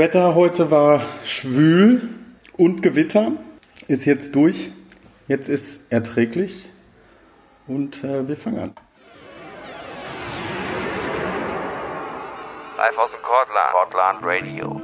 Wetter 0.00 0.34
heute 0.34 0.70
war 0.70 1.02
schwül 1.24 2.00
und 2.56 2.80
Gewitter. 2.80 3.32
Ist 3.86 4.06
jetzt 4.06 4.34
durch. 4.34 4.70
Jetzt 5.28 5.50
ist 5.50 5.92
erträglich. 5.92 6.70
Und 7.66 8.02
äh, 8.02 8.26
wir 8.26 8.38
fangen 8.38 8.60
an. 8.60 8.72
Live 12.78 12.96
aus 12.96 13.10
dem 13.10 13.20
Cortland. 13.20 13.72
Cortland 13.72 14.20
Radio. 14.22 14.80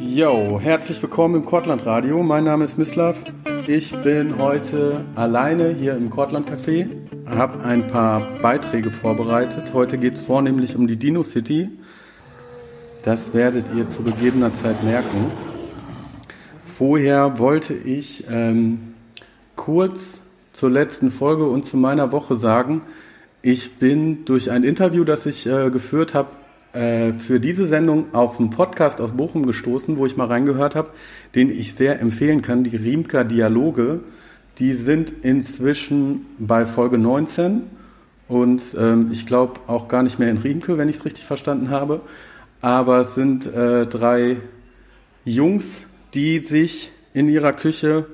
Yo, 0.00 0.58
herzlich 0.60 1.00
willkommen 1.00 1.36
im 1.36 1.44
Cortland 1.44 1.86
Radio. 1.86 2.20
Mein 2.24 2.42
Name 2.42 2.64
ist 2.64 2.78
Mislav. 2.78 3.20
Ich 3.68 3.94
bin 4.02 4.38
heute 4.38 5.04
alleine 5.14 5.68
hier 5.68 5.94
im 5.94 6.10
Cortland 6.10 6.50
Café. 6.50 6.88
Habe 7.28 7.62
ein 7.62 7.86
paar 7.86 8.22
Beiträge 8.42 8.90
vorbereitet. 8.90 9.72
Heute 9.72 9.98
geht 9.98 10.14
es 10.14 10.22
vornehmlich 10.22 10.74
um 10.74 10.88
die 10.88 10.96
Dino 10.96 11.22
City. 11.22 11.70
Das 13.02 13.34
werdet 13.34 13.64
ihr 13.74 13.88
zu 13.88 14.04
gegebener 14.04 14.54
Zeit 14.54 14.84
merken. 14.84 15.32
Vorher 16.64 17.40
wollte 17.40 17.74
ich 17.74 18.24
ähm, 18.30 18.94
kurz 19.56 20.20
zur 20.52 20.70
letzten 20.70 21.10
Folge 21.10 21.48
und 21.48 21.66
zu 21.66 21.76
meiner 21.76 22.12
Woche 22.12 22.36
sagen, 22.36 22.82
ich 23.42 23.78
bin 23.78 24.24
durch 24.24 24.52
ein 24.52 24.62
Interview, 24.62 25.02
das 25.02 25.26
ich 25.26 25.48
äh, 25.48 25.70
geführt 25.70 26.14
habe, 26.14 26.28
äh, 26.74 27.12
für 27.14 27.40
diese 27.40 27.66
Sendung 27.66 28.14
auf 28.14 28.38
einen 28.38 28.50
Podcast 28.50 29.00
aus 29.00 29.10
Bochum 29.10 29.46
gestoßen, 29.46 29.96
wo 29.96 30.06
ich 30.06 30.16
mal 30.16 30.28
reingehört 30.28 30.76
habe, 30.76 30.90
den 31.34 31.50
ich 31.50 31.74
sehr 31.74 32.00
empfehlen 32.00 32.40
kann, 32.40 32.62
die 32.62 32.76
Riemka 32.76 33.24
Dialoge. 33.24 33.98
Die 34.60 34.74
sind 34.74 35.12
inzwischen 35.22 36.26
bei 36.38 36.66
Folge 36.66 36.98
19 36.98 37.62
und 38.28 38.62
ähm, 38.78 39.10
ich 39.10 39.26
glaube 39.26 39.58
auch 39.66 39.88
gar 39.88 40.04
nicht 40.04 40.20
mehr 40.20 40.30
in 40.30 40.36
Riemke, 40.38 40.78
wenn 40.78 40.88
ich 40.88 40.98
es 40.98 41.04
richtig 41.04 41.24
verstanden 41.24 41.70
habe. 41.70 42.00
Aber 42.62 43.00
es 43.00 43.14
sind 43.14 43.44
äh, 43.46 43.86
drei 43.86 44.38
Jungs, 45.24 45.86
die 46.14 46.38
sich 46.38 46.90
in 47.12 47.28
ihrer 47.28 47.52
Küche 47.52 48.06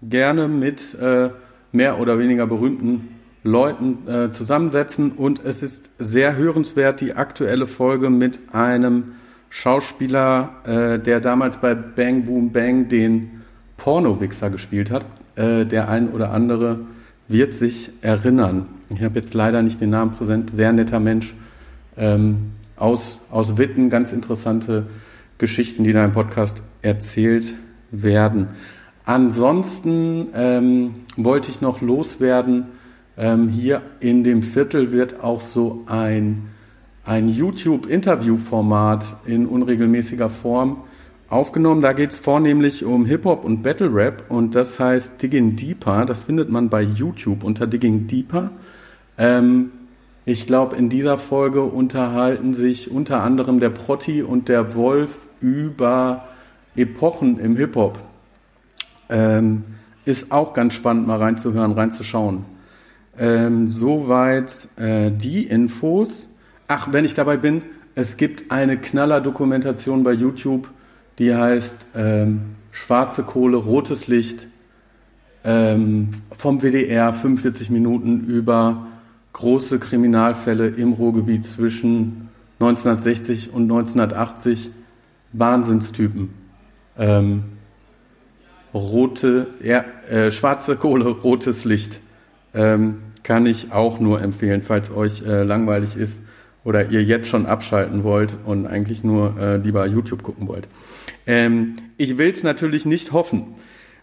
gerne 0.00 0.48
mit 0.48 0.94
äh, 0.94 1.30
mehr 1.72 2.00
oder 2.00 2.18
weniger 2.18 2.46
berühmten 2.46 3.16
Leuten 3.42 4.06
äh, 4.06 4.30
zusammensetzen 4.30 5.12
und 5.12 5.44
es 5.44 5.62
ist 5.62 5.90
sehr 5.98 6.36
hörenswert 6.36 7.00
die 7.00 7.14
aktuelle 7.14 7.66
Folge 7.66 8.10
mit 8.10 8.38
einem 8.52 9.12
Schauspieler, 9.48 10.50
äh, 10.64 10.98
der 10.98 11.20
damals 11.20 11.56
bei 11.56 11.74
Bang 11.74 12.24
Boom 12.24 12.52
Bang 12.52 12.88
den 12.88 13.42
Porno-Wichser 13.76 14.50
gespielt 14.50 14.90
hat. 14.90 15.04
Äh, 15.36 15.64
der 15.64 15.88
ein 15.88 16.10
oder 16.10 16.30
andere 16.32 16.80
wird 17.28 17.54
sich 17.54 17.90
erinnern. 18.02 18.66
Ich 18.90 19.02
habe 19.02 19.20
jetzt 19.20 19.34
leider 19.34 19.62
nicht 19.62 19.80
den 19.80 19.90
Namen 19.90 20.12
präsent. 20.12 20.50
Sehr 20.50 20.72
netter 20.72 21.00
Mensch 21.00 21.34
ähm, 21.96 22.52
aus, 22.80 23.18
aus 23.30 23.56
Witten. 23.56 23.90
Ganz 23.90 24.12
interessante 24.12 24.86
Geschichten, 25.38 25.84
die 25.84 25.92
da 25.92 26.04
im 26.04 26.12
Podcast 26.12 26.62
erzählt 26.82 27.54
werden. 27.90 28.48
Ansonsten 29.04 30.28
ähm, 30.34 30.94
wollte 31.16 31.50
ich 31.50 31.60
noch 31.60 31.80
loswerden, 31.80 32.66
ähm, 33.16 33.48
hier 33.48 33.82
in 34.00 34.24
dem 34.24 34.42
Viertel 34.42 34.92
wird 34.92 35.22
auch 35.22 35.40
so 35.40 35.82
ein, 35.86 36.48
ein 37.04 37.28
YouTube-Interview-Format 37.28 39.16
in 39.26 39.46
unregelmäßiger 39.46 40.30
Form 40.30 40.84
aufgenommen. 41.28 41.82
Da 41.82 41.92
geht 41.92 42.10
es 42.10 42.18
vornehmlich 42.18 42.84
um 42.84 43.04
Hip-Hop 43.04 43.44
und 43.44 43.62
Battle-Rap 43.62 44.24
und 44.28 44.54
das 44.54 44.78
heißt 44.78 45.20
Digging 45.22 45.56
Deeper. 45.56 46.06
Das 46.06 46.24
findet 46.24 46.50
man 46.50 46.68
bei 46.68 46.82
YouTube 46.82 47.44
unter 47.44 47.66
Digging 47.66 48.06
Deeper. 48.06 48.52
Ähm, 49.18 49.72
ich 50.30 50.46
glaube, 50.46 50.76
in 50.76 50.88
dieser 50.88 51.18
Folge 51.18 51.60
unterhalten 51.60 52.54
sich 52.54 52.88
unter 52.88 53.24
anderem 53.24 53.58
der 53.58 53.70
Protti 53.70 54.22
und 54.22 54.48
der 54.48 54.76
Wolf 54.76 55.26
über 55.40 56.28
Epochen 56.76 57.40
im 57.40 57.56
Hip-Hop. 57.56 57.98
Ähm, 59.08 59.64
ist 60.04 60.30
auch 60.30 60.54
ganz 60.54 60.74
spannend, 60.74 61.08
mal 61.08 61.18
reinzuhören, 61.18 61.72
reinzuschauen. 61.72 62.44
Ähm, 63.18 63.66
soweit 63.66 64.52
äh, 64.76 65.10
die 65.10 65.48
Infos. 65.48 66.28
Ach, 66.68 66.92
wenn 66.92 67.04
ich 67.04 67.14
dabei 67.14 67.36
bin, 67.36 67.62
es 67.96 68.16
gibt 68.16 68.52
eine 68.52 68.76
Knaller-Dokumentation 68.76 70.04
bei 70.04 70.12
YouTube, 70.12 70.68
die 71.18 71.34
heißt 71.34 71.86
ähm, 71.96 72.54
Schwarze 72.70 73.24
Kohle, 73.24 73.56
rotes 73.56 74.06
Licht 74.06 74.46
ähm, 75.42 76.10
vom 76.38 76.62
WDR, 76.62 77.12
45 77.12 77.68
Minuten 77.70 78.20
über 78.26 78.86
große 79.32 79.78
Kriminalfälle 79.78 80.68
im 80.68 80.92
Ruhrgebiet 80.92 81.46
zwischen 81.46 82.28
1960 82.58 83.52
und 83.52 83.62
1980. 83.62 84.70
Wahnsinnstypen. 85.32 86.30
Ähm, 86.98 87.44
rote, 88.74 89.48
ja, 89.62 89.84
äh, 90.08 90.30
schwarze 90.30 90.76
Kohle, 90.76 91.08
rotes 91.08 91.64
Licht. 91.64 92.00
Ähm, 92.52 92.98
kann 93.22 93.46
ich 93.46 93.72
auch 93.72 94.00
nur 94.00 94.20
empfehlen, 94.20 94.62
falls 94.62 94.90
euch 94.90 95.22
äh, 95.22 95.42
langweilig 95.42 95.96
ist 95.96 96.18
oder 96.64 96.90
ihr 96.90 97.02
jetzt 97.04 97.28
schon 97.28 97.46
abschalten 97.46 98.02
wollt 98.02 98.36
und 98.44 98.66
eigentlich 98.66 99.04
nur 99.04 99.38
äh, 99.38 99.56
lieber 99.56 99.86
YouTube 99.86 100.22
gucken 100.22 100.48
wollt. 100.48 100.68
Ähm, 101.26 101.76
ich 101.96 102.18
will 102.18 102.30
es 102.30 102.42
natürlich 102.42 102.86
nicht 102.86 103.12
hoffen. 103.12 103.54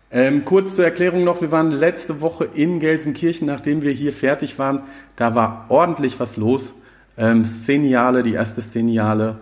Ähm, 0.09 0.45
kurz 0.45 0.75
zur 0.75 0.85
Erklärung 0.85 1.23
noch, 1.23 1.41
wir 1.41 1.51
waren 1.51 1.71
letzte 1.71 2.21
Woche 2.21 2.45
in 2.45 2.79
Gelsenkirchen, 2.79 3.47
nachdem 3.47 3.81
wir 3.81 3.91
hier 3.91 4.13
fertig 4.13 4.57
waren. 4.57 4.83
Da 5.15 5.35
war 5.35 5.65
ordentlich 5.69 6.19
was 6.19 6.37
los. 6.37 6.73
Ähm, 7.17 7.45
Szeniale, 7.45 8.23
die 8.23 8.33
erste 8.33 8.61
Szeniale, 8.61 9.37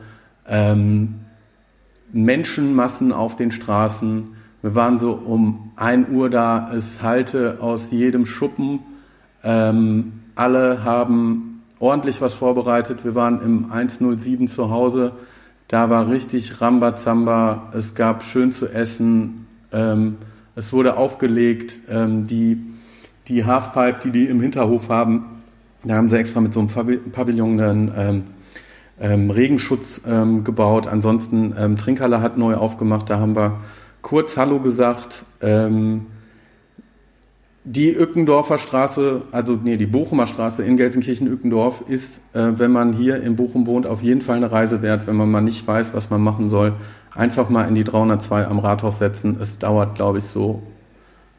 ähm, 0.48 1.16
Menschenmassen 2.12 3.12
auf 3.12 3.36
den 3.36 3.52
Straßen. 3.52 4.36
Wir 4.62 4.74
waren 4.74 4.98
so 5.00 5.12
um 5.14 5.72
ein 5.76 6.12
Uhr 6.12 6.30
da, 6.30 6.72
es 6.74 7.04
halte 7.04 7.58
aus 7.62 7.92
jedem 7.92 8.26
Schuppen 8.26 8.80
ähm, 9.46 10.24
alle 10.34 10.84
haben 10.84 11.64
ordentlich 11.80 12.20
was 12.20 12.34
vorbereitet. 12.34 13.06
Wir 13.06 13.14
waren 13.14 13.42
im 13.42 13.72
107 13.72 14.48
zu 14.48 14.72
Hause. 14.72 15.14
Da 15.68 15.90
war 15.90 16.10
richtig 16.10 16.60
Rambazamba. 16.60 17.72
Es 17.74 17.94
gab 17.94 18.24
schön 18.24 18.52
zu 18.52 18.68
essen. 18.68 19.46
Ähm, 19.72 20.18
es 20.56 20.72
wurde 20.74 20.98
aufgelegt. 20.98 21.80
Ähm, 21.90 22.28
die, 22.28 22.58
die 23.28 23.46
Halfpipe, 23.46 24.00
die 24.04 24.12
die 24.12 24.26
im 24.26 24.42
Hinterhof 24.42 24.90
haben, 24.90 25.42
da 25.84 25.96
haben 25.96 26.10
sie 26.10 26.18
extra 26.18 26.42
mit 26.42 26.54
so 26.54 26.60
einem 26.62 26.70
Pavillon 27.12 27.60
einen 27.60 27.92
ähm, 27.96 28.24
ähm, 29.00 29.30
Regenschutz 29.30 30.02
ähm, 30.08 30.44
gebaut. 30.44 30.88
Ansonsten 30.88 31.54
ähm, 31.58 31.78
Trinkhalle 31.78 32.22
hat 32.22 32.38
neu 32.38 32.56
aufgemacht. 32.56 33.10
Da 33.10 33.20
haben 33.20 33.36
wir 33.36 33.60
kurz 34.02 34.38
Hallo 34.38 34.60
gesagt. 34.60 35.26
Ähm, 35.42 36.08
die 37.68 37.96
Ückendorfer 37.96 38.60
Straße, 38.60 39.24
also 39.32 39.60
nee, 39.62 39.76
die 39.76 39.88
Bochumer 39.88 40.28
Straße 40.28 40.64
in 40.64 40.78
Gelsenkirchen-Ückendorf 40.78 41.84
ist, 41.88 42.20
äh, 42.34 42.52
wenn 42.58 42.72
man 42.72 42.94
hier 42.94 43.22
in 43.24 43.36
Bochum 43.36 43.66
wohnt, 43.66 43.88
auf 43.88 44.04
jeden 44.04 44.22
Fall 44.22 44.38
eine 44.38 44.52
Reise 44.52 44.84
wert, 44.84 45.08
wenn 45.08 45.16
man 45.16 45.32
mal 45.32 45.42
nicht 45.42 45.66
weiß, 45.66 45.94
was 45.94 46.12
man 46.12 46.22
machen 46.22 46.52
soll. 46.52 46.74
Einfach 47.16 47.50
mal 47.50 47.64
in 47.64 47.76
die 47.76 47.86
302 47.86 48.46
am 48.46 48.60
Rathaus 48.60 49.00
setzen. 49.00 49.38
Es 49.42 49.58
dauert, 49.58 49.96
glaube 49.96 50.20
ich, 50.20 50.26
so 50.26 50.62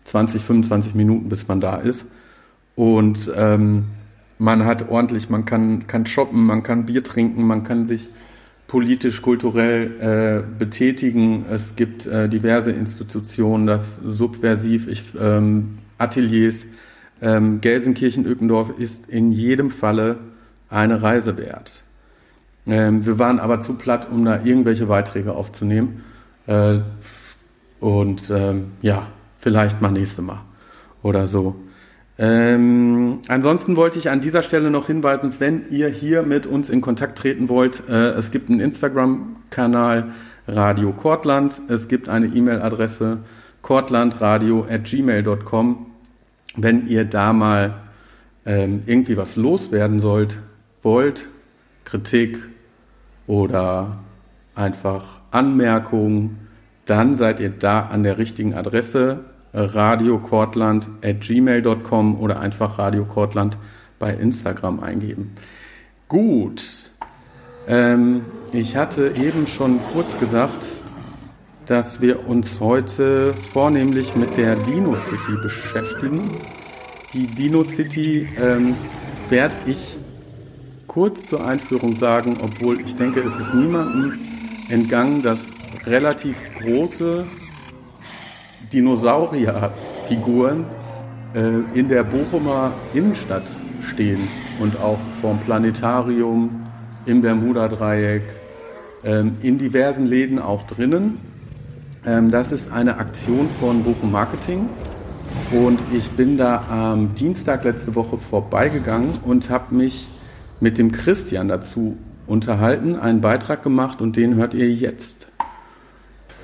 20, 0.07 0.43
25 0.43 0.95
Minuten, 0.95 1.29
bis 1.29 1.47
man 1.49 1.61
da 1.61 1.77
ist. 1.77 2.07
Und 2.75 3.31
ähm, 3.37 3.85
man 4.39 4.65
hat 4.65 4.89
ordentlich, 4.89 5.29
man 5.29 5.45
kann, 5.45 5.87
kann 5.87 6.07
shoppen, 6.07 6.45
man 6.45 6.63
kann 6.63 6.87
Bier 6.87 7.05
trinken, 7.05 7.47
man 7.47 7.63
kann 7.65 7.87
sich 7.87 8.09
politisch, 8.67 9.23
kulturell 9.23 10.43
äh, 10.45 10.59
betätigen. 10.59 11.47
Es 11.51 11.77
gibt 11.77 12.07
äh, 12.07 12.29
diverse 12.29 12.73
Institutionen, 12.73 13.67
das 13.67 13.97
subversiv. 13.97 14.89
Ich 14.89 15.15
ähm, 15.19 15.79
Ateliers. 15.99 16.65
Ähm, 17.23 17.61
Gelsenkirchen-Ückendorf 17.63 18.79
ist 18.79 19.09
in 19.09 19.33
jedem 19.33 19.71
Falle 19.71 20.19
eine 20.69 21.01
Reise 21.01 21.39
wert. 21.39 21.83
Ähm, 22.67 23.07
wir 23.07 23.19
waren 23.19 23.39
aber 23.39 23.61
zu 23.61 23.75
platt, 23.75 24.09
um 24.11 24.25
da 24.25 24.43
irgendwelche 24.43 24.87
Beiträge 24.87 25.35
aufzunehmen. 25.35 26.05
Äh, 26.47 26.81
und 27.81 28.31
ähm, 28.31 28.73
ja, 28.83 29.07
vielleicht 29.41 29.81
mal 29.81 29.93
nächste 29.93 30.23
Mal 30.23 30.41
oder 31.03 31.27
so. 31.27 31.57
Ähm, 32.19 33.19
ansonsten 33.29 33.77
wollte 33.77 33.99
ich 33.99 34.09
an 34.09 34.23
dieser 34.23 34.41
Stelle 34.43 34.71
noch 34.71 34.87
hinweisen, 34.87 35.35
wenn 35.39 35.69
ihr 35.71 35.89
hier 35.89 36.23
mit 36.23 36.47
uns 36.47 36.71
in 36.71 36.81
Kontakt 36.81 37.19
treten 37.19 37.51
wollt, 37.51 37.87
äh, 37.89 38.13
es 38.13 38.31
gibt 38.31 38.49
einen 38.49 38.61
Instagram-Kanal 38.61 40.13
Radio 40.49 40.93
Kortland, 40.93 41.61
es 41.69 41.89
gibt 41.89 42.09
eine 42.09 42.27
E-Mail-Adresse 42.27 43.19
kortlandradio@gmail.com. 43.61 45.87
Wenn 46.57 46.89
ihr 46.89 47.05
da 47.05 47.35
mal 47.35 47.83
ähm, 48.47 48.83
irgendwie 48.87 49.19
was 49.19 49.37
loswerden 49.37 50.01
sollt, 50.01 50.41
wollt, 50.83 51.29
Kritik 51.85 52.39
oder 53.27 53.99
einfach 54.55 55.21
Anmerkungen, 55.31 56.49
dann 56.87 57.17
seid 57.17 57.41
ihr 57.41 57.51
da 57.51 57.83
an 57.83 58.03
der 58.03 58.17
richtigen 58.19 58.55
Adresse 58.55 59.27
radiokortland@gmail.com 59.53 62.21
oder 62.21 62.41
einfach 62.41 62.79
Radio 62.79 63.05
Kortland 63.05 63.59
bei 63.99 64.13
Instagram 64.13 64.81
eingeben. 64.81 65.35
Gut. 66.09 66.91
Ähm, 67.67 68.25
ich 68.53 68.77
hatte 68.77 69.15
eben 69.17 69.47
schon 69.47 69.81
kurz 69.93 70.19
gesagt, 70.21 70.61
dass 71.67 72.01
wir 72.01 72.29
uns 72.29 72.61
heute 72.61 73.35
vornehmlich 73.53 74.15
mit 74.15 74.37
der 74.37 74.55
Dino 74.55 74.95
City 74.95 75.33
beschäftigen. 75.43 76.31
Die 77.13 77.27
Dino 77.27 77.65
City 77.65 78.29
ähm, 78.41 78.77
werde 79.29 79.55
ich 79.67 79.96
kurz 80.97 81.27
zur 81.27 81.47
Einführung 81.47 81.95
sagen, 81.99 82.39
obwohl 82.43 82.81
ich 82.81 82.97
denke, 82.97 83.21
es 83.21 83.39
ist 83.39 83.53
niemandem 83.53 84.19
entgangen, 84.71 85.21
dass 85.21 85.49
relativ 85.85 86.35
große 86.59 87.27
Dinosaurierfiguren 88.73 90.65
äh, 91.35 91.79
in 91.79 91.91
der 91.91 92.03
Bochumer 92.03 92.73
Innenstadt 92.95 93.43
stehen 93.83 94.27
und 94.59 94.81
auch 94.81 94.97
vom 95.21 95.39
Planetarium 95.41 96.67
im 97.05 97.21
Bermuda-Dreieck, 97.21 98.23
ähm, 99.05 99.37
in 99.43 99.59
diversen 99.59 100.07
Läden 100.07 100.39
auch 100.39 100.63
drinnen. 100.63 101.19
Ähm, 102.07 102.31
das 102.31 102.53
ist 102.53 102.73
eine 102.73 102.97
Aktion 102.97 103.51
von 103.61 103.83
Bochum 103.83 104.13
Marketing 104.13 104.71
und 105.53 105.79
ich 105.93 106.09
bin 106.13 106.39
da 106.39 106.65
am 106.71 107.15
Dienstag 107.15 107.65
letzte 107.65 107.95
Woche 107.95 108.17
vorbeigegangen 108.17 109.19
und 109.27 109.51
habe 109.51 109.75
mich 109.75 110.09
mit 110.61 110.79
dem 110.79 110.93
Christian 110.93 111.49
dazu 111.49 111.97
unterhalten, 112.27 112.99
einen 112.99 113.21
Beitrag 113.21 113.63
gemacht 113.63 114.01
und 114.01 114.17
den 114.17 114.35
hört 114.35 114.55
ihr 114.55 114.71
jetzt. 114.71 115.27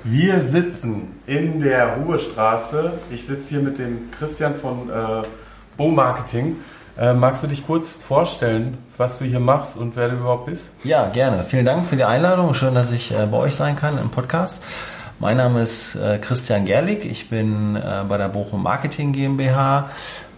Wir 0.03 0.41
sitzen 0.41 1.19
in 1.27 1.61
der 1.61 1.97
Ruhestraße. 1.97 2.93
Ich 3.09 3.25
sitze 3.25 3.49
hier 3.49 3.59
mit 3.61 3.79
dem 3.79 4.11
Christian 4.11 4.55
von 4.55 4.89
äh, 4.89 5.25
Bo 5.77 5.91
Marketing. 5.91 6.57
Äh, 6.97 7.13
magst 7.13 7.41
du 7.41 7.47
dich 7.47 7.65
kurz 7.65 7.93
vorstellen, 7.93 8.77
was 8.97 9.17
du 9.17 9.25
hier 9.25 9.39
machst 9.39 9.77
und 9.77 9.95
wer 9.95 10.09
du 10.09 10.17
überhaupt 10.17 10.45
bist? 10.47 10.69
Ja, 10.83 11.07
gerne. 11.07 11.43
Vielen 11.43 11.65
Dank 11.65 11.87
für 11.87 11.95
die 11.95 12.03
Einladung. 12.03 12.53
Schön, 12.53 12.75
dass 12.75 12.91
ich 12.91 13.11
äh, 13.11 13.25
bei 13.25 13.37
euch 13.37 13.55
sein 13.55 13.75
kann 13.75 13.97
im 13.97 14.09
Podcast. 14.09 14.63
Mein 15.19 15.37
Name 15.37 15.61
ist 15.61 15.95
äh, 15.95 16.19
Christian 16.19 16.65
Gerlich. 16.65 17.05
Ich 17.05 17.29
bin 17.29 17.77
äh, 17.77 18.03
bei 18.07 18.17
der 18.17 18.27
Bochum 18.27 18.61
Marketing 18.61 19.13
GmbH 19.13 19.89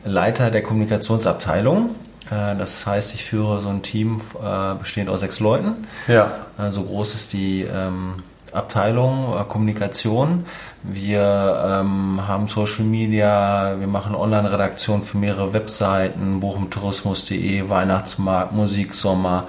Leiter 0.06 0.52
der 0.52 0.62
Kommunikationsabteilung. 0.62 1.96
Äh, 2.32 2.56
das 2.56 2.86
heißt, 2.86 3.14
ich 3.14 3.24
führe 3.24 3.62
so 3.62 3.70
ein 3.70 3.82
Team 3.82 4.22
äh, 4.42 4.76
bestehend 4.76 5.10
aus 5.10 5.20
sechs 5.20 5.40
Leuten. 5.40 5.88
Ja. 6.08 6.46
so 6.70 6.84
groß 6.84 7.16
ist 7.16 7.34
die 7.34 7.64
ähm, 7.64 8.16
Abteilung 8.56 9.36
äh, 9.38 9.44
Kommunikation. 9.44 10.46
Wir 10.82 11.82
ähm, 11.84 12.22
haben 12.28 12.48
Social 12.48 12.86
Media, 12.86 13.76
wir 13.80 13.88
machen 13.88 14.16
Online-Redaktion 14.16 15.02
für 15.02 15.18
mehrere 15.18 15.54
Webseiten, 15.54 16.40
bochumtourismus.de, 16.40 17.70
Weihnachtsmarkt, 17.70 18.54
Musik, 18.54 18.94
Sommer. 18.94 19.48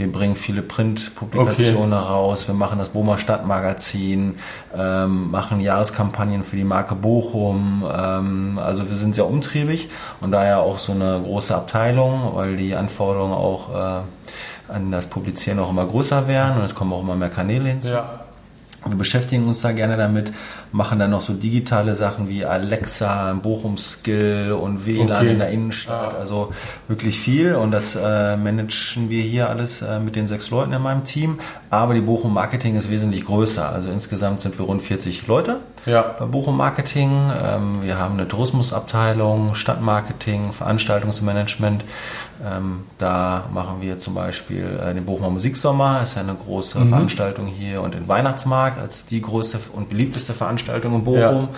Wir 0.00 0.10
bringen 0.10 0.34
viele 0.34 0.62
Print-Publikationen 0.62 1.92
okay. 1.92 2.08
raus. 2.08 2.48
Wir 2.48 2.54
machen 2.54 2.78
das 2.78 2.88
Bomer 2.88 3.18
Stadtmagazin, 3.18 4.36
ähm, 4.74 5.30
machen 5.30 5.60
Jahreskampagnen 5.60 6.42
für 6.42 6.56
die 6.56 6.64
Marke 6.64 6.94
Bochum. 6.94 7.84
Ähm, 7.86 8.58
also 8.58 8.88
wir 8.88 8.96
sind 8.96 9.14
sehr 9.14 9.26
umtriebig 9.26 9.90
und 10.22 10.32
daher 10.32 10.60
auch 10.60 10.78
so 10.78 10.92
eine 10.92 11.20
große 11.22 11.54
Abteilung, 11.54 12.34
weil 12.34 12.56
die 12.56 12.74
Anforderungen 12.74 13.34
auch 13.34 13.74
äh, 13.74 14.72
an 14.72 14.90
das 14.90 15.06
Publizieren 15.06 15.58
auch 15.58 15.68
immer 15.68 15.84
größer 15.84 16.26
werden 16.26 16.56
und 16.56 16.64
es 16.64 16.74
kommen 16.74 16.94
auch 16.94 17.02
immer 17.02 17.14
mehr 17.14 17.28
Kanäle 17.28 17.68
hinzu. 17.68 17.88
Ja. 17.88 18.20
Wir 18.86 18.96
beschäftigen 18.96 19.46
uns 19.46 19.60
da 19.60 19.72
gerne 19.72 19.96
damit, 19.96 20.32
machen 20.72 20.98
dann 20.98 21.10
noch 21.10 21.20
so 21.20 21.34
digitale 21.34 21.94
Sachen 21.94 22.28
wie 22.28 22.44
Alexa, 22.44 23.34
Bochum 23.34 23.76
Skill 23.76 24.52
und 24.52 24.86
WLAN 24.86 25.10
okay. 25.10 25.32
in 25.32 25.38
der 25.38 25.50
Innenstadt. 25.50 26.14
Also 26.14 26.52
wirklich 26.88 27.18
viel 27.18 27.54
und 27.54 27.72
das 27.72 27.94
äh, 27.96 28.36
managen 28.36 29.10
wir 29.10 29.22
hier 29.22 29.50
alles 29.50 29.82
äh, 29.82 29.98
mit 30.00 30.16
den 30.16 30.26
sechs 30.26 30.50
Leuten 30.50 30.72
in 30.72 30.80
meinem 30.80 31.04
Team. 31.04 31.40
Aber 31.68 31.92
die 31.92 32.00
Bochum 32.00 32.32
Marketing 32.32 32.76
ist 32.76 32.90
wesentlich 32.90 33.26
größer. 33.26 33.68
Also 33.68 33.90
insgesamt 33.90 34.40
sind 34.40 34.58
wir 34.58 34.64
rund 34.64 34.80
40 34.80 35.26
Leute 35.26 35.56
ja. 35.84 36.14
bei 36.18 36.24
Bochum 36.24 36.56
Marketing. 36.56 37.30
Ähm, 37.42 37.82
wir 37.82 37.98
haben 37.98 38.14
eine 38.14 38.28
Tourismusabteilung, 38.28 39.54
Stadtmarketing, 39.54 40.52
Veranstaltungsmanagement. 40.52 41.84
Ähm, 42.44 42.84
da 42.98 43.44
machen 43.52 43.80
wir 43.80 43.98
zum 43.98 44.14
Beispiel 44.14 44.80
äh, 44.82 44.94
den 44.94 45.04
Bochumer 45.04 45.30
Musiksommer. 45.30 46.02
Ist 46.02 46.16
ja 46.16 46.22
eine 46.22 46.34
große 46.34 46.78
mhm. 46.78 46.88
Veranstaltung 46.88 47.46
hier 47.46 47.82
und 47.82 47.94
den 47.94 48.08
Weihnachtsmarkt 48.08 48.78
als 48.78 49.06
die 49.06 49.20
größte 49.20 49.60
und 49.72 49.88
beliebteste 49.88 50.32
Veranstaltung 50.32 50.94
in 50.94 51.04
Bochum 51.04 51.18
ja. 51.20 51.48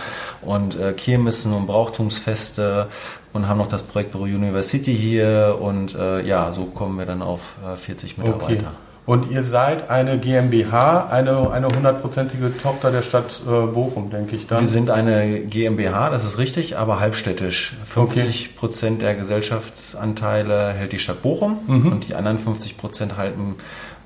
und 0.43 0.79
äh, 0.79 0.93
Kirmessen 0.93 1.53
und 1.53 1.67
Brauchtumsfeste 1.67 2.89
und 3.33 3.49
haben 3.49 3.59
noch 3.59 3.69
das 3.69 3.83
Projektbüro 3.85 4.25
University 4.25 4.95
hier 4.95 5.59
und 5.61 5.95
äh, 5.95 6.27
ja, 6.27 6.53
so 6.53 6.65
kommen 6.65 6.99
wir 6.99 7.07
dann 7.07 7.23
auf 7.23 7.55
äh, 7.65 7.77
40 7.77 8.19
Mitarbeiter. 8.19 8.53
Okay. 8.53 8.65
Und 9.05 9.31
ihr 9.31 9.43
seid 9.43 9.91
eine 9.91 10.19
GmbH, 10.19 11.09
eine, 11.11 11.51
eine 11.51 11.67
hundertprozentige 11.67 12.57
Tochter 12.57 12.93
der 12.93 13.03
Stadt 13.03 13.43
äh, 13.45 13.67
Bochum, 13.67 14.11
denke 14.11 14.37
ich 14.37 14.47
dann. 14.47 14.61
Wir 14.61 14.69
sind 14.69 14.91
eine 14.91 15.41
GmbH, 15.41 16.11
das 16.11 16.25
ist 16.25 16.39
richtig, 16.39 16.77
aber 16.77 17.01
halbstädtisch. 17.01 17.73
50 17.85 18.57
Prozent 18.57 18.97
okay. 18.99 19.07
der 19.07 19.15
Gesellschaftsanteile 19.17 20.73
hält 20.73 20.93
die 20.93 21.01
Stadt 21.01 21.21
Bochum 21.21 21.59
mhm. 21.67 21.93
und 21.93 22.09
die 22.09 22.15
anderen 22.15 22.39
50 22.39 22.77
Prozent 22.77 23.17
halten 23.17 23.57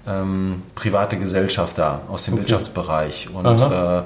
ähm, 0.06 0.62
private 0.74 1.18
Gesellschafter 1.18 2.02
aus 2.08 2.24
dem 2.24 2.34
okay. 2.34 2.42
Wirtschaftsbereich. 2.42 3.28
Und 3.34 3.44
äh, 3.44 4.02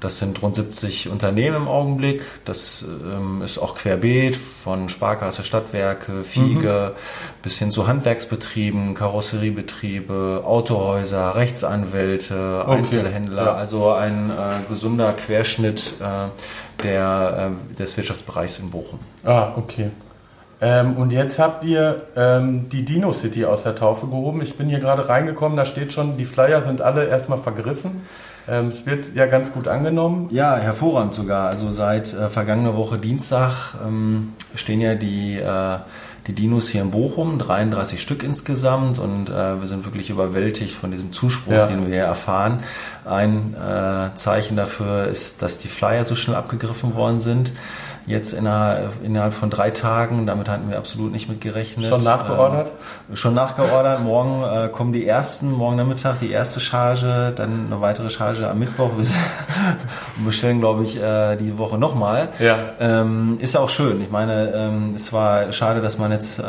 das 0.00 0.18
sind 0.18 0.40
rund 0.42 0.56
70 0.56 1.10
Unternehmen 1.10 1.56
im 1.56 1.68
Augenblick. 1.68 2.22
Das 2.46 2.82
ähm, 2.82 3.42
ist 3.42 3.58
auch 3.58 3.74
querbeet 3.76 4.36
von 4.36 4.88
Sparkasse, 4.88 5.44
Stadtwerke, 5.44 6.24
Fiege 6.24 6.94
mhm. 6.94 7.42
bis 7.42 7.58
hin 7.58 7.70
zu 7.70 7.86
Handwerksbetrieben, 7.86 8.94
Karosseriebetriebe, 8.94 10.42
Autohäuser, 10.44 11.36
Rechtsanwälte, 11.36 12.64
okay. 12.66 12.78
Einzelhändler. 12.78 13.44
Ja. 13.44 13.54
Also 13.54 13.92
ein 13.92 14.30
äh, 14.30 14.68
gesunder 14.68 15.12
Querschnitt 15.12 15.94
äh, 16.00 16.82
der, 16.82 17.52
äh, 17.52 17.76
des 17.76 17.96
Wirtschaftsbereichs 17.96 18.58
in 18.58 18.70
Bochum. 18.70 19.00
Ah, 19.24 19.52
okay. 19.56 19.90
Ähm, 20.62 20.96
und 20.96 21.10
jetzt 21.10 21.38
habt 21.38 21.64
ihr 21.64 22.02
ähm, 22.16 22.68
die 22.68 22.84
Dino 22.84 23.12
City 23.12 23.46
aus 23.46 23.62
der 23.62 23.74
Taufe 23.74 24.06
gehoben. 24.06 24.42
Ich 24.42 24.56
bin 24.58 24.68
hier 24.68 24.80
gerade 24.80 25.08
reingekommen, 25.08 25.56
da 25.56 25.64
steht 25.64 25.92
schon, 25.92 26.18
die 26.18 26.26
Flyer 26.26 26.62
sind 26.62 26.82
alle 26.82 27.06
erstmal 27.06 27.38
vergriffen. 27.38 28.02
Ähm, 28.46 28.68
es 28.68 28.84
wird 28.84 29.14
ja 29.14 29.26
ganz 29.26 29.52
gut 29.52 29.68
angenommen. 29.68 30.28
Ja, 30.30 30.56
hervorragend 30.56 31.14
sogar. 31.14 31.48
Also 31.48 31.70
seit 31.70 32.12
äh, 32.12 32.28
vergangener 32.28 32.76
Woche 32.76 32.98
Dienstag 32.98 33.74
ähm, 33.86 34.32
stehen 34.54 34.80
ja 34.80 34.94
die, 34.94 35.38
äh, 35.38 35.78
die 36.26 36.34
Dinos 36.34 36.68
hier 36.68 36.82
in 36.82 36.90
Bochum, 36.90 37.38
33 37.38 38.00
Stück 38.02 38.22
insgesamt 38.22 38.98
und 38.98 39.30
äh, 39.30 39.60
wir 39.60 39.66
sind 39.66 39.84
wirklich 39.84 40.10
überwältigt 40.10 40.74
von 40.74 40.90
diesem 40.90 41.12
Zuspruch, 41.12 41.52
ja. 41.52 41.66
den 41.68 41.86
wir 41.86 41.94
hier 41.94 42.04
erfahren. 42.04 42.60
Ein 43.04 43.54
äh, 43.54 44.14
Zeichen 44.16 44.56
dafür 44.56 45.04
ist, 45.06 45.42
dass 45.42 45.58
die 45.58 45.68
Flyer 45.68 46.04
so 46.04 46.16
schnell 46.16 46.36
abgegriffen 46.36 46.94
worden 46.94 47.20
sind 47.20 47.52
jetzt 48.06 48.32
innerhalb, 48.32 49.04
innerhalb 49.04 49.34
von 49.34 49.50
drei 49.50 49.70
Tagen. 49.70 50.26
Damit 50.26 50.48
hatten 50.48 50.70
wir 50.70 50.78
absolut 50.78 51.12
nicht 51.12 51.28
mit 51.28 51.40
gerechnet. 51.40 51.86
Schon 51.86 52.02
nachgeordert? 52.02 52.72
Ähm, 53.08 53.16
schon 53.16 53.34
nachgeordert. 53.34 54.02
Morgen 54.02 54.42
äh, 54.42 54.68
kommen 54.68 54.92
die 54.92 55.06
ersten, 55.06 55.52
morgen 55.52 55.76
Nachmittag 55.76 56.18
die 56.20 56.30
erste 56.30 56.60
Charge, 56.60 57.32
dann 57.34 57.66
eine 57.66 57.80
weitere 57.80 58.10
Charge 58.10 58.48
am 58.48 58.58
Mittwoch. 58.58 58.90
Wir 58.96 59.06
bestellen, 60.24 60.60
glaube 60.60 60.84
ich, 60.84 61.00
äh, 61.00 61.36
die 61.36 61.58
Woche 61.58 61.78
nochmal. 61.78 62.28
Ja. 62.38 62.56
Ähm, 62.80 63.38
ist 63.40 63.54
ja 63.54 63.60
auch 63.60 63.70
schön. 63.70 64.00
Ich 64.00 64.10
meine, 64.10 64.52
ähm, 64.54 64.92
es 64.94 65.12
war 65.12 65.52
schade, 65.52 65.80
dass 65.80 65.98
man 65.98 66.12
jetzt 66.12 66.38
äh, 66.38 66.42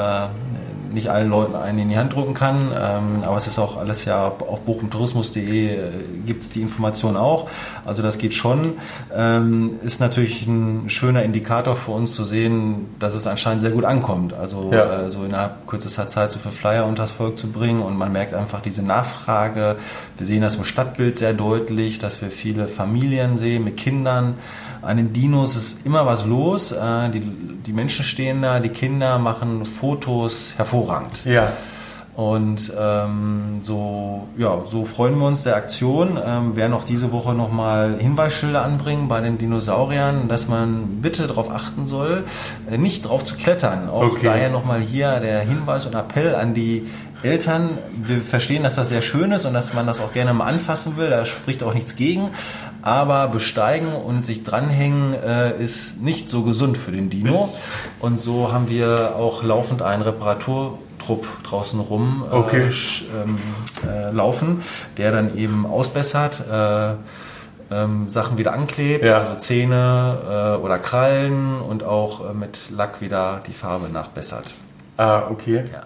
nicht 0.93 1.09
allen 1.09 1.29
Leuten 1.29 1.55
einen 1.55 1.79
in 1.79 1.89
die 1.89 1.97
Hand 1.97 2.13
drucken 2.13 2.33
kann. 2.33 2.71
Ähm, 2.75 3.23
aber 3.23 3.37
es 3.37 3.47
ist 3.47 3.59
auch 3.59 3.77
alles 3.77 4.05
ja 4.05 4.27
auf 4.27 4.61
bochumtourismus.de 4.61 5.67
äh, 5.67 5.79
gibt 6.25 6.43
es 6.43 6.51
die 6.51 6.61
Information 6.61 7.17
auch. 7.17 7.49
Also 7.85 8.01
das 8.01 8.17
geht 8.17 8.33
schon. 8.33 8.73
Ähm, 9.15 9.79
ist 9.83 9.99
natürlich 9.99 10.45
ein 10.47 10.89
schöner 10.89 11.23
Indikator 11.23 11.75
für 11.75 11.91
uns 11.91 12.13
zu 12.13 12.23
sehen, 12.23 12.95
dass 12.99 13.15
es 13.15 13.27
anscheinend 13.27 13.61
sehr 13.61 13.71
gut 13.71 13.85
ankommt. 13.85 14.33
Also 14.33 14.71
ja. 14.71 15.03
äh, 15.03 15.09
so 15.09 15.23
innerhalb 15.23 15.67
kürzester 15.67 16.07
Zeit 16.07 16.31
so 16.31 16.39
viele 16.39 16.53
Flyer 16.53 16.85
unter 16.85 17.03
das 17.03 17.11
Volk 17.11 17.37
zu 17.37 17.51
bringen 17.51 17.81
und 17.81 17.97
man 17.97 18.11
merkt 18.11 18.33
einfach 18.33 18.61
diese 18.61 18.83
Nachfrage. 18.83 19.77
Wir 20.17 20.25
sehen 20.25 20.41
das 20.41 20.55
im 20.55 20.63
Stadtbild 20.63 21.17
sehr 21.17 21.33
deutlich, 21.33 21.99
dass 21.99 22.21
wir 22.21 22.29
viele 22.29 22.67
Familien 22.67 23.37
sehen 23.37 23.63
mit 23.63 23.77
Kindern. 23.77 24.35
An 24.81 24.97
den 24.97 25.13
Dinos 25.13 25.55
ist 25.55 25.85
immer 25.85 26.05
was 26.05 26.25
los. 26.25 26.71
Äh, 26.71 27.09
die, 27.09 27.19
die 27.19 27.73
Menschen 27.73 28.03
stehen 28.03 28.41
da, 28.41 28.59
die 28.59 28.69
Kinder 28.69 29.19
machen 29.19 29.65
Fotos 29.65 30.53
hervorragend. 30.57 31.23
Ja. 31.25 31.51
Und 32.15 32.73
ähm, 32.77 33.59
so, 33.61 34.27
ja, 34.37 34.61
so 34.65 34.83
freuen 34.83 35.17
wir 35.17 35.27
uns 35.27 35.43
der 35.43 35.55
Aktion. 35.55 36.19
Ähm, 36.23 36.55
werden 36.57 36.73
auch 36.73 36.83
diese 36.83 37.13
Woche 37.13 37.33
nochmal 37.33 37.97
Hinweisschilder 37.99 38.63
anbringen 38.63 39.07
bei 39.07 39.21
den 39.21 39.37
Dinosauriern, 39.37 40.27
dass 40.27 40.49
man 40.49 41.01
bitte 41.01 41.27
darauf 41.27 41.49
achten 41.49 41.87
soll, 41.87 42.25
äh, 42.69 42.77
nicht 42.77 43.07
drauf 43.07 43.23
zu 43.23 43.37
klettern. 43.37 43.89
Auch 43.89 44.11
okay. 44.11 44.25
daher 44.25 44.49
nochmal 44.49 44.81
hier 44.81 45.19
der 45.21 45.39
Hinweis 45.39 45.85
und 45.85 45.95
Appell 45.95 46.35
an 46.35 46.53
die 46.53 46.85
Eltern, 47.23 47.77
wir 48.03 48.21
verstehen, 48.21 48.63
dass 48.63 48.75
das 48.75 48.89
sehr 48.89 49.01
schön 49.01 49.31
ist 49.31 49.45
und 49.45 49.53
dass 49.53 49.73
man 49.73 49.85
das 49.87 49.99
auch 49.99 50.13
gerne 50.13 50.33
mal 50.33 50.45
anfassen 50.45 50.97
will, 50.97 51.09
da 51.09 51.25
spricht 51.25 51.61
auch 51.63 51.73
nichts 51.73 51.95
gegen, 51.95 52.29
aber 52.81 53.27
besteigen 53.27 53.93
und 53.93 54.25
sich 54.25 54.43
dranhängen 54.43 55.13
äh, 55.13 55.61
ist 55.61 56.01
nicht 56.01 56.29
so 56.29 56.43
gesund 56.43 56.77
für 56.77 56.91
den 56.91 57.09
Dino 57.09 57.53
und 57.99 58.19
so 58.19 58.51
haben 58.51 58.69
wir 58.69 59.15
auch 59.17 59.43
laufend 59.43 59.81
einen 59.81 60.01
Reparaturtrupp 60.01 61.27
draußen 61.43 61.79
rum 61.79 62.25
äh, 62.31 62.33
Okay. 62.35 62.69
ähm, 63.23 63.37
äh, 63.87 64.11
laufen, 64.11 64.63
der 64.97 65.11
dann 65.11 65.37
eben 65.37 65.65
ausbessert, 65.65 66.41
äh, 66.51 66.93
ähm, 67.73 68.09
Sachen 68.09 68.37
wieder 68.37 68.51
anklebt, 68.53 69.05
Ja. 69.05 69.19
also 69.19 69.35
Zähne 69.35 70.57
äh, 70.59 70.63
oder 70.63 70.77
Krallen 70.79 71.61
und 71.61 71.83
auch 71.83 72.29
äh, 72.29 72.33
mit 72.33 72.69
Lack 72.75 72.99
wieder 72.99 73.41
die 73.47 73.53
Farbe 73.53 73.87
nachbessert. 73.89 74.45
Ah, 74.97 75.23
okay. 75.29 75.63
Ja. 75.71 75.83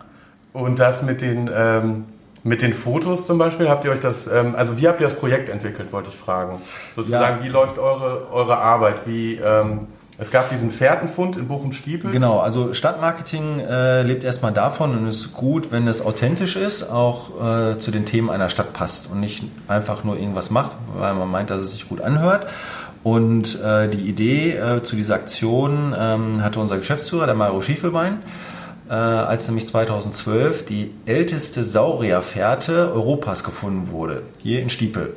Und 0.55 0.79
das 0.79 1.01
mit 1.03 1.21
den, 1.21 1.49
ähm, 1.53 2.05
mit 2.43 2.61
den 2.61 2.73
Fotos 2.73 3.25
zum 3.25 3.37
Beispiel, 3.37 3.67
habt 3.67 3.83
ihr 3.83 3.91
euch 3.91 3.99
das, 3.99 4.25
ähm, 4.27 4.55
also 4.55 4.77
wie 4.77 4.87
habt 4.87 5.01
ihr 5.01 5.07
das 5.07 5.17
Projekt 5.17 5.49
entwickelt, 5.49 5.91
wollte 5.91 6.09
ich 6.09 6.15
fragen. 6.15 6.61
Sozusagen, 6.95 7.39
Ja. 7.39 7.43
wie 7.43 7.49
läuft 7.49 7.77
eure, 7.77 8.31
eure 8.31 8.57
Arbeit? 8.59 9.01
Wie, 9.05 9.35
ähm, 9.35 9.87
es 10.17 10.31
gab 10.31 10.49
diesen 10.49 10.71
Fährtenfund 10.71 11.35
in 11.35 11.49
Bochum-Stiepel. 11.49 12.09
Genau, 12.09 12.39
also 12.39 12.73
Stadtmarketing 12.73 13.59
äh, 13.59 14.03
lebt 14.03 14.23
erstmal 14.23 14.53
davon 14.53 14.97
und 14.97 15.07
ist 15.07 15.33
gut, 15.33 15.73
wenn 15.73 15.89
es 15.89 16.01
authentisch 16.05 16.55
ist, 16.55 16.89
auch 16.89 17.31
äh, 17.41 17.77
zu 17.77 17.91
den 17.91 18.05
Themen 18.05 18.29
einer 18.29 18.47
Stadt 18.47 18.71
passt 18.71 19.11
und 19.11 19.19
nicht 19.19 19.43
einfach 19.67 20.05
nur 20.05 20.15
irgendwas 20.17 20.51
macht, 20.51 20.71
weil 20.97 21.13
man 21.15 21.29
meint, 21.29 21.49
dass 21.49 21.59
es 21.61 21.73
sich 21.73 21.89
gut 21.89 21.99
anhört. 21.99 22.47
Und 23.03 23.61
äh, 23.61 23.89
die 23.89 24.07
Idee 24.09 24.51
äh, 24.51 24.83
zu 24.83 24.95
dieser 24.95 25.15
Aktion 25.15 25.93
ähm, 25.99 26.41
hatte 26.41 26.61
unser 26.61 26.77
Geschäftsführer, 26.77 27.25
der 27.25 27.35
Mario 27.35 27.61
Schiefelbein, 27.61 28.19
äh, 28.89 28.93
als 28.93 29.47
nämlich 29.47 29.67
2012 29.67 30.65
die 30.65 30.91
älteste 31.05 31.63
Saurierfährte 31.63 32.91
Europas 32.93 33.43
gefunden 33.43 33.91
wurde, 33.91 34.23
hier 34.39 34.61
in 34.61 34.69
Stiepel. 34.69 35.15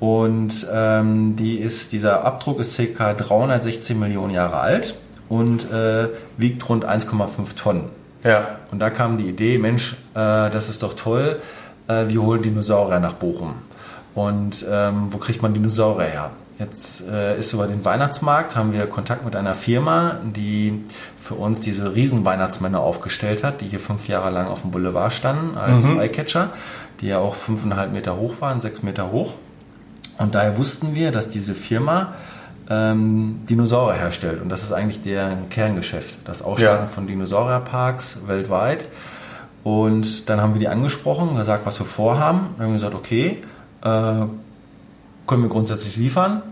Und 0.00 0.66
ähm, 0.72 1.36
die 1.36 1.56
ist, 1.58 1.92
dieser 1.92 2.24
Abdruck 2.24 2.60
ist 2.60 2.80
ca. 2.96 3.14
316 3.14 3.98
Millionen 3.98 4.32
Jahre 4.32 4.60
alt 4.60 4.98
und 5.28 5.70
äh, 5.72 6.08
wiegt 6.36 6.68
rund 6.68 6.86
1,5 6.86 7.56
Tonnen. 7.56 7.90
Ja. 8.22 8.58
Und 8.70 8.78
da 8.78 8.90
kam 8.90 9.18
die 9.18 9.28
Idee, 9.28 9.58
Mensch, 9.58 9.94
äh, 10.14 10.50
das 10.50 10.68
ist 10.68 10.82
doch 10.82 10.94
toll, 10.94 11.40
äh, 11.88 12.08
wir 12.08 12.22
holen 12.22 12.42
Dinosaurier 12.42 13.00
nach 13.00 13.14
Bochum. 13.14 13.54
Und 14.14 14.64
ähm, 14.70 15.08
wo 15.10 15.18
kriegt 15.18 15.42
man 15.42 15.52
Dinosaurier 15.52 16.06
her? 16.06 16.30
Jetzt 16.58 17.06
äh, 17.06 17.38
ist 17.38 17.52
über 17.52 17.66
den 17.66 17.84
Weihnachtsmarkt, 17.84 18.56
haben 18.56 18.72
wir 18.72 18.86
Kontakt 18.86 19.24
mit 19.24 19.36
einer 19.36 19.54
Firma, 19.54 20.16
die 20.24 20.84
für 21.18 21.34
uns 21.34 21.60
diese 21.60 21.94
riesen 21.94 22.24
Weihnachtsmänner 22.24 22.80
aufgestellt 22.80 23.44
hat, 23.44 23.60
die 23.60 23.66
hier 23.66 23.80
fünf 23.80 24.08
Jahre 24.08 24.30
lang 24.30 24.46
auf 24.46 24.62
dem 24.62 24.70
Boulevard 24.70 25.12
standen 25.12 25.58
als 25.58 25.84
Eyecatcher, 25.86 26.50
die 27.00 27.08
ja 27.08 27.18
auch 27.18 27.34
fünfeinhalb 27.34 27.92
Meter 27.92 28.16
hoch 28.16 28.40
waren, 28.40 28.60
sechs 28.60 28.82
Meter 28.82 29.12
hoch. 29.12 29.34
Und 30.16 30.34
daher 30.34 30.56
wussten 30.56 30.94
wir, 30.94 31.12
dass 31.12 31.28
diese 31.28 31.52
Firma 31.54 32.14
ähm, 32.70 33.40
Dinosaurier 33.50 33.98
herstellt. 33.98 34.40
Und 34.40 34.48
das 34.48 34.62
ist 34.62 34.72
eigentlich 34.72 35.02
deren 35.02 35.50
Kerngeschäft, 35.50 36.16
das 36.24 36.40
Ausstatten 36.40 36.84
Ja. 36.84 36.90
von 36.90 37.06
Dinosaurierparks 37.06 38.20
weltweit. 38.26 38.88
Und 39.62 40.30
dann 40.30 40.40
haben 40.40 40.54
wir 40.54 40.60
die 40.60 40.68
angesprochen, 40.68 41.36
gesagt, 41.36 41.66
was 41.66 41.78
wir 41.78 41.86
vorhaben. 41.86 42.54
Dann 42.56 42.66
haben 42.66 42.72
wir 42.72 42.78
gesagt, 42.78 42.94
okay, 42.94 43.42
äh, 43.84 44.26
können 45.26 45.42
wir 45.42 45.48
grundsätzlich 45.48 45.96
liefern, 45.96 46.42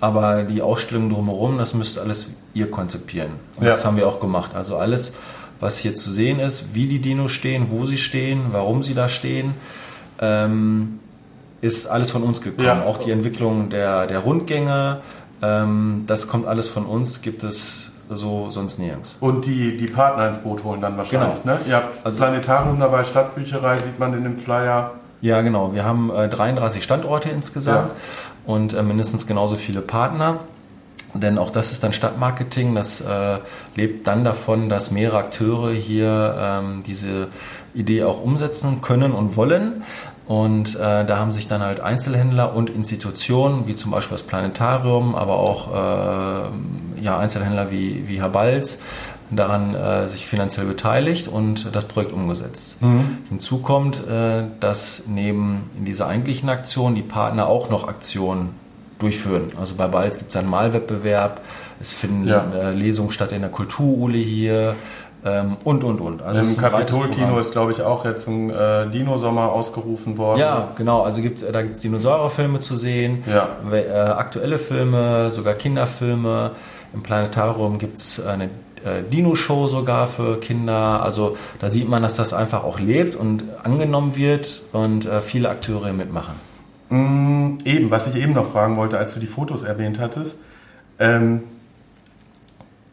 aber 0.00 0.42
die 0.44 0.62
Ausstellung 0.62 1.10
drumherum, 1.10 1.58
das 1.58 1.74
müsst 1.74 1.98
alles 1.98 2.26
ihr 2.54 2.70
konzipieren. 2.70 3.32
Und 3.58 3.64
Ja. 3.64 3.70
das 3.70 3.84
haben 3.84 3.96
wir 3.96 4.06
auch 4.08 4.20
gemacht. 4.20 4.54
Also 4.54 4.76
alles, 4.76 5.14
was 5.60 5.78
hier 5.78 5.94
zu 5.94 6.10
sehen 6.10 6.40
ist, 6.40 6.74
wie 6.74 6.86
die 6.86 6.98
Dinos 7.00 7.30
stehen, 7.32 7.66
wo 7.70 7.86
sie 7.86 7.96
stehen, 7.98 8.46
warum 8.52 8.82
sie 8.82 8.94
da 8.94 9.08
stehen, 9.08 9.54
ähm, 10.20 10.98
ist 11.60 11.86
alles 11.86 12.10
von 12.10 12.22
uns 12.22 12.40
gekommen. 12.42 12.66
Ja. 12.66 12.82
Auch 12.84 12.98
die 12.98 13.10
Entwicklung 13.12 13.70
der, 13.70 14.06
der 14.06 14.18
Rundgänge, 14.20 15.00
ähm, 15.42 16.04
das 16.06 16.26
kommt 16.28 16.46
alles 16.46 16.68
von 16.68 16.84
uns, 16.86 17.22
gibt 17.22 17.44
es 17.44 17.92
so 18.10 18.50
sonst 18.50 18.78
nirgends. 18.78 19.16
Und 19.20 19.46
die, 19.46 19.76
die 19.76 19.86
Partner 19.86 20.28
ins 20.28 20.38
Boot 20.38 20.64
holen 20.64 20.80
dann 20.80 20.96
wahrscheinlich, 20.98 21.42
Genau. 21.42 21.54
ne? 21.54 21.60
Ihr 21.68 21.76
habt 21.76 22.04
Also- 22.04 22.18
Planetarium 22.18 22.78
dabei, 22.80 23.04
Stadtbücherei 23.04 23.76
sieht 23.78 23.98
man 23.98 24.12
in 24.14 24.24
dem 24.24 24.38
Flyer. 24.38 24.90
Ja, 25.22 25.40
genau. 25.40 25.72
Wir 25.72 25.84
haben 25.84 26.10
äh, 26.10 26.28
33 26.28 26.82
Standorte 26.84 27.30
insgesamt 27.30 27.92
Ja. 27.92 27.96
und 28.44 28.74
äh, 28.74 28.82
mindestens 28.82 29.26
genauso 29.26 29.56
viele 29.56 29.80
Partner. 29.80 30.40
Denn 31.14 31.38
auch 31.38 31.50
das 31.50 31.72
ist 31.72 31.84
dann 31.84 31.92
Stadtmarketing. 31.92 32.74
Das 32.74 33.00
äh, 33.02 33.38
lebt 33.76 34.06
dann 34.06 34.24
davon, 34.24 34.68
dass 34.68 34.90
mehrere 34.90 35.18
Akteure 35.18 35.72
hier 35.72 36.34
ähm, 36.38 36.82
diese 36.86 37.28
Idee 37.74 38.04
auch 38.04 38.22
umsetzen 38.22 38.80
können 38.80 39.12
und 39.12 39.36
wollen. 39.36 39.84
Und 40.26 40.74
äh, 40.76 41.04
da 41.04 41.18
haben 41.18 41.32
sich 41.32 41.48
dann 41.48 41.62
halt 41.62 41.80
Einzelhändler 41.80 42.54
und 42.54 42.70
Institutionen, 42.70 43.66
wie 43.66 43.74
zum 43.76 43.90
Beispiel 43.90 44.16
das 44.16 44.26
Planetarium, 44.26 45.14
aber 45.14 45.34
auch 45.34 45.68
äh, 45.68 47.02
ja, 47.02 47.18
Einzelhändler 47.18 47.70
wie, 47.70 48.08
wie 48.08 48.20
Herr 48.20 48.30
Balz, 48.30 48.80
daran 49.36 49.74
äh, 49.74 50.08
sich 50.08 50.26
finanziell 50.26 50.66
beteiligt 50.66 51.28
und 51.28 51.74
das 51.74 51.84
Projekt 51.84 52.12
umgesetzt. 52.12 52.76
Hinzu 53.28 53.58
kommt, 53.58 54.06
äh, 54.06 54.44
dass 54.60 55.04
neben 55.08 55.70
in 55.78 55.84
dieser 55.84 56.06
eigentlichen 56.06 56.48
Aktion 56.48 56.94
die 56.94 57.02
Partner 57.02 57.46
auch 57.48 57.70
noch 57.70 57.88
Aktionen 57.88 58.50
durchführen. 58.98 59.52
Also 59.60 59.74
bei 59.74 59.86
Balz 59.88 60.18
gibt 60.18 60.30
es 60.30 60.36
einen 60.36 60.48
Malwettbewerb, 60.50 61.40
es 61.80 61.92
finden 61.92 62.28
Ja. 62.28 62.44
äh, 62.54 62.72
Lesungen 62.72 63.10
statt 63.10 63.32
in 63.32 63.40
der 63.40 63.50
Kulturule 63.50 64.18
hier 64.18 64.76
ähm, 65.24 65.56
und, 65.64 65.82
und, 65.84 66.00
und. 66.00 66.20
Also 66.22 66.42
Im 66.42 66.56
Kapitolkino 66.56 67.38
ist, 67.38 67.52
glaube 67.52 67.72
ich, 67.72 67.82
auch 67.82 68.04
jetzt 68.04 68.26
ein 68.28 68.50
äh, 68.50 68.88
Dino-Sommer 68.90 69.50
ausgerufen 69.52 70.18
worden. 70.18 70.40
Ja, 70.40 70.68
genau. 70.76 71.02
Also 71.02 71.22
gibt, 71.22 71.42
da 71.42 71.62
gibt 71.62 71.74
es 71.76 71.80
Dinosaurierfilme 71.80 72.60
zu 72.60 72.76
sehen, 72.76 73.24
Ja. 73.26 73.48
äh, 73.72 73.88
aktuelle 73.90 74.58
Filme, 74.58 75.30
sogar 75.30 75.54
Kinderfilme. 75.54 76.52
Im 76.94 77.02
Planetarium 77.02 77.78
gibt 77.78 77.98
es 77.98 78.24
eine 78.24 78.50
Dino-Show 79.10 79.66
sogar 79.68 80.06
für 80.06 80.40
Kinder. 80.40 81.02
Also 81.02 81.36
da 81.60 81.70
sieht 81.70 81.88
man, 81.88 82.02
dass 82.02 82.16
das 82.16 82.34
einfach 82.34 82.64
auch 82.64 82.78
lebt 82.78 83.16
und 83.16 83.44
angenommen 83.62 84.16
wird 84.16 84.62
und 84.72 85.06
äh, 85.06 85.20
viele 85.20 85.48
Akteure 85.50 85.92
mitmachen. 85.92 86.34
Mm, 86.88 87.58
Eben, 87.64 87.90
was 87.90 88.06
ich 88.06 88.16
eben 88.16 88.34
noch 88.34 88.52
fragen 88.52 88.76
wollte, 88.76 88.98
als 88.98 89.14
du 89.14 89.20
die 89.20 89.26
Fotos 89.26 89.62
erwähnt 89.62 89.98
hattest. 89.98 90.36
Ähm, 90.98 91.44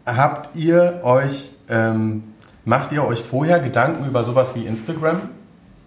habt 0.06 0.56
ihr 0.56 1.02
euch, 1.04 1.52
ähm, 1.70 2.24
macht 2.66 2.92
ihr 2.92 3.06
euch 3.06 3.22
vorher 3.22 3.60
Gedanken 3.60 4.08
über 4.08 4.24
sowas 4.24 4.56
wie 4.56 4.66
Instagram? 4.66 5.22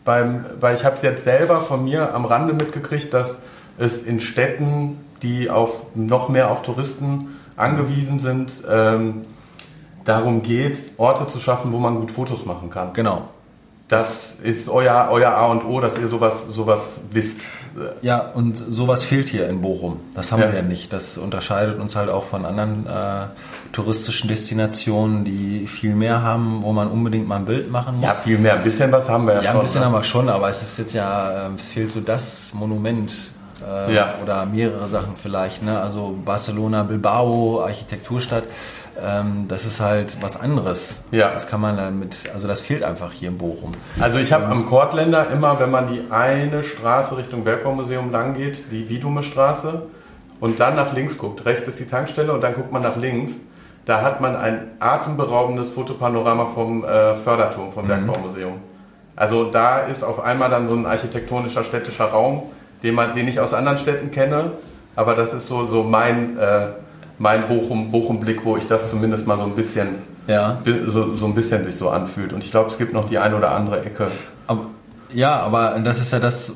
Beim, 0.04 0.44
weil 0.60 0.74
ich 0.74 0.84
habe 0.84 0.96
es 0.96 1.02
jetzt 1.02 1.24
selber 1.24 1.60
von 1.60 1.84
mir 1.84 2.14
am 2.14 2.24
Rande 2.24 2.54
mitgekriegt, 2.54 3.14
dass 3.14 3.38
es 3.78 4.02
in 4.02 4.20
Städten, 4.20 4.98
die 5.22 5.48
auf 5.48 5.86
noch 5.94 6.28
mehr 6.28 6.50
auf 6.50 6.62
Touristen 6.62 7.38
angewiesen 7.56 8.18
sind, 8.18 8.52
ähm, 8.68 9.22
darum 10.04 10.42
geht, 10.42 10.78
Orte 10.98 11.26
zu 11.26 11.38
schaffen, 11.38 11.72
wo 11.72 11.78
man 11.78 11.96
gut 11.96 12.10
Fotos 12.10 12.44
machen 12.46 12.70
kann. 12.70 12.92
Genau. 12.92 13.22
Das 13.88 14.36
ist 14.42 14.68
euer, 14.70 15.08
euer 15.10 15.32
A 15.32 15.46
und 15.46 15.64
O, 15.66 15.80
dass 15.80 15.98
ihr 15.98 16.08
sowas, 16.08 16.46
sowas 16.50 17.00
wisst. 17.10 17.40
Ja, 18.00 18.18
und 18.34 18.56
sowas 18.56 19.04
fehlt 19.04 19.28
hier 19.28 19.48
in 19.48 19.60
Bochum. 19.60 19.98
Das 20.14 20.32
haben 20.32 20.40
Ja. 20.40 20.48
wir 20.48 20.56
ja 20.56 20.62
nicht. 20.62 20.92
Das 20.92 21.18
unterscheidet 21.18 21.78
uns 21.78 21.94
halt 21.94 22.08
auch 22.08 22.24
von 22.24 22.44
anderen 22.46 22.86
äh, 22.86 23.26
touristischen 23.72 24.28
Destinationen, 24.28 25.24
die 25.24 25.66
viel 25.66 25.94
mehr 25.94 26.22
haben, 26.22 26.60
wo 26.62 26.72
man 26.72 26.88
unbedingt 26.88 27.28
mal 27.28 27.36
ein 27.36 27.44
Bild 27.44 27.70
machen 27.70 27.96
muss. 27.96 28.04
Ja, 28.04 28.14
viel 28.14 28.38
mehr. 28.38 28.54
Ein 28.54 28.64
bisschen 28.64 28.90
was 28.92 29.08
haben 29.10 29.26
wir 29.26 29.34
ja, 29.34 29.40
Ja, 29.42 29.50
schon. 29.50 29.60
ein 29.60 29.62
bisschen 29.64 29.80
ne? 29.80 29.86
haben 29.86 29.92
wir 29.94 30.04
schon, 30.04 30.28
aber 30.28 30.48
es 30.48 30.62
ist 30.62 30.78
jetzt 30.78 30.94
ja, 30.94 31.46
ähm, 31.46 31.54
es 31.56 31.68
fehlt 31.68 31.92
so 31.92 32.00
das 32.00 32.52
Monument 32.54 33.12
äh, 33.66 33.94
Ja. 33.94 34.14
oder 34.22 34.44
mehrere 34.46 34.86
Sachen 34.88 35.14
vielleicht. 35.20 35.62
Ne? 35.62 35.78
Also 35.78 36.14
Barcelona, 36.24 36.82
Bilbao, 36.82 37.62
Architekturstadt, 37.62 38.44
ähm, 39.00 39.46
das 39.48 39.64
ist 39.64 39.80
halt 39.80 40.16
was 40.20 40.40
anderes. 40.40 41.04
Ja. 41.10 41.32
Das 41.32 41.46
kann 41.48 41.60
man 41.60 41.76
dann 41.76 41.98
mit, 41.98 42.16
also 42.34 42.46
das 42.48 42.60
fehlt 42.60 42.82
einfach 42.82 43.12
hier 43.12 43.28
in 43.28 43.38
Bochum. 43.38 43.72
Also 44.00 44.18
ich 44.18 44.32
habe 44.32 44.46
am 44.46 44.66
Kortländer 44.66 45.30
immer, 45.30 45.58
wenn 45.60 45.70
man 45.70 45.86
die 45.86 46.02
eine 46.10 46.62
Straße 46.64 47.16
Richtung 47.16 47.44
Bergbaumuseum 47.44 48.10
lang 48.10 48.34
geht, 48.34 48.70
die 48.70 48.88
Wiedume 48.88 49.22
Straße, 49.22 49.82
und 50.40 50.58
dann 50.58 50.74
nach 50.74 50.92
links 50.92 51.18
guckt, 51.18 51.44
rechts 51.46 51.68
ist 51.68 51.78
die 51.78 51.86
Tankstelle 51.86 52.32
und 52.32 52.40
dann 52.40 52.54
guckt 52.54 52.72
man 52.72 52.82
nach 52.82 52.96
links, 52.96 53.34
da 53.86 54.02
hat 54.02 54.20
man 54.20 54.34
ein 54.36 54.72
atemberaubendes 54.80 55.70
Fotopanorama 55.70 56.46
vom 56.46 56.84
äh, 56.84 57.14
Förderturm 57.14 57.68
Mhm. 57.68 57.72
vom 57.72 57.86
Bergbaumuseum. 57.86 58.54
Also 59.14 59.44
da 59.44 59.78
ist 59.80 60.02
auf 60.02 60.20
einmal 60.20 60.50
dann 60.50 60.66
so 60.66 60.74
ein 60.74 60.86
architektonischer 60.86 61.64
städtischer 61.64 62.06
Raum, 62.06 62.42
den, 62.82 62.94
man, 62.94 63.14
den 63.14 63.28
ich 63.28 63.38
aus 63.38 63.54
anderen 63.54 63.78
Städten 63.78 64.10
kenne, 64.10 64.52
aber 64.96 65.14
das 65.14 65.32
ist 65.32 65.46
so, 65.46 65.64
so 65.66 65.82
mein, 65.84 66.36
äh, 66.38 66.66
mein 67.22 67.46
Bochum, 67.46 67.92
Bochum-Blick, 67.92 68.44
wo 68.44 68.56
ich 68.56 68.66
das 68.66 68.90
zumindest 68.90 69.28
mal 69.28 69.36
so 69.36 69.44
ein 69.44 69.54
bisschen 69.54 69.88
Ja. 70.26 70.58
so, 70.86 71.14
so 71.16 71.26
ein 71.26 71.34
bisschen 71.34 71.64
sich 71.64 71.76
so 71.76 71.88
anfühlt. 71.88 72.32
Und 72.32 72.42
ich 72.44 72.50
glaube, 72.50 72.68
es 72.68 72.78
gibt 72.78 72.92
noch 72.92 73.08
die 73.08 73.18
eine 73.18 73.36
oder 73.36 73.52
andere 73.52 73.84
Ecke. 73.84 74.08
Aber, 74.48 74.66
ja, 75.14 75.36
aber 75.40 75.78
das 75.84 76.00
ist 76.00 76.12
ja 76.12 76.18
das, 76.18 76.52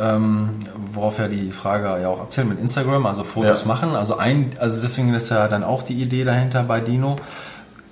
ähm, 0.00 0.50
worauf 0.92 1.18
ja 1.20 1.28
die 1.28 1.52
Frage 1.52 2.02
ja 2.02 2.08
auch 2.08 2.20
abzielt 2.20 2.48
mit 2.48 2.58
Instagram, 2.60 3.06
also 3.06 3.22
Fotos 3.22 3.62
Ja. 3.62 3.68
machen. 3.68 3.94
Also 3.94 4.16
ein, 4.18 4.52
also 4.58 4.80
deswegen 4.82 5.14
ist 5.14 5.30
ja 5.30 5.46
dann 5.46 5.62
auch 5.62 5.82
die 5.84 5.94
Idee 6.02 6.24
dahinter 6.24 6.64
bei 6.64 6.80
Dino. 6.80 7.16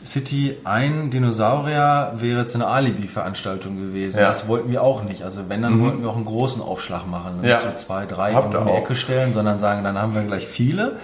City, 0.05 0.57
ein 0.65 1.11
Dinosaurier 1.11 2.13
wäre 2.17 2.41
jetzt 2.41 2.55
eine 2.55 2.67
Alibi-Veranstaltung 2.67 3.77
gewesen. 3.77 4.19
Ja. 4.19 4.29
Das 4.29 4.49
wollten 4.49 4.71
wir 4.73 4.83
auch 4.83 5.03
nicht. 5.05 5.23
Also 5.23 5.43
wenn, 5.49 5.63
dann 5.63 5.81
wollten 5.81 6.03
wir 6.03 6.09
auch 6.11 6.17
einen 6.17 6.25
großen 6.25 6.63
Aufschlag 6.63 7.07
machen. 7.07 7.41
Ja. 7.43 7.55
Nicht 7.55 7.63
so 7.63 7.69
zwei, 7.77 8.07
drei 8.07 8.33
Habt 8.35 8.55
in 8.55 8.65
die. 8.67 8.73
Ecke 8.73 8.95
stellen, 8.95 9.33
sondern 9.33 9.59
sagen, 9.59 9.85
dann 9.85 9.99
haben 10.01 10.15
wir 10.15 10.23
gleich 10.23 10.47
viele. 10.47 10.97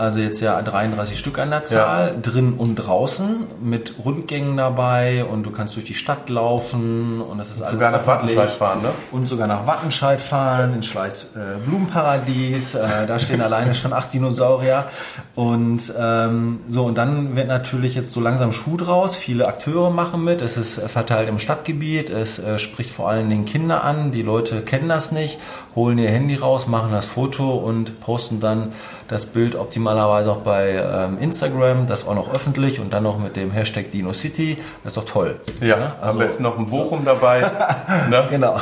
Also 0.00 0.18
jetzt 0.20 0.40
ja 0.40 0.62
33 0.62 1.18
Stück 1.18 1.38
an 1.38 1.50
der 1.50 1.64
Zahl, 1.64 2.16
drin 2.22 2.54
und 2.56 2.76
draußen, 2.76 3.46
mit 3.62 3.96
Rundgängen 4.02 4.56
dabei 4.56 5.26
und 5.26 5.42
du 5.42 5.50
kannst 5.50 5.76
durch 5.76 5.84
die 5.84 5.92
Stadt 5.92 6.30
laufen 6.30 7.20
und 7.20 7.36
das 7.36 7.50
ist 7.50 7.60
alles 7.60 7.72
Sogar 7.72 7.90
nach. 7.90 8.06
Wattenscheid 8.06 8.48
fahren, 8.48 8.80
ne? 8.80 8.92
Und 9.12 9.26
sogar 9.26 9.46
nach 9.46 9.66
Wattenscheid 9.66 10.18
fahren, 10.18 10.72
ins 10.72 10.86
Schleiß 10.86 11.32
äh, 11.34 11.58
Blumenparadies. 11.66 12.76
Äh, 12.76 13.06
da 13.06 13.18
stehen 13.18 13.40
alleine 13.42 13.74
schon 13.74 13.92
acht 13.92 14.14
Dinosaurier. 14.14 14.86
Und 15.34 15.92
ähm, 15.98 16.60
so, 16.70 16.84
und 16.84 16.96
dann 16.96 17.36
wird 17.36 17.48
natürlich 17.48 17.94
jetzt 17.94 18.12
so 18.12 18.20
langsam 18.20 18.52
Schuh 18.52 18.78
draus. 18.78 19.16
Viele 19.16 19.48
Akteure 19.48 19.90
machen 19.90 20.24
mit. 20.24 20.40
Es 20.40 20.56
ist 20.56 20.78
äh, 20.78 20.88
verteilt 20.88 21.28
im 21.28 21.38
Stadtgebiet. 21.38 22.08
Es 22.08 22.38
äh, 22.38 22.58
spricht 22.58 22.88
vor 22.88 23.10
allen 23.10 23.28
Dingen 23.28 23.44
Kinder 23.44 23.84
an. 23.84 24.12
Die 24.12 24.22
Leute 24.22 24.62
kennen 24.62 24.88
das 24.88 25.12
nicht, 25.12 25.38
holen 25.76 25.98
ihr 25.98 26.10
Handy 26.10 26.34
raus, 26.34 26.66
machen 26.66 26.90
das 26.92 27.06
Foto 27.06 27.54
und 27.54 28.00
posten 28.00 28.40
dann 28.40 28.72
das 29.08 29.26
Bild 29.26 29.54
optimalerweise 29.56 30.30
auch 30.32 30.38
bei 30.42 30.70
ähm, 30.70 31.18
Instagram, 31.20 31.86
das 31.86 32.06
auch 32.06 32.14
noch 32.14 32.32
öffentlich 32.34 32.78
und 32.80 32.92
dann 32.92 33.02
noch 33.02 33.18
mit 33.18 33.36
dem 33.36 33.50
Hashtag 33.50 33.90
DinoCity. 33.90 34.56
Das 34.84 34.92
ist 34.92 34.96
doch 34.96 35.04
toll. 35.04 35.40
Ja, 35.60 35.76
Ne? 35.76 35.92
am 36.00 36.18
besten 36.18 36.42
noch 36.44 36.58
ein 36.58 36.66
Bochum 36.66 37.04
dabei. 37.04 37.40
ne? 38.10 38.26
Genau. 38.30 38.60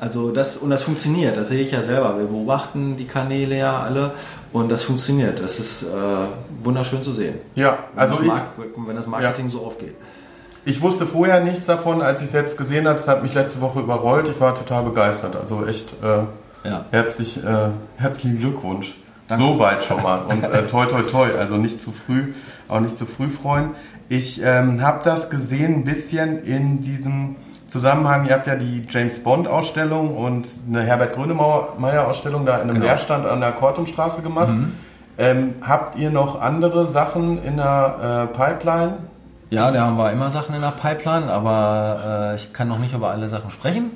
Also 0.00 0.30
das 0.30 0.56
und 0.56 0.70
das 0.70 0.82
funktioniert. 0.82 1.36
Das 1.36 1.48
sehe 1.48 1.62
ich 1.62 1.70
ja 1.72 1.82
selber. 1.82 2.18
Wir 2.18 2.26
beobachten 2.26 2.96
die 2.96 3.06
Kanäle 3.06 3.56
ja 3.58 3.80
alle 3.80 4.12
und 4.52 4.70
das 4.70 4.82
funktioniert. 4.82 5.40
Das 5.40 5.58
ist 5.58 5.82
äh, 5.82 5.86
wunderschön 6.64 7.02
zu 7.02 7.12
sehen. 7.12 7.34
Ja, 7.54 7.78
Wenn, 7.94 8.00
also 8.02 8.14
das 8.16 8.22
ich, 8.22 8.28
Mark- 8.28 8.46
wenn 8.86 8.96
das 8.96 9.06
Marketing 9.06 9.50
so 9.50 9.64
aufgeht. 9.64 9.94
Ich 10.64 10.80
wusste 10.82 11.06
vorher 11.06 11.40
nichts 11.40 11.66
davon, 11.66 12.02
als 12.02 12.20
ich 12.20 12.28
es 12.28 12.32
jetzt 12.32 12.56
gesehen 12.58 12.86
habe. 12.88 12.98
Es 12.98 13.08
hat 13.08 13.22
mich 13.22 13.34
letzte 13.34 13.60
Woche 13.60 13.80
überrollt. 13.80 14.28
Ich 14.28 14.40
war 14.40 14.54
total 14.54 14.84
begeistert. 14.84 15.36
Also 15.36 15.66
echt 15.66 15.92
äh, 16.02 16.68
Ja. 16.68 16.84
herzlich, 16.90 17.42
äh, 17.42 17.70
herzlichen 17.96 18.38
Glückwunsch. 18.40 18.94
So 19.36 19.58
weit 19.58 19.82
schon 19.82 20.02
mal. 20.02 20.18
Und 20.28 20.44
äh, 20.44 20.66
toi 20.66 20.84
toi 20.86 21.02
toi. 21.02 21.28
Also 21.38 21.56
nicht 21.56 21.80
zu 21.80 21.90
früh, 21.90 22.34
auch 22.68 22.80
nicht 22.80 22.98
zu 22.98 23.06
früh 23.06 23.30
freuen. 23.30 23.70
Ich 24.08 24.42
ähm, 24.44 24.82
habe 24.82 25.00
das 25.04 25.30
gesehen 25.30 25.74
ein 25.76 25.84
bisschen 25.84 26.42
in 26.42 26.82
diesem 26.82 27.36
Zusammenhang. 27.68 28.26
Ihr 28.26 28.34
habt 28.34 28.46
ja 28.46 28.56
die 28.56 28.86
James 28.90 29.18
Bond 29.20 29.48
Ausstellung 29.48 30.14
und 30.18 30.46
eine 30.68 30.82
Herbert 30.82 31.14
Grönemeyer 31.14 32.06
Ausstellung 32.06 32.44
da 32.44 32.56
in 32.56 32.62
einem 32.62 32.74
Genau. 32.74 32.86
Leerstand 32.86 33.24
an 33.26 33.40
der 33.40 33.52
Kortumstraße 33.52 34.20
gemacht. 34.20 34.52
Ähm, 35.16 35.54
habt 35.62 35.96
ihr 35.98 36.10
noch 36.10 36.38
andere 36.40 36.90
Sachen 36.90 37.42
in 37.42 37.56
der 37.56 38.28
äh, 38.30 38.36
Pipeline? 38.36 38.94
Ja, 39.52 39.70
da 39.70 39.82
haben 39.82 39.98
wir 39.98 40.10
immer 40.10 40.30
Sachen 40.30 40.54
in 40.54 40.62
der 40.62 40.70
Pipeline, 40.70 41.30
aber 41.30 42.32
äh, 42.32 42.36
ich 42.36 42.54
kann 42.54 42.68
noch 42.68 42.78
nicht 42.78 42.94
über 42.94 43.10
alle 43.10 43.28
Sachen 43.28 43.50
sprechen. 43.50 43.90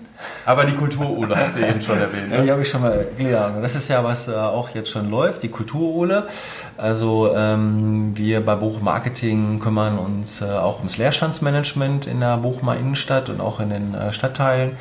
Aber 0.45 0.65
die 0.65 0.75
Kulturole 0.75 1.35
hast 1.35 1.57
du 1.57 1.67
eben 1.67 1.81
schon 1.81 1.99
erwähnt. 1.99 2.31
Ja, 2.31 2.41
die 2.41 2.45
Ne? 2.45 2.53
habe 2.53 2.61
ich 2.61 2.69
schon 2.69 2.83
mal 2.83 2.93
erklärt. 2.93 3.53
Das 3.63 3.75
ist 3.75 3.89
ja, 3.89 4.05
was 4.05 4.29
äh, 4.29 4.35
auch 4.35 4.69
jetzt 4.75 4.91
schon 4.91 5.09
läuft, 5.09 5.43
die 5.43 5.49
Kulturole. 5.49 6.29
Also 6.77 7.35
ähm, 7.35 8.13
wir 8.15 8.45
bei 8.45 8.55
Bochum 8.55 8.85
Marketing 8.85 9.59
kümmern 9.59 9.99
uns 9.99 10.43
äh, 10.43 10.45
auch 10.45 10.77
ums 10.79 10.99
Leerstandsmanagement 10.99 12.07
in 12.07 12.21
der 12.21 12.37
Bochumer 12.37 12.77
Innenstadt 12.77 13.31
und 13.31 13.41
auch 13.41 13.59
in 13.59 13.71
den 13.71 13.95
äh, 13.95 14.13
Stadtteilen. 14.13 14.77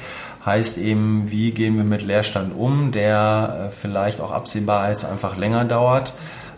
Heißt 0.46 0.78
eben, 0.78 1.32
wie 1.32 1.52
gehen 1.52 1.78
wir 1.78 1.86
mit 1.86 2.04
Leerstand 2.04 2.54
um, 2.54 2.92
der 2.92 3.70
äh, 3.70 3.70
vielleicht 3.72 4.20
auch 4.20 4.32
absehbar 4.32 4.92
ist, 4.92 5.06
einfach 5.06 5.38
länger 5.38 5.64
dauert. 5.64 6.12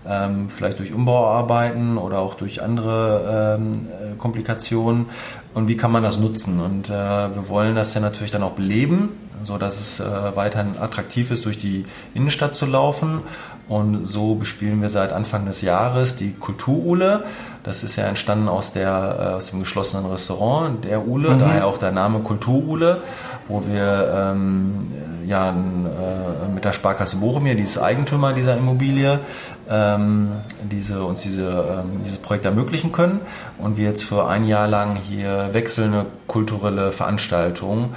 Ähm, 0.10 0.48
vielleicht 0.50 0.80
durch 0.80 0.94
Umbauarbeiten 0.94 1.98
oder 1.98 2.20
auch 2.20 2.36
durch 2.36 2.62
andere 2.62 3.58
ähm, 3.60 3.88
äh, 3.88 4.16
Komplikationen. 4.18 5.08
Und 5.54 5.68
wie 5.68 5.76
kann 5.76 5.92
man 5.92 6.04
das 6.04 6.18
nutzen? 6.18 6.62
Und 6.62 6.90
äh, 6.90 6.94
wir 6.94 7.50
wollen 7.50 7.76
das 7.76 7.94
ja 7.94 8.00
natürlich 8.00 8.32
dann 8.32 8.44
auch 8.44 8.52
beleben, 8.52 9.10
so 9.44 9.58
dass 9.58 9.80
es 9.80 10.00
äh, 10.00 10.06
weiterhin 10.36 10.78
attraktiv 10.78 11.32
ist, 11.32 11.46
durch 11.46 11.58
die 11.58 11.86
Innenstadt 12.14 12.56
zu 12.56 12.66
laufen. 12.66 13.22
Und 13.68 14.06
so 14.06 14.36
bespielen 14.36 14.82
wir 14.82 14.90
seit 14.90 15.12
Anfang 15.12 15.46
des 15.46 15.62
Jahres 15.62 16.16
die 16.16 16.32
Kulturule. 16.32 17.26
Das 17.64 17.84
ist 17.84 17.98
ja 17.98 18.06
entstanden 18.06 18.48
aus, 18.48 18.72
der, 18.72 19.18
äh, 19.20 19.34
aus 19.34 19.50
dem 19.50 19.60
geschlossenen 19.60 20.06
Restaurant 20.06 20.86
der 20.86 21.06
Ule, 21.06 21.38
daher 21.38 21.68
auch 21.68 21.78
der 21.78 21.92
Name 21.92 22.20
Kulturule, 22.20 23.02
wo 23.50 23.68
wir 23.68 24.14
ähm, 24.16 24.88
ja, 25.28 25.50
äh, 25.50 26.54
mit 26.54 26.64
der 26.64 26.72
Sparkasse 26.72 27.18
Bochum 27.18 27.46
hier, 27.46 27.56
die 27.56 27.64
ist 27.64 27.78
Eigentümer 27.78 28.32
dieser 28.32 28.56
Immobilie, 28.56 29.20
ähm, 29.70 30.32
diese, 30.64 31.04
uns 31.04 31.22
diese, 31.22 31.44
ähm, 31.84 32.02
dieses 32.04 32.20
Projekt 32.20 32.46
ermöglichen 32.46 32.92
können 32.92 33.22
und 33.58 33.78
wir 33.78 33.86
jetzt 33.86 34.04
für 34.04 34.28
ein 34.28 34.46
Jahr 34.46 34.68
lang 34.68 34.96
hier 34.96 35.50
wechselnde 35.54 36.06
kulturelle 36.28 36.92
Veranstaltungen 36.92 37.96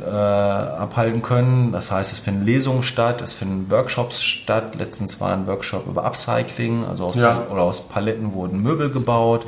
äh, 0.00 0.08
abhalten 0.10 1.22
können. 1.22 1.72
Das 1.72 1.90
heißt, 1.90 2.12
es 2.12 2.18
finden 2.20 2.44
Lesungen 2.46 2.82
statt, 2.82 3.20
es 3.20 3.34
finden 3.34 3.70
Workshops 3.70 4.22
statt. 4.22 4.74
Letztens 4.76 5.20
war 5.20 5.32
ein 5.32 5.46
Workshop 5.46 5.86
über 5.86 6.04
Upcycling, 6.04 6.84
also 6.84 7.06
aus, 7.06 7.14
Ja. 7.16 7.46
oder 7.50 7.62
aus 7.62 7.82
Paletten 7.88 8.32
wurden 8.34 8.62
Möbel 8.62 8.90
gebaut. 8.90 9.44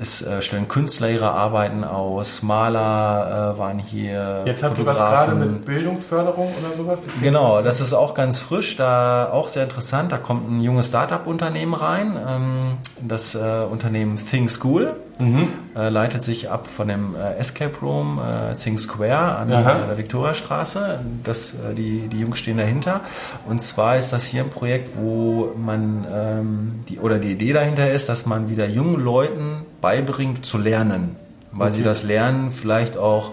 Es 0.00 0.22
äh, 0.22 0.42
stellen 0.42 0.68
Künstler 0.68 1.10
ihre 1.10 1.30
Arbeiten 1.30 1.84
aus, 1.84 2.42
Maler 2.42 3.54
äh, 3.54 3.58
waren 3.58 3.78
hier. 3.78 4.42
Jetzt 4.44 4.62
habt 4.62 4.78
ihr 4.78 4.86
was 4.86 4.98
gerade 4.98 5.34
mit 5.34 5.64
Bildungsförderung 5.64 6.52
oder 6.58 6.76
sowas? 6.76 7.02
Ich 7.06 7.22
Genau, 7.22 7.62
das 7.62 7.80
ist 7.80 7.92
auch 7.92 8.14
ganz 8.14 8.38
frisch, 8.38 8.76
da 8.76 9.30
auch 9.30 9.48
sehr 9.48 9.64
interessant. 9.64 10.10
Da 10.10 10.18
kommt 10.18 10.50
ein 10.50 10.60
junges 10.60 10.88
Startup-Unternehmen 10.88 11.74
rein, 11.74 12.18
ähm, 12.28 12.76
das 13.00 13.34
äh, 13.34 13.64
Unternehmen 13.70 14.18
Think 14.18 14.50
School, 14.50 14.96
äh, 15.20 15.88
leitet 15.90 16.22
sich 16.22 16.50
ab 16.50 16.66
von 16.66 16.88
dem 16.88 17.14
äh, 17.14 17.38
Escape 17.38 17.74
Room 17.80 18.18
äh, 18.18 18.54
Think 18.54 18.80
Square 18.80 19.36
an 19.36 19.52
Aha. 19.52 19.84
äh, 19.84 19.86
der 19.86 19.98
Viktoriastraße. 19.98 21.00
Das, 21.22 21.54
äh, 21.54 21.74
die, 21.74 22.08
die 22.08 22.20
Jungs 22.20 22.38
stehen 22.38 22.58
dahinter. 22.58 23.00
Und 23.46 23.62
zwar 23.62 23.96
ist 23.96 24.12
das 24.12 24.24
hier 24.24 24.42
ein 24.42 24.50
Projekt, 24.50 24.96
wo 24.96 25.52
man 25.56 26.06
ähm, 26.12 26.84
die 26.88 26.98
oder 26.98 27.18
die 27.18 27.32
Idee 27.32 27.52
dahinter 27.52 27.90
ist, 27.90 28.08
dass 28.08 28.26
man 28.26 28.48
wieder 28.48 28.68
jungen 28.68 29.02
Leuten 29.02 29.64
beibringt 29.80 30.44
zu 30.44 30.58
lernen, 30.58 31.16
weil 31.52 31.70
sie 31.70 31.82
das 31.82 32.02
Lernen 32.02 32.50
vielleicht 32.50 32.96
auch 32.96 33.32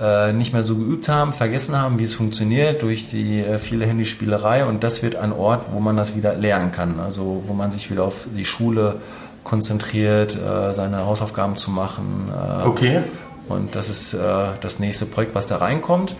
äh, 0.00 0.32
nicht 0.32 0.52
mehr 0.52 0.64
so 0.64 0.76
geübt 0.76 1.08
haben, 1.08 1.32
vergessen 1.32 1.76
haben, 1.76 1.98
wie 1.98 2.04
es 2.04 2.14
funktioniert 2.14 2.82
durch 2.82 3.08
die 3.08 3.40
äh, 3.40 3.58
viele 3.58 3.86
Handyspielerei 3.86 4.64
und 4.64 4.82
das 4.82 5.02
wird 5.02 5.16
ein 5.16 5.32
Ort, 5.32 5.66
wo 5.72 5.80
man 5.80 5.96
das 5.96 6.16
wieder 6.16 6.34
lernen 6.34 6.72
kann, 6.72 6.98
also 6.98 7.44
wo 7.46 7.52
man 7.52 7.70
sich 7.70 7.90
wieder 7.90 8.04
auf 8.04 8.26
die 8.34 8.44
Schule 8.44 8.96
konzentriert, 9.44 10.36
äh, 10.36 10.74
seine 10.74 11.06
Hausaufgaben 11.06 11.56
zu 11.56 11.70
machen. 11.70 12.30
Äh, 12.32 12.66
Okay. 12.66 13.02
Und 13.46 13.74
das 13.76 13.90
ist 13.90 14.14
äh, 14.14 14.18
das 14.62 14.78
nächste 14.80 15.04
Projekt, 15.06 15.34
was 15.34 15.46
da 15.46 15.58
reinkommt. 15.58 16.16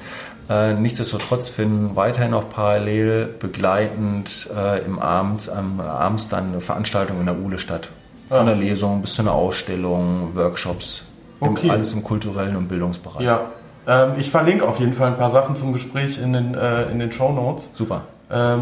Nichtsdestotrotz 0.79 1.49
finden 1.49 1.97
weiterhin 1.97 2.35
auch 2.35 2.51
parallel 2.51 3.29
begleitend 3.39 4.51
im 4.87 4.99
Abend, 4.99 5.49
am 5.49 5.81
abends 5.81 6.29
dann 6.29 6.49
eine 6.49 6.61
Veranstaltung 6.61 7.19
in 7.21 7.25
der 7.25 7.39
Ule 7.39 7.59
statt. 7.59 7.89
Von 8.29 8.41
Ah. 8.41 8.45
der 8.45 8.57
Lesung 8.57 9.01
bis 9.01 9.15
zu 9.15 9.23
einer 9.23 9.33
Ausstellung, 9.33 10.33
Workshops, 10.35 11.05
im, 11.41 11.49
Okay. 11.49 11.71
alles 11.71 11.95
im 11.95 12.05
kulturellen 12.05 12.57
und 12.57 12.69
Bildungsbereich. 12.69 13.23
Ja, 13.23 13.47
ähm, 13.89 14.13
ich 14.19 14.31
verlinke 14.31 14.69
auf 14.69 14.79
jeden 14.81 14.93
Fall 14.93 15.09
ein 15.13 15.17
paar 15.17 15.31
Sachen 15.31 15.57
zum 15.57 15.73
Gespräch 15.73 16.19
in 16.23 16.35
den, 16.35 16.55
äh, 16.55 16.91
in 16.91 16.99
den 16.99 17.11
Show 17.11 17.33
Notes. 17.33 17.69
Super. 17.73 18.03
Ähm, 18.31 18.61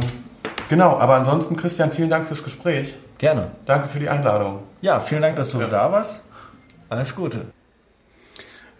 genau, 0.69 0.97
aber 0.99 1.17
ansonsten, 1.17 1.57
Christian, 1.57 1.91
vielen 1.91 2.11
Dank 2.11 2.29
fürs 2.29 2.45
Gespräch. 2.45 2.95
Gerne. 3.23 3.53
Danke 3.67 3.87
für 3.87 4.01
die 4.01 4.09
Einladung. 4.09 4.65
Ja, 4.81 4.99
vielen 4.99 5.23
Dank, 5.23 5.37
dass 5.37 5.53
du 5.53 5.61
Ja. 5.61 5.69
da 5.69 5.93
warst. 5.93 6.25
Alles 6.89 7.15
Gute. 7.15 7.43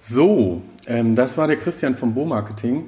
So, 0.01 0.63
ähm, 0.89 1.15
das 1.15 1.39
war 1.39 1.47
der 1.47 1.55
Christian 1.55 1.95
vom 1.95 2.13
Bo-Marketing. 2.13 2.87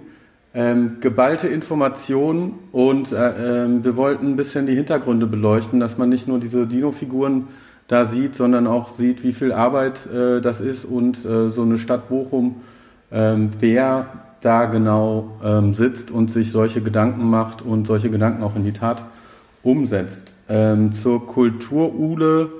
Ähm, 0.53 0.97
geballte 0.99 1.47
Informationen 1.47 2.59
und 2.73 3.13
äh, 3.13 3.63
ähm, 3.67 3.85
wir 3.85 3.97
wollten 3.97 4.33
ein 4.33 4.37
bisschen 4.37 4.67
die 4.67 4.75
Hintergründe 4.75 5.29
beleuchten, 5.29 5.79
dass 5.79 5.97
man 5.97 6.09
nicht 6.09 6.27
nur 6.27 6.41
diese 6.41 6.67
Dino-Figuren 6.67 7.47
da 7.87 8.05
sieht, 8.05 8.35
sondern 8.35 8.67
auch 8.67 8.95
sieht, 8.95 9.23
wie 9.23 9.33
viel 9.33 9.53
Arbeit 9.53 10.07
äh, 10.07 10.41
das 10.41 10.61
ist 10.61 10.85
und 10.85 11.25
äh, 11.25 11.51
so 11.51 11.63
eine 11.63 11.79
Stadt 11.79 12.09
Bochum, 12.09 12.63
ähm, 13.13 13.51
wer 13.61 14.07
da 14.41 14.65
genau 14.65 15.31
ähm, 15.45 15.73
sitzt 15.73 16.11
und 16.11 16.33
sich 16.33 16.51
solche 16.51 16.81
Gedanken 16.81 17.31
macht 17.31 17.63
und 17.63 17.87
solche 17.87 18.11
Gedanken 18.11 18.43
auch 18.43 18.57
in 18.57 18.65
die 18.65 18.73
Tat 18.73 19.05
umsetzt. 19.63 20.34
Ähm, 20.49 20.93
zur 20.95 21.27
Kulturule 21.27 22.51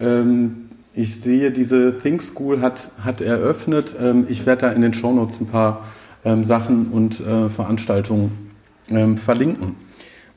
ähm, 0.00 0.68
ich 0.94 1.20
sehe, 1.20 1.52
diese 1.52 1.98
Think 1.98 2.22
School 2.22 2.60
hat, 2.60 2.90
hat 3.04 3.20
eröffnet. 3.20 3.94
Ähm, 4.00 4.26
ich 4.28 4.46
werde 4.46 4.62
da 4.66 4.72
in 4.72 4.82
den 4.82 4.94
Shownotes 4.94 5.40
ein 5.40 5.46
paar 5.46 5.84
ähm, 6.24 6.44
Sachen 6.44 6.88
und 6.88 7.20
äh, 7.20 7.48
Veranstaltungen 7.50 8.50
ähm, 8.90 9.16
verlinken. 9.16 9.76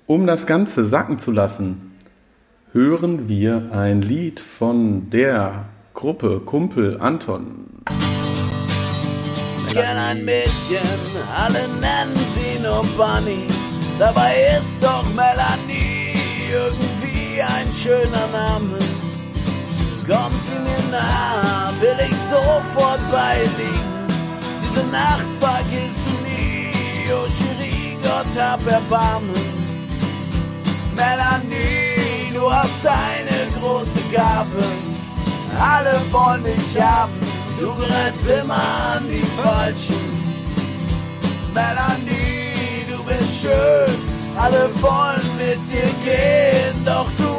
Um 0.06 0.28
das 0.28 0.46
Ganze 0.46 0.86
sacken 0.86 1.18
zu 1.18 1.32
lassen, 1.32 1.94
hören 2.74 3.28
wir 3.28 3.72
ein 3.72 4.02
Lied 4.02 4.40
von 4.40 5.10
der 5.10 5.66
Gruppe 5.94 6.42
Kumpel 6.46 7.00
Anton. 7.00 7.66
Ich 9.68 9.74
kenn 9.74 9.98
ein 9.98 10.24
Mädchen, 10.26 10.78
alle 11.36 11.60
nennen 11.80 12.20
sie 12.36 12.60
nur 12.62 12.86
Bunny. 12.98 13.48
Dabei 13.98 14.32
ist 14.60 14.84
doch 14.84 15.06
Melanie 15.16 15.91
irgendwie 16.52 17.42
ein 17.42 17.72
schöner 17.72 18.28
Name. 18.32 18.78
Kommt 20.08 20.44
sie 20.44 20.60
mir 20.60 20.92
nah, 20.92 21.72
will 21.80 21.98
ich 22.06 22.18
sofort 22.30 23.02
beiliegen. 23.12 23.92
Diese 24.64 24.86
Nacht 24.88 25.32
vergisst 25.40 26.02
du 26.06 26.14
nie, 26.28 26.74
oh 27.14 27.28
Cherie, 27.28 27.98
Gott 28.04 28.42
hab 28.42 28.66
Erbarmen. 28.68 29.62
Melanie, 30.96 31.92
hast 32.52 32.86
eine 32.86 33.52
große 33.60 34.02
Gabe. 34.12 34.64
Alle 35.60 36.00
wollen 36.12 36.44
dich 36.44 36.82
haben, 36.82 37.14
du 37.60 37.74
gerätst 37.76 38.30
immer 38.42 38.56
an 38.96 39.06
die 39.10 39.26
Falschen. 39.42 40.00
Melanie, 41.54 42.86
du 42.90 43.04
bist 43.04 43.42
schön, 43.42 44.11
alle 44.42 44.70
wollen 44.82 45.38
mit 45.38 45.70
dir 45.70 45.92
gehen, 46.04 46.86
doch 46.86 47.10
du, 47.18 47.34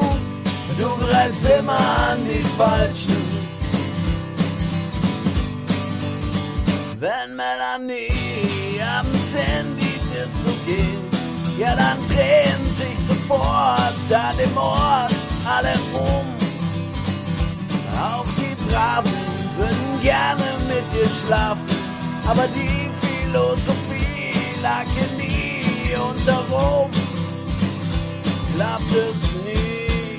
du 0.80 0.96
gerätst 0.98 1.46
immer 1.58 1.78
an 2.10 2.18
die 2.24 2.44
Falschen. 2.56 3.22
Wenn 7.00 7.36
Melanie 7.36 8.80
abends 8.98 9.32
in 9.32 9.76
die 9.76 9.98
Disco 10.12 10.52
geht, 10.66 11.58
ja 11.58 11.74
dann 11.74 11.98
drehen 12.06 12.64
sich 12.80 12.98
sofort 13.08 14.06
an 14.10 14.36
dem 14.38 14.56
Ort 14.56 15.14
alle 15.56 15.74
um. 15.92 16.26
Auch 18.00 18.26
die 18.38 18.54
Braven 18.68 19.12
würden 19.56 20.02
gerne 20.02 20.48
mit 20.68 20.84
dir 20.94 21.10
schlafen, 21.10 21.76
aber 22.28 22.46
die 22.48 22.90
Philosophie 23.02 24.62
lag 24.62 24.86
hier 24.94 25.10
nie 25.18 25.31
unter 25.96 26.44
Rom. 26.50 26.90
Klappt 28.54 28.92
es 28.92 29.32
nie. 29.44 30.18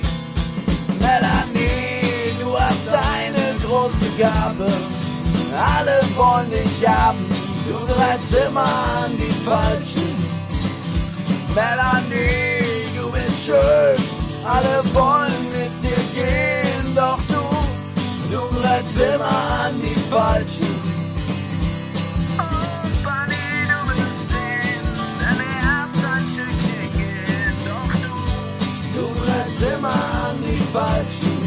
Melanie, 1.00 2.34
du 2.40 2.58
hast 2.58 2.88
eine 2.88 3.54
große 3.64 4.10
Gabe. 4.18 4.66
Alle 5.56 6.00
wollen 6.16 6.50
dich 6.50 6.86
haben, 6.86 7.24
du 7.68 7.92
greifst 7.92 8.34
immer 8.46 8.62
an 9.04 9.12
die 9.16 9.44
Falschen. 9.44 10.14
Melanie, 11.54 12.88
du 12.96 13.10
bist 13.12 13.46
schön, 13.46 14.04
alle 14.44 14.82
wollen 14.92 15.44
mit 15.52 15.80
dir 15.80 16.02
gehen, 16.12 16.94
doch 16.96 17.18
du, 17.28 18.34
du 18.34 18.60
greifst 18.60 18.98
immer 18.98 19.64
an 19.64 19.80
die 19.80 20.00
Falschen. 20.10 20.93
An 30.74 30.98
die 31.24 31.24
Falschen. 31.24 31.38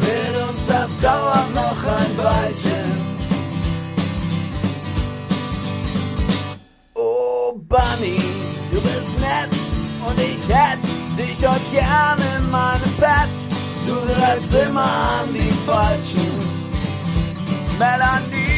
Mit 0.00 0.48
uns 0.48 0.66
das 0.66 1.00
dauert 1.00 1.54
noch 1.54 1.84
ein 1.84 2.18
Weilchen. 2.18 3.08
Oh 6.94 7.52
Bunny, 7.54 8.18
du 8.70 8.80
bist 8.80 9.20
nett 9.20 9.50
und 10.06 10.20
ich 10.20 10.48
hätte 10.48 10.88
dich 11.16 11.46
heute 11.46 11.60
gern 11.72 12.18
in 12.36 12.50
meinem 12.50 12.92
Bett. 12.98 13.36
Du 13.86 13.94
greifst 14.14 14.54
immer 14.54 14.82
an 14.82 15.32
die 15.32 15.52
Falschen. 15.66 16.58
Melanie, 17.78 18.57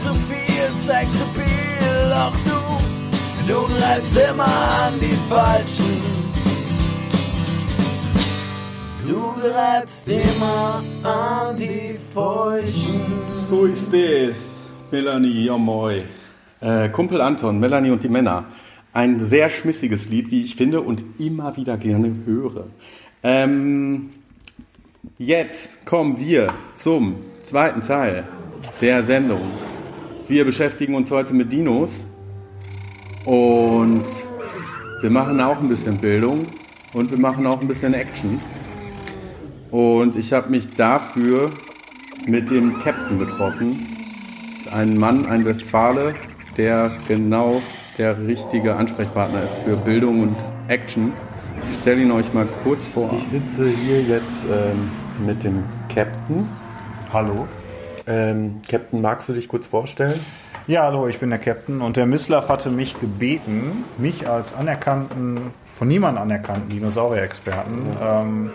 zu 0.00 0.14
viel 0.14 0.80
Sexappeal, 0.80 2.08
doch 2.08 2.32
du, 2.46 3.52
du 3.52 3.58
greifst 3.76 4.16
immer 4.16 4.44
an 4.44 4.94
die 4.98 5.18
Falschen. 5.28 6.20
Du 9.06 9.34
gerätst 9.34 10.08
immer 10.08 10.82
an 11.02 11.54
die 11.54 11.94
Feuchten. 12.14 13.02
So 13.48 13.66
ist 13.66 13.92
es, 13.92 14.62
Melanie, 14.90 15.44
ja 15.44 15.58
moi. 15.58 16.04
Äh, 16.60 16.88
Kumpel 16.88 17.20
Anton, 17.20 17.60
Melanie 17.60 17.90
und 17.90 18.02
die 18.02 18.08
Männer. 18.08 18.46
Ein 18.94 19.20
sehr 19.20 19.50
schmissiges 19.50 20.08
Lied, 20.08 20.30
wie 20.30 20.44
ich 20.44 20.56
finde, 20.56 20.80
und 20.80 21.20
immer 21.20 21.56
wieder 21.58 21.76
gerne 21.76 22.14
höre. 22.24 22.68
Ähm, 23.22 24.10
jetzt 25.18 25.84
kommen 25.84 26.18
wir 26.18 26.46
zum 26.74 27.16
zweiten 27.42 27.82
Teil 27.82 28.24
der 28.80 29.04
Sendung. 29.04 29.42
Wir 30.30 30.44
beschäftigen 30.44 30.94
uns 30.94 31.10
heute 31.10 31.34
mit 31.34 31.50
Dinos 31.50 32.04
und 33.24 34.04
wir 35.00 35.10
machen 35.10 35.40
auch 35.40 35.58
ein 35.58 35.68
bisschen 35.68 35.98
Bildung 35.98 36.46
und 36.92 37.10
wir 37.10 37.18
machen 37.18 37.48
auch 37.48 37.60
ein 37.60 37.66
bisschen 37.66 37.94
Action. 37.94 38.40
Und 39.72 40.14
ich 40.14 40.32
habe 40.32 40.48
mich 40.48 40.72
dafür 40.76 41.50
mit 42.28 42.48
dem 42.48 42.78
Captain 42.78 43.18
getroffen. 43.18 43.88
Ein 44.70 44.96
Mann, 44.96 45.26
ein 45.26 45.44
Westfale, 45.44 46.14
der 46.56 46.92
genau 47.08 47.60
der 47.98 48.24
richtige 48.24 48.76
Ansprechpartner 48.76 49.42
ist 49.42 49.56
für 49.64 49.74
Bildung 49.78 50.22
und 50.22 50.36
Action. 50.68 51.12
Ich 51.72 51.80
stelle 51.80 52.02
ihn 52.02 52.12
euch 52.12 52.32
mal 52.32 52.46
kurz 52.62 52.86
vor. 52.86 53.12
Ich 53.18 53.24
sitze 53.24 53.68
hier 53.68 54.00
jetzt 54.02 54.44
ähm, 54.48 55.26
mit 55.26 55.42
dem 55.42 55.64
Captain. 55.92 56.48
Hallo. 57.12 57.48
Ähm, 58.10 58.60
Captain, 58.68 59.00
magst 59.00 59.28
du 59.28 59.32
dich 59.32 59.46
kurz 59.46 59.68
vorstellen? 59.68 60.18
Ja, 60.66 60.82
hallo, 60.82 61.06
ich 61.06 61.20
bin 61.20 61.30
der 61.30 61.38
Captain 61.38 61.80
und 61.80 61.96
der 61.96 62.06
Mislav 62.06 62.48
hatte 62.48 62.68
mich 62.68 62.98
gebeten, 62.98 63.84
mich 63.98 64.28
als 64.28 64.52
anerkannten, 64.52 65.52
von 65.76 65.86
niemandem 65.86 66.24
anerkannten 66.24 66.68
Dinosaurier-Experten, 66.70 67.82
ähm, 68.02 68.50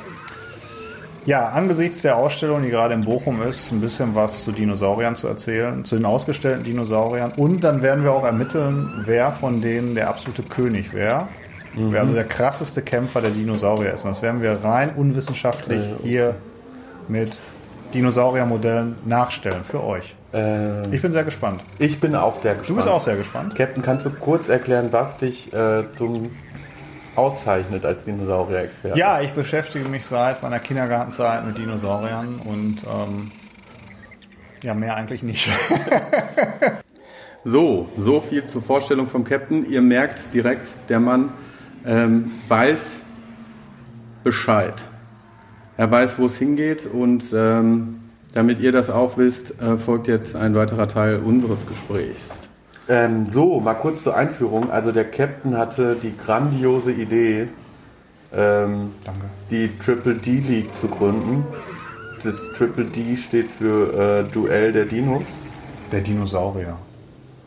ja, 1.26 1.48
angesichts 1.48 2.02
der 2.02 2.18
Ausstellung, 2.18 2.64
die 2.64 2.70
gerade 2.70 2.94
in 2.94 3.06
Bochum 3.06 3.42
ist, 3.42 3.72
ein 3.72 3.80
bisschen 3.80 4.14
was 4.14 4.44
zu 4.44 4.52
Dinosauriern 4.52 5.16
zu 5.16 5.28
erzählen, 5.28 5.86
zu 5.86 5.96
den 5.96 6.06
ausgestellten 6.06 6.64
Dinosauriern. 6.66 7.32
Und 7.32 7.64
dann 7.64 7.82
werden 7.82 8.04
wir 8.04 8.12
auch 8.12 8.26
ermitteln, 8.26 9.04
wer 9.06 9.32
von 9.32 9.62
denen 9.62 9.96
der 9.96 10.10
absolute 10.10 10.44
König 10.44 10.94
wäre. 10.94 11.28
Wer 11.74 12.02
also 12.02 12.14
der 12.14 12.26
krasseste 12.26 12.82
Kämpfer 12.82 13.22
der 13.22 13.32
Dinosaurier 13.32 13.94
ist. 13.94 14.04
Und 14.04 14.12
das 14.12 14.22
werden 14.22 14.42
wir 14.42 14.64
rein 14.64 14.92
unwissenschaftlich 14.96 15.82
hier 16.04 16.36
mit 17.08 17.40
Dinosauriermodellen 17.94 18.96
nachstellen 19.06 19.64
für 19.64 19.84
euch. 19.84 20.16
Ähm, 20.34 20.84
Ich 20.92 21.02
bin 21.02 21.12
sehr 21.12 21.24
gespannt. 21.24 21.62
ich 21.80 22.00
bin 22.00 22.16
auch 22.16 22.36
sehr 22.36 22.56
gespannt. 22.56 22.70
Du 22.70 22.76
bist 22.76 22.88
auch 22.88 23.02
sehr 23.02 23.16
gespannt. 23.16 23.56
Captain, 23.56 23.82
kannst 23.84 24.06
du 24.06 24.10
kurz 24.12 24.50
erklären, 24.50 24.90
was 24.92 25.18
dich 25.18 25.54
äh, 25.54 25.90
zum 25.90 26.32
auszeichnet 27.16 27.86
als 27.86 28.04
Dinosaurier-Experte? 28.06 29.00
Ja, 29.00 29.22
ich 29.22 29.32
beschäftige 29.34 29.88
mich 29.88 30.06
seit 30.06 30.44
meiner 30.44 30.60
Kindergartenzeit 30.60 31.46
mit 31.46 31.58
Dinosauriern 31.58 32.40
und 32.44 32.78
ähm, 32.84 33.32
ja, 34.62 34.74
mehr 34.74 34.96
eigentlich 34.96 35.24
nicht. 35.24 35.50
So, 37.48 37.90
so 37.96 38.22
viel 38.22 38.44
zur 38.46 38.64
Vorstellung 38.64 39.08
vom 39.08 39.24
Captain. 39.24 39.70
Ihr 39.70 39.82
merkt 39.84 40.34
direkt, 40.34 40.68
der 40.90 41.00
Mann 41.00 41.30
ähm, 41.86 42.32
weiß 42.48 43.02
Bescheid. 44.24 44.84
Er 45.78 45.92
weiß, 45.92 46.20
wo 46.20 46.26
es 46.26 46.38
hingeht 46.38 46.88
und 46.92 47.26
ähm, 47.34 48.02
damit 48.34 48.60
ihr 48.60 48.72
das 48.72 48.90
auch 48.90 49.18
wisst, 49.18 49.62
äh, 49.62 49.78
folgt 49.78 50.08
jetzt 50.08 50.36
ein 50.36 50.56
weiterer 50.56 50.88
Teil 50.88 51.20
unseres 51.20 51.66
Gesprächs. 51.68 52.48
Ähm, 52.88 53.28
so, 53.30 53.60
mal 53.60 53.74
kurz 53.74 54.04
zur 54.04 54.16
Einführung. 54.16 54.70
Also 54.72 54.92
der 54.92 55.06
Captain 55.06 55.58
hatte 55.58 55.96
die 56.02 56.16
grandiose 56.16 56.92
Idee, 56.92 57.48
ähm, 58.34 58.92
Danke. 59.04 59.26
die 59.50 59.70
Triple 59.84 60.16
D 60.16 60.40
League 60.40 60.76
zu 60.78 60.88
gründen. 60.88 61.46
Das 62.24 62.36
Triple 62.58 62.86
D 62.86 63.16
steht 63.18 63.50
für 63.52 64.22
äh, 64.28 64.32
Duell 64.32 64.72
der 64.72 64.86
Dinos. 64.86 65.24
Der 65.92 66.02
Dinosaurier. 66.02 66.78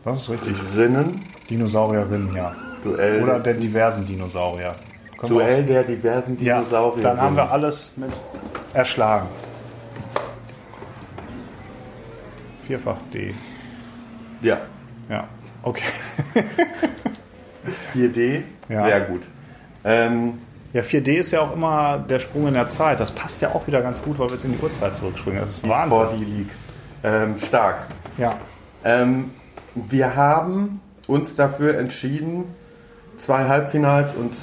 Das 0.04 0.22
ist 0.22 0.30
richtig. 0.30 0.54
Rinnen. 0.76 1.22
Dinosaurierinnen, 1.50 2.34
ja. 2.34 2.54
Duell, 2.84 3.22
Oder 3.22 3.40
der 3.40 3.54
diversen 3.54 4.06
Dinosaurier. 4.06 4.74
Können 5.18 5.30
Duell 5.34 5.64
der 5.64 5.82
diversen 5.82 6.38
Ja, 6.42 6.58
Dinosaurier. 6.58 7.02
dann 7.02 7.20
haben 7.20 7.36
wir 7.36 7.50
alles 7.50 7.92
mit 7.96 8.10
erschlagen. 8.72 9.26
Vierfach 12.66 12.98
D. 13.12 13.34
Ja, 14.42 14.58
Ja, 15.08 15.24
okay. 15.62 15.82
4D. 17.94 18.42
Ja. 18.68 18.84
Sehr 18.84 19.00
gut. 19.02 19.22
Ähm, 19.84 20.34
Ja, 20.74 20.82
4D 20.82 21.14
ist 21.14 21.30
ja 21.30 21.40
auch 21.40 21.54
immer 21.54 21.98
der 21.98 22.18
Sprung 22.18 22.46
in 22.48 22.54
der 22.54 22.68
Zeit. 22.68 23.00
Das 23.00 23.10
passt 23.10 23.40
ja 23.40 23.54
auch 23.54 23.66
wieder 23.66 23.80
ganz 23.80 24.02
gut, 24.02 24.18
weil 24.18 24.28
wir 24.28 24.34
jetzt 24.34 24.44
in 24.44 24.52
die 24.56 24.62
Uhrzeit 24.62 24.94
zurückspringen. 24.96 25.40
Das 25.40 25.50
ist 25.50 25.64
die 25.64 25.68
Wahnsinn. 25.70 25.98
4D 25.98 26.18
League. 26.24 26.50
Ähm, 27.02 27.38
stark. 27.38 27.86
Ja, 28.18 28.36
Ähm, 28.84 29.30
wir 29.74 30.14
haben 30.14 30.80
uns 31.06 31.34
dafür 31.36 31.78
entschieden, 31.78 32.44
zwei 33.16 33.44
Halbfinals 33.48 34.12
und 34.14 34.34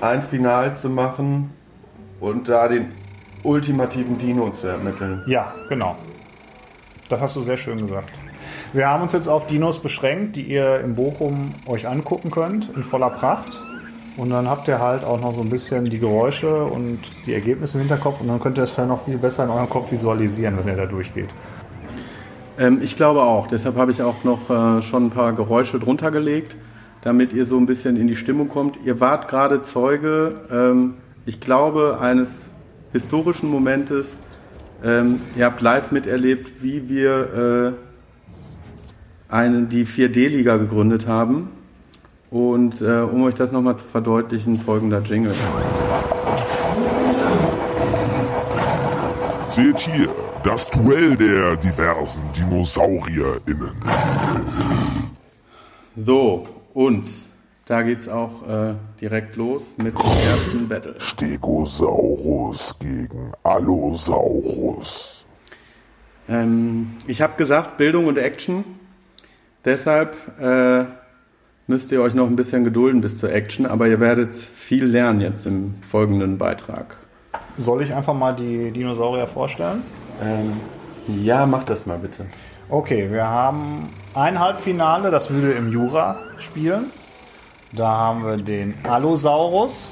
ein 0.00 0.22
Final 0.22 0.76
zu 0.76 0.88
machen 0.90 1.50
und 2.20 2.48
da 2.48 2.68
den 2.68 2.92
ultimativen 3.42 4.18
Dino 4.18 4.50
zu 4.50 4.66
ermitteln. 4.66 5.22
ja, 5.26 5.54
genau. 5.68 5.96
Das 7.08 7.20
hast 7.20 7.36
du 7.36 7.42
sehr 7.42 7.58
schön 7.58 7.86
gesagt. 7.86 8.10
Wir 8.72 8.88
haben 8.88 9.02
uns 9.02 9.12
jetzt 9.12 9.28
auf 9.28 9.46
Dinos 9.46 9.78
beschränkt, 9.78 10.36
die 10.36 10.42
ihr 10.42 10.80
in 10.80 10.94
Bochum 10.94 11.54
euch 11.66 11.86
angucken 11.86 12.30
könnt, 12.30 12.70
in 12.74 12.82
voller 12.82 13.10
Pracht. 13.10 13.60
Und 14.16 14.30
dann 14.30 14.48
habt 14.48 14.68
ihr 14.68 14.78
halt 14.78 15.04
auch 15.04 15.20
noch 15.20 15.34
so 15.34 15.42
ein 15.42 15.50
bisschen 15.50 15.90
die 15.90 15.98
Geräusche 15.98 16.64
und 16.64 17.00
die 17.26 17.34
Ergebnisse 17.34 17.74
im 17.74 17.80
Hinterkopf 17.80 18.20
und 18.20 18.28
dann 18.28 18.40
könnt 18.40 18.56
ihr 18.58 18.62
das 18.62 18.70
vielleicht 18.70 18.88
noch 18.88 19.04
viel 19.04 19.18
besser 19.18 19.44
in 19.44 19.50
eurem 19.50 19.68
Kopf 19.68 19.90
visualisieren, 19.90 20.56
wenn 20.58 20.68
ihr 20.68 20.76
da 20.76 20.86
durchgeht. 20.86 21.28
Ähm, 22.58 22.80
ich 22.80 22.96
glaube 22.96 23.22
auch. 23.22 23.48
Deshalb 23.48 23.76
habe 23.76 23.90
ich 23.90 24.02
auch 24.02 24.22
noch 24.22 24.50
äh, 24.50 24.82
schon 24.82 25.06
ein 25.06 25.10
paar 25.10 25.32
Geräusche 25.32 25.78
drunter 25.78 26.10
gelegt, 26.10 26.56
damit 27.04 27.34
ihr 27.34 27.44
so 27.44 27.58
ein 27.58 27.66
bisschen 27.66 27.96
in 27.96 28.08
die 28.08 28.16
Stimmung 28.16 28.48
kommt. 28.48 28.78
Ihr 28.84 28.98
wart 28.98 29.28
gerade 29.28 29.62
Zeuge, 29.62 30.40
ähm, 30.50 30.94
ich 31.26 31.38
glaube, 31.38 31.98
eines 32.00 32.28
historischen 32.92 33.50
Momentes. 33.50 34.16
Ähm, 34.82 35.20
ihr 35.36 35.44
habt 35.44 35.60
live 35.60 35.92
miterlebt, 35.92 36.62
wie 36.62 36.88
wir 36.88 37.74
äh, 39.30 39.32
eine, 39.32 39.64
die 39.64 39.86
4D-Liga 39.86 40.56
gegründet 40.56 41.06
haben. 41.06 41.50
Und 42.30 42.80
äh, 42.80 43.00
um 43.00 43.22
euch 43.24 43.34
das 43.34 43.52
nochmal 43.52 43.76
zu 43.76 43.84
verdeutlichen, 43.86 44.58
folgender 44.60 45.00
Jingle. 45.00 45.34
Seht 49.50 49.78
hier 49.78 50.08
das 50.42 50.68
Duell 50.70 51.16
der 51.16 51.56
diversen 51.56 52.22
DinosaurierInnen. 52.36 53.74
So, 55.96 56.48
und 56.74 57.06
da 57.66 57.82
geht's 57.82 58.08
auch 58.08 58.46
äh, 58.46 58.74
direkt 59.00 59.36
los 59.36 59.62
mit 59.78 59.98
dem 59.98 60.04
ersten 60.04 60.68
Battle. 60.68 60.94
Stegosaurus 60.98 62.78
gegen 62.78 63.32
Allosaurus. 63.42 65.24
Ähm, 66.28 66.96
ich 67.06 67.22
habe 67.22 67.36
gesagt, 67.36 67.78
Bildung 67.78 68.06
und 68.06 68.18
Action. 68.18 68.64
Deshalb 69.64 70.14
äh, 70.38 70.84
müsst 71.66 71.90
ihr 71.90 72.02
euch 72.02 72.12
noch 72.12 72.26
ein 72.26 72.36
bisschen 72.36 72.64
gedulden 72.64 73.00
bis 73.00 73.18
zur 73.18 73.32
Action, 73.32 73.64
aber 73.64 73.88
ihr 73.88 73.98
werdet 73.98 74.34
viel 74.34 74.84
lernen 74.84 75.22
jetzt 75.22 75.46
im 75.46 75.76
folgenden 75.80 76.36
Beitrag. 76.36 76.98
Soll 77.56 77.82
ich 77.82 77.94
einfach 77.94 78.14
mal 78.14 78.34
die 78.34 78.72
Dinosaurier 78.72 79.26
vorstellen? 79.26 79.82
Ähm, 80.22 80.52
ja, 81.24 81.46
mach 81.46 81.64
das 81.64 81.86
mal 81.86 81.98
bitte. 81.98 82.26
Okay, 82.70 83.10
wir 83.10 83.26
haben 83.26 83.90
ein 84.14 84.40
Halbfinale, 84.40 85.10
das 85.10 85.30
würde 85.30 85.52
im 85.52 85.70
Jura 85.70 86.16
spielen. 86.38 86.86
Da 87.72 87.88
haben 87.88 88.24
wir 88.24 88.38
den 88.38 88.74
Allosaurus 88.84 89.88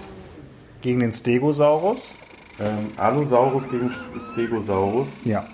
gegen 0.80 1.00
den 1.00 1.12
Stegosaurus. 1.12 2.12
Ähm, 2.58 2.90
Allosaurus 2.96 3.68
gegen 3.68 3.90
Stegosaurus. 4.32 5.08
Ja. 5.24 5.44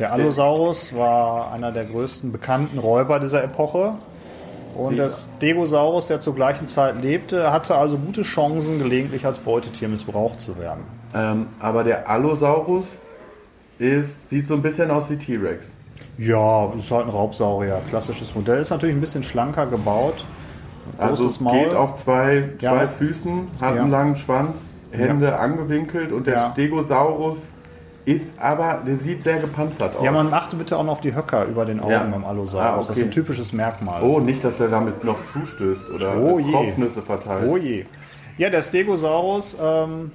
Der 0.00 0.12
Allosaurus 0.12 0.92
war 0.96 1.52
einer 1.52 1.70
der 1.70 1.84
größten 1.84 2.32
bekannten 2.32 2.78
Räuber 2.78 3.20
dieser 3.20 3.44
Epoche. 3.44 3.94
Und 4.74 4.96
der 4.96 5.10
Stegosaurus, 5.10 6.08
der 6.08 6.20
zur 6.20 6.34
gleichen 6.34 6.66
Zeit 6.66 7.00
lebte, 7.00 7.52
hatte 7.52 7.76
also 7.76 7.96
gute 7.96 8.22
Chancen, 8.22 8.80
gelegentlich 8.80 9.24
als 9.24 9.38
Beutetier 9.38 9.88
missbraucht 9.88 10.40
zu 10.40 10.58
werden. 10.58 10.82
Ähm, 11.14 11.46
aber 11.60 11.84
der 11.84 12.10
Allosaurus 12.10 12.96
ist, 13.78 14.30
sieht 14.30 14.48
so 14.48 14.54
ein 14.54 14.62
bisschen 14.62 14.90
aus 14.90 15.08
wie 15.10 15.16
T-Rex. 15.16 15.68
Ja, 16.18 16.72
ist 16.78 16.90
halt 16.90 17.06
ein 17.06 17.10
Raubsaurier, 17.10 17.80
klassisches 17.90 18.34
Modell. 18.34 18.60
Ist 18.60 18.70
natürlich 18.70 18.94
ein 18.94 19.00
bisschen 19.00 19.24
schlanker 19.24 19.66
gebaut. 19.66 20.24
Also 20.98 21.28
Maul. 21.42 21.58
geht 21.58 21.74
auf 21.74 21.94
zwei, 21.96 22.50
zwei 22.60 22.66
Ja. 22.82 22.86
Füßen, 22.88 23.48
hat 23.60 23.74
Ja. 23.74 23.82
einen 23.82 23.90
langen 23.90 24.16
Schwanz, 24.16 24.70
Hände 24.92 25.38
angewinkelt 25.38 26.12
und 26.12 26.26
der 26.26 26.34
Ja. 26.34 26.50
Stegosaurus 26.52 27.38
ist 28.04 28.38
aber, 28.38 28.80
der 28.86 28.96
sieht 28.96 29.22
sehr 29.22 29.38
gepanzert 29.38 29.96
aus. 29.96 30.04
Ja, 30.04 30.12
man 30.12 30.32
achte 30.32 30.56
bitte 30.56 30.76
auch 30.76 30.84
noch 30.84 30.92
auf 30.92 31.00
die 31.00 31.14
Höcker 31.16 31.46
über 31.46 31.64
den 31.64 31.80
Augen 31.80 31.90
Ja. 31.90 32.04
beim 32.04 32.24
Allosaurus. 32.24 32.64
Ah, 32.66 32.76
Das 32.76 32.86
ist 32.86 32.90
okay. 32.92 33.02
ein 33.04 33.10
typisches 33.10 33.52
Merkmal. 33.52 34.02
oh, 34.02 34.20
nicht, 34.20 34.44
dass 34.44 34.60
er 34.60 34.68
damit 34.68 35.02
noch 35.02 35.16
zustößt 35.32 35.90
oder 35.90 36.16
Oh. 36.20 36.38
Kopfnüsse 36.52 37.00
verteilt. 37.02 37.48
Oh 37.50 37.56
je. 37.56 37.86
Ja, 38.36 38.50
der 38.50 38.62
Stegosaurus, 38.62 39.56
ähm, 39.60 40.12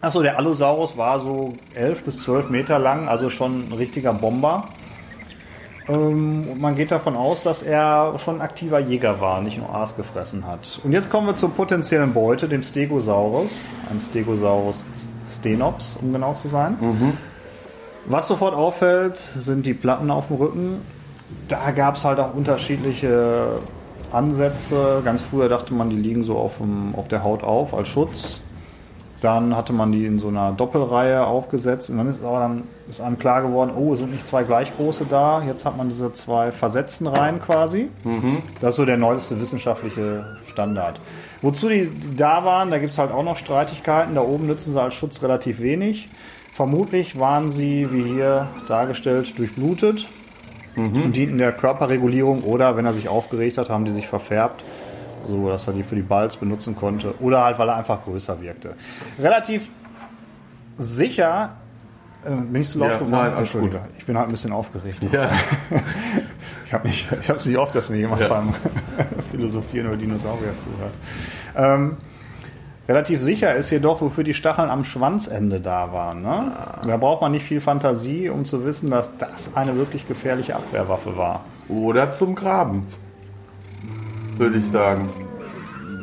achso, 0.00 0.22
der 0.22 0.36
Allosaurus 0.38 0.96
war 0.98 1.20
so 1.20 1.54
11 1.74 2.02
bis 2.04 2.22
12 2.24 2.50
Meter 2.50 2.78
lang, 2.80 3.06
also 3.06 3.30
schon 3.30 3.68
ein 3.68 3.72
richtiger 3.72 4.12
Bomber. 4.12 4.64
Ähm, 5.88 6.48
und 6.50 6.60
man 6.60 6.76
geht 6.76 6.90
davon 6.90 7.16
aus, 7.16 7.42
dass 7.42 7.62
er 7.62 8.18
schon 8.18 8.36
ein 8.36 8.40
aktiver 8.40 8.78
Jäger 8.78 9.20
war, 9.20 9.40
nicht 9.40 9.58
nur 9.58 9.68
Aas 9.74 9.96
gefressen 9.96 10.46
hat. 10.46 10.80
Und 10.82 10.92
jetzt 10.92 11.10
kommen 11.10 11.26
wir 11.26 11.36
zur 11.36 11.50
potenziellen 11.50 12.12
Beute, 12.14 12.48
dem 12.48 12.62
Stegosaurus. 12.62 13.52
Ein 13.90 14.00
Stegosaurus 14.00 14.86
stenops, 15.30 15.96
um 16.00 16.12
genau 16.12 16.34
zu 16.34 16.48
sein. 16.48 16.76
Was 18.06 18.28
sofort 18.28 18.54
auffällt, 18.54 19.16
sind 19.16 19.66
die 19.66 19.74
Platten 19.74 20.10
auf 20.10 20.28
dem 20.28 20.36
Rücken. 20.36 20.82
Da 21.48 21.70
gab 21.70 21.96
es 21.96 22.04
halt 22.04 22.18
auch 22.18 22.34
unterschiedliche 22.34 23.60
Ansätze. 24.12 25.00
Ganz 25.04 25.22
früher 25.22 25.48
dachte 25.48 25.74
man, 25.74 25.90
die 25.90 25.96
liegen 25.96 26.22
so 26.24 26.36
auf, 26.36 26.58
dem, 26.58 26.94
auf 26.94 27.08
der 27.08 27.24
Haut 27.24 27.42
auf 27.42 27.74
als 27.74 27.88
Schutz. 27.88 28.40
Dann 29.24 29.56
hatte 29.56 29.72
man 29.72 29.90
die 29.90 30.04
in 30.04 30.18
so 30.18 30.28
einer 30.28 30.52
Doppelreihe 30.52 31.24
aufgesetzt 31.26 31.88
und 31.88 31.96
dann 31.96 32.08
ist 32.10 32.22
aber 32.22 32.40
dann 32.40 32.64
ist 32.90 33.00
einem 33.00 33.18
klar 33.18 33.40
geworden, 33.40 33.72
oh, 33.74 33.94
es 33.94 34.00
sind 34.00 34.12
nicht 34.12 34.26
zwei 34.26 34.44
gleich 34.44 34.76
große 34.76 35.06
da. 35.08 35.42
Jetzt 35.42 35.64
hat 35.64 35.78
man 35.78 35.88
diese 35.88 36.12
zwei 36.12 36.52
versetzten 36.52 37.06
Reihen 37.06 37.40
quasi. 37.40 37.88
Das 38.60 38.70
ist 38.70 38.76
so 38.76 38.84
der 38.84 38.98
neueste 38.98 39.40
wissenschaftliche 39.40 40.26
Standard. 40.46 41.00
Wozu 41.40 41.70
die, 41.70 41.88
die 41.88 42.14
da 42.14 42.44
waren, 42.44 42.70
da 42.70 42.76
gibt 42.76 42.92
es 42.92 42.98
halt 42.98 43.12
auch 43.12 43.22
noch 43.22 43.38
Streitigkeiten. 43.38 44.14
Da 44.14 44.20
oben 44.20 44.46
nützen 44.46 44.74
sie 44.74 44.82
als 44.82 44.92
Schutz 44.92 45.22
relativ 45.22 45.58
wenig. 45.58 46.10
Vermutlich 46.52 47.18
waren 47.18 47.50
sie, 47.50 47.88
wie 47.90 48.02
hier 48.02 48.48
dargestellt, 48.68 49.38
durchblutet 49.38 50.06
und 50.76 51.12
dienten 51.12 51.38
der 51.38 51.52
Körperregulierung 51.52 52.42
oder 52.42 52.76
wenn 52.76 52.84
er 52.84 52.92
sich 52.92 53.08
aufgeregt 53.08 53.56
hat, 53.56 53.70
haben 53.70 53.86
die 53.86 53.92
sich 53.92 54.06
verfärbt, 54.06 54.62
so 55.28 55.48
dass 55.48 55.66
er 55.66 55.72
die 55.74 55.82
für 55.82 55.94
die 55.96 56.02
Balls 56.02 56.36
benutzen 56.36 56.76
konnte 56.76 57.14
oder 57.20 57.44
halt, 57.44 57.58
weil 57.58 57.68
er 57.68 57.76
einfach 57.76 58.04
größer 58.04 58.40
wirkte. 58.40 58.74
Relativ 59.20 59.68
sicher, 60.78 61.50
äh, 62.24 62.30
bin 62.30 62.62
ich 62.62 62.68
zu 62.68 62.78
laut 62.78 62.88
Ja, 62.90 62.94
geworden? 62.98 63.10
nein, 63.12 63.26
alles 63.34 63.38
Entschuldige, 63.54 63.80
ich 63.98 64.06
bin 64.06 64.16
halt 64.16 64.28
ein 64.28 64.32
bisschen 64.32 64.52
aufgeregt. 64.52 65.00
Ja. 65.12 65.28
Ich 66.66 66.72
habe 66.72 66.88
nicht, 66.88 67.06
ich 67.20 67.28
habe 67.28 67.38
es 67.38 67.46
nicht 67.46 67.58
oft, 67.58 67.74
dass 67.74 67.88
mir 67.90 67.98
jemand 67.98 68.22
Ja. 68.22 68.28
beim 68.28 68.52
Philosophieren 69.30 69.86
über 69.86 69.96
Dinosaurier 69.96 70.56
zuhört. 70.56 70.94
Ähm, 71.54 71.98
relativ 72.88 73.20
sicher 73.22 73.54
ist 73.54 73.70
jedoch, 73.70 74.00
wofür 74.00 74.24
die 74.24 74.34
Stacheln 74.34 74.70
am 74.70 74.82
Schwanzende 74.82 75.60
da 75.60 75.92
waren. 75.92 76.22
Ne? 76.22 76.50
Da 76.84 76.96
braucht 76.96 77.20
man 77.20 77.30
nicht 77.32 77.44
viel 77.44 77.60
Fantasie, 77.60 78.28
um 78.28 78.44
zu 78.44 78.64
wissen, 78.64 78.90
dass 78.90 79.16
das 79.18 79.54
eine 79.54 79.76
wirklich 79.76 80.08
gefährliche 80.08 80.56
Abwehrwaffe 80.56 81.16
war. 81.16 81.42
Oder 81.68 82.12
zum 82.12 82.34
Graben. 82.34 82.86
Würde 84.36 84.58
ich 84.58 84.70
sagen. 84.70 85.08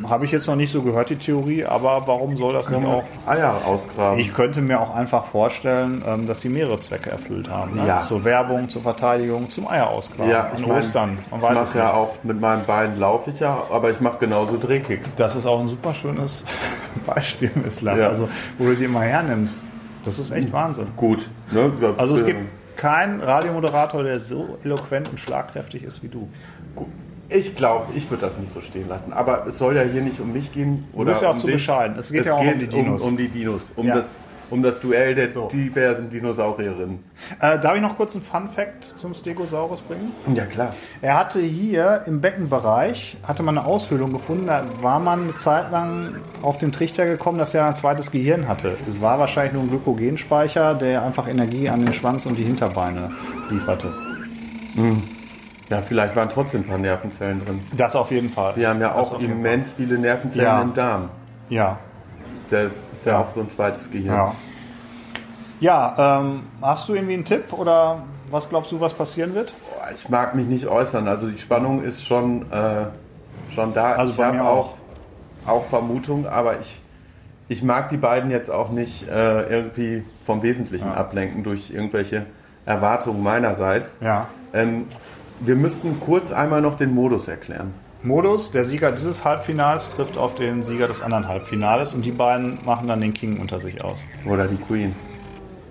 Habe 0.08 0.24
ich 0.24 0.32
jetzt 0.32 0.48
noch 0.48 0.56
nicht 0.56 0.72
so 0.72 0.82
gehört, 0.82 1.10
die 1.10 1.16
Theorie, 1.16 1.64
aber 1.64 2.02
warum 2.06 2.36
soll 2.36 2.52
das 2.52 2.68
nicht 2.68 2.84
auch? 2.84 3.04
Eier 3.26 3.62
ausgraben. 3.64 4.18
Ich 4.18 4.34
könnte 4.34 4.60
mir 4.60 4.80
auch 4.80 4.94
einfach 4.94 5.26
vorstellen, 5.26 6.02
ähm, 6.06 6.26
dass 6.26 6.40
sie 6.40 6.48
mehrere 6.48 6.80
Zwecke 6.80 7.10
erfüllt 7.10 7.48
haben. 7.48 7.76
Ne? 7.76 7.86
Ja. 7.86 8.00
Zur 8.00 8.24
Werbung, 8.24 8.68
zur 8.68 8.82
Verteidigung, 8.82 9.48
zum 9.50 9.68
Eier 9.68 9.88
ausgraben. 9.88 10.30
ja, 10.30 10.50
ich 10.56 10.66
mein, 10.66 10.78
Ostern. 10.78 11.18
Man 11.30 11.40
ich 11.40 11.60
mache 11.60 11.78
ja 11.78 11.92
auch 11.92 12.16
mit 12.24 12.40
meinen 12.40 12.64
Beinen 12.64 12.98
laufe 12.98 13.30
ich 13.30 13.38
ja, 13.40 13.62
aber 13.70 13.90
ich 13.90 14.00
mache 14.00 14.18
genauso 14.18 14.58
Drehkicks. 14.58 15.14
Das 15.14 15.36
ist 15.36 15.46
auch 15.46 15.60
ein 15.60 15.68
super 15.68 15.94
schönes 15.94 16.44
Beispiel, 17.06 17.52
Islam. 17.64 17.98
Ja. 17.98 18.08
Also, 18.08 18.28
wo 18.58 18.66
du 18.66 18.74
die 18.74 18.88
mal 18.88 19.06
hernimmst. 19.06 19.64
Das 20.04 20.18
ist 20.18 20.32
echt 20.32 20.52
Wahnsinn. 20.52 20.88
Gut. 20.96 21.28
Ne? 21.52 21.72
Also 21.96 22.16
es 22.16 22.26
gibt 22.26 22.52
keinen 22.76 23.20
Radiomoderator, 23.20 24.02
der 24.02 24.18
so 24.18 24.58
eloquent 24.64 25.08
und 25.08 25.20
schlagkräftig 25.20 25.84
ist 25.84 26.02
wie 26.02 26.08
du. 26.08 26.28
Ich 27.34 27.54
glaube, 27.56 27.86
ich 27.94 28.10
würde 28.10 28.22
das 28.22 28.38
nicht 28.38 28.52
so 28.52 28.60
stehen 28.60 28.88
lassen. 28.88 29.12
Aber 29.12 29.46
es 29.46 29.58
soll 29.58 29.76
ja 29.76 29.82
hier 29.82 30.02
nicht 30.02 30.20
um 30.20 30.32
mich 30.32 30.52
gehen. 30.52 30.84
Oder 30.92 31.12
bist 31.12 31.22
ja 31.22 31.28
auch 31.28 31.34
um 31.34 31.38
zu 31.40 31.46
dich. 31.46 31.56
bescheiden. 31.56 31.96
Es 31.98 32.10
geht 32.12 32.26
ja 32.26 32.34
auch 32.34 32.40
um 32.40 32.58
die 32.58 32.66
Dinos. 32.66 33.02
Um, 33.02 33.08
um 33.08 33.16
die 33.16 33.28
Dinos. 33.28 33.62
Um, 33.76 33.86
Ja. 33.86 33.94
das, 33.96 34.04
um 34.50 34.62
das 34.62 34.80
Duell 34.80 35.14
der 35.14 35.32
So. 35.32 35.48
diversen 35.48 36.10
Dinosaurierinnen. 36.10 36.98
Äh, 37.40 37.58
darf 37.58 37.74
ich 37.74 37.80
noch 37.80 37.96
kurz 37.96 38.14
einen 38.14 38.22
Fun-Fact 38.24 38.98
zum 38.98 39.14
Stegosaurus 39.14 39.80
bringen? 39.80 40.12
Ja, 40.34 40.44
klar. 40.44 40.74
Er 41.00 41.18
hatte 41.18 41.40
hier 41.40 42.02
im 42.06 42.20
Beckenbereich, 42.20 43.16
hatte 43.22 43.42
man 43.42 43.56
eine 43.56 43.66
Aushöhlung 43.66 44.12
gefunden, 44.12 44.48
da 44.48 44.64
war 44.82 45.00
man 45.00 45.22
eine 45.22 45.36
Zeit 45.36 45.70
lang 45.70 46.16
auf 46.42 46.58
den 46.58 46.70
Trichter 46.70 47.06
gekommen, 47.06 47.38
dass 47.38 47.54
er 47.54 47.64
ein 47.66 47.74
zweites 47.76 48.10
Gehirn 48.10 48.46
hatte. 48.46 48.76
Es 48.86 49.00
war 49.00 49.18
wahrscheinlich 49.18 49.54
nur 49.54 49.62
ein 49.62 49.70
Glykogenspeicher, 49.70 50.74
der 50.74 51.02
einfach 51.02 51.28
Energie 51.28 51.70
an 51.70 51.84
den 51.86 51.94
Schwanz 51.94 52.26
und 52.26 52.36
die 52.36 52.44
Hinterbeine 52.44 53.10
lieferte. 53.48 53.94
Ja, 55.68 55.80
vielleicht 55.82 56.14
waren 56.16 56.28
trotzdem 56.28 56.62
ein 56.62 56.66
paar 56.66 56.78
Nervenzellen 56.78 57.44
drin. 57.44 57.60
Das 57.76 57.96
auf 57.96 58.10
jeden 58.10 58.30
Fall. 58.30 58.54
Wir 58.56 58.68
haben 58.68 58.80
ja 58.80 58.88
Das 58.94 59.12
auch 59.12 59.20
immens 59.20 59.72
viele 59.72 59.98
Nervenzellen 59.98 60.44
Ja. 60.44 60.62
im 60.62 60.74
Darm. 60.74 61.08
Ja, 61.48 61.78
Das 62.50 62.72
ist 62.92 63.06
ja, 63.06 63.20
auch 63.20 63.28
so 63.34 63.40
ein 63.40 63.50
zweites 63.50 63.90
Gehirn. 63.90 64.14
ja. 64.16 64.34
Ja, 65.60 66.18
ähm, 66.20 66.42
hast 66.60 66.88
du 66.88 66.94
irgendwie 66.94 67.14
einen 67.14 67.24
Tipp 67.24 67.52
oder 67.52 68.02
was 68.32 68.48
glaubst 68.48 68.72
du, 68.72 68.80
was 68.80 68.92
passieren 68.94 69.32
wird? 69.34 69.54
Ich 69.94 70.08
mag 70.08 70.34
mich 70.34 70.46
nicht 70.46 70.66
äußern. 70.66 71.06
Also 71.06 71.28
die 71.28 71.38
Spannung 71.38 71.84
ist 71.84 72.04
schon, 72.04 72.50
äh, 72.50 72.86
schon 73.54 73.72
da. 73.72 73.92
Also 73.92 74.12
ich 74.12 74.18
habe 74.18 74.42
auch, 74.42 74.74
auch 75.46 75.64
Vermutung, 75.66 76.26
aber 76.26 76.58
ich, 76.58 76.80
ich 77.48 77.62
mag 77.62 77.90
die 77.90 77.96
beiden 77.96 78.28
jetzt 78.30 78.50
auch 78.50 78.70
nicht 78.70 79.08
äh, 79.08 79.42
irgendwie 79.48 80.02
vom 80.26 80.42
Wesentlichen 80.42 80.88
ablenken 80.90 81.44
durch 81.44 81.70
irgendwelche 81.70 82.26
Erwartungen 82.66 83.22
meinerseits. 83.22 83.96
Ja. 84.00 84.26
Ähm, 84.52 84.86
wir 85.44 85.56
müssten 85.56 86.00
kurz 86.00 86.32
einmal 86.32 86.60
noch 86.60 86.76
den 86.76 86.94
Modus 86.94 87.28
erklären. 87.28 87.74
Modus, 88.02 88.50
der 88.50 88.64
Sieger 88.64 88.90
dieses 88.92 89.24
Halbfinals 89.24 89.90
trifft 89.90 90.18
auf 90.18 90.34
den 90.34 90.62
Sieger 90.62 90.88
des 90.88 91.02
anderen 91.02 91.28
Halbfinales 91.28 91.94
und 91.94 92.04
die 92.04 92.10
beiden 92.10 92.58
machen 92.64 92.88
dann 92.88 93.00
den 93.00 93.14
King 93.14 93.38
unter 93.40 93.60
sich 93.60 93.82
aus. 93.84 93.98
Oder 94.26 94.48
die 94.48 94.56
Queen. 94.56 94.94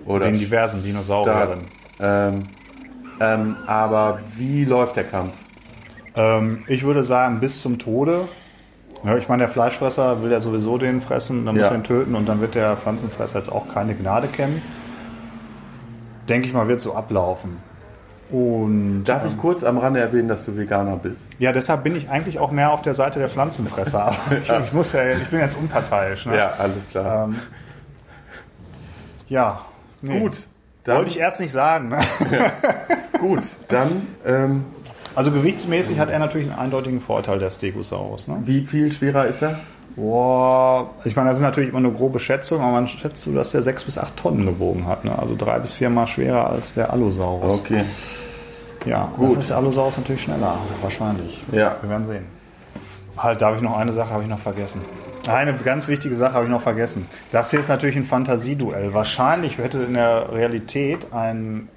Oder 0.06 0.26
Den 0.26 0.38
diversen 0.38 0.82
Dinosaurierinnen. 0.82 1.66
Star- 1.96 2.28
Ähm, 2.28 2.44
Ähm, 3.20 3.56
aber 3.66 4.18
wie 4.36 4.64
läuft 4.64 4.96
der 4.96 5.04
Kampf? 5.04 5.34
Ähm, 6.16 6.64
ich 6.66 6.82
würde 6.82 7.04
sagen, 7.04 7.38
bis 7.40 7.62
zum 7.62 7.78
Tode. 7.78 8.22
Ja, 9.04 9.16
ich 9.16 9.28
meine, 9.28 9.42
der 9.44 9.48
Fleischfresser 9.48 10.22
will 10.22 10.32
ja 10.32 10.40
sowieso 10.40 10.78
den 10.78 11.00
fressen, 11.02 11.44
dann 11.46 11.54
muss 11.54 11.64
Ja. 11.64 11.70
er 11.70 11.76
ihn 11.76 11.84
töten 11.84 12.14
und 12.16 12.26
dann 12.28 12.40
wird 12.40 12.54
der 12.56 12.76
Pflanzenfresser 12.76 13.38
jetzt 13.38 13.52
auch 13.52 13.68
keine 13.72 13.94
Gnade 13.94 14.26
kennen. 14.28 14.60
Denke 16.28 16.46
ich 16.48 16.52
mal, 16.54 16.66
wird 16.68 16.80
so 16.80 16.94
ablaufen. 16.94 17.58
Und 18.30 19.04
Darf 19.04 19.26
ich 19.26 19.36
kurz 19.36 19.62
am 19.62 19.76
Rande 19.76 20.00
erwähnen, 20.00 20.28
dass 20.28 20.44
du 20.44 20.56
Veganer 20.56 20.96
bist? 20.96 21.20
ja, 21.38 21.52
deshalb 21.52 21.84
bin 21.84 21.94
ich 21.94 22.08
eigentlich 22.08 22.38
auch 22.38 22.50
mehr 22.50 22.72
auf 22.72 22.80
der 22.80 22.94
Seite 22.94 23.18
der 23.18 23.28
Pflanzenfresser. 23.28 24.02
Aber 24.04 24.16
ich, 24.42 24.50
ich 24.50 24.72
muss 24.72 24.92
ja, 24.92 25.10
ich 25.10 25.28
bin 25.28 25.38
jetzt 25.40 25.56
unparteiisch. 25.58 26.24
Ne? 26.26 26.36
Ja, 26.36 26.54
alles 26.58 26.88
klar. 26.90 27.24
Ähm, 27.24 27.36
ja. 29.28 29.60
Nee. 30.00 30.18
Gut, 30.20 30.46
dann, 30.84 30.96
Wollte 30.98 31.10
ich 31.10 31.18
erst 31.18 31.40
nicht 31.40 31.52
sagen. 31.52 31.90
Ne? 31.90 32.00
gut, 33.20 33.42
dann 33.68 34.08
ähm, 34.26 34.64
Also 35.14 35.30
gewichtsmäßig 35.30 35.98
hat 35.98 36.10
er 36.10 36.18
natürlich 36.18 36.50
einen 36.50 36.58
eindeutigen 36.58 37.00
Vorteil, 37.00 37.38
der 37.38 37.50
Stegosaurus. 37.50 38.28
Ne? 38.28 38.38
wie 38.44 38.66
viel 38.66 38.92
schwerer 38.92 39.26
ist 39.26 39.42
er? 39.42 39.60
Boah, 39.96 40.90
ich 41.04 41.14
meine, 41.16 41.28
das 41.28 41.38
sind 41.38 41.44
natürlich 41.44 41.70
immer 41.70 41.80
nur 41.80 41.92
grobe 41.92 42.18
Schätzungen, 42.18 42.62
aber 42.62 42.72
man 42.72 42.88
schätzt 42.88 43.24
so, 43.24 43.34
dass 43.34 43.52
der 43.52 43.62
sechs 43.62 43.84
bis 43.84 43.98
acht 43.98 44.16
Tonnen 44.16 44.46
gewogen 44.46 44.86
hat. 44.86 45.04
Ne? 45.04 45.16
Also 45.18 45.36
drei 45.36 45.58
bis 45.58 45.72
viermal 45.72 46.06
schwerer 46.06 46.50
als 46.50 46.74
der 46.74 46.92
Allosaurus. 46.92 47.60
Okay. 47.60 47.84
Ja, 48.86 49.12
gut. 49.16 49.38
ist 49.38 49.50
der 49.50 49.58
Allosaurus 49.58 49.98
natürlich 49.98 50.22
schneller, 50.22 50.56
wahrscheinlich. 50.80 51.42
Ja. 51.52 51.76
Wir 51.80 51.90
werden 51.90 52.06
sehen. 52.06 52.24
Halt, 53.16 53.42
darf 53.42 53.56
ich 53.56 53.62
noch 53.62 53.76
eine 53.76 53.92
Sache 53.92 54.10
habe 54.10 54.22
ich 54.22 54.28
noch 54.28 54.38
vergessen. 54.38 54.80
Eine 55.28 55.54
ganz 55.54 55.86
wichtige 55.86 56.14
Sache 56.14 56.32
habe 56.32 56.46
ich 56.46 56.50
noch 56.50 56.62
vergessen. 56.62 57.06
Das 57.30 57.50
hier 57.50 57.60
ist 57.60 57.68
natürlich 57.68 57.96
ein 57.96 58.04
Fantasieduell. 58.04 58.92
Wahrscheinlich 58.92 59.58
hätte 59.58 59.82
in 59.82 59.94
der 59.94 60.32
Realität 60.32 61.12
ein 61.12 61.68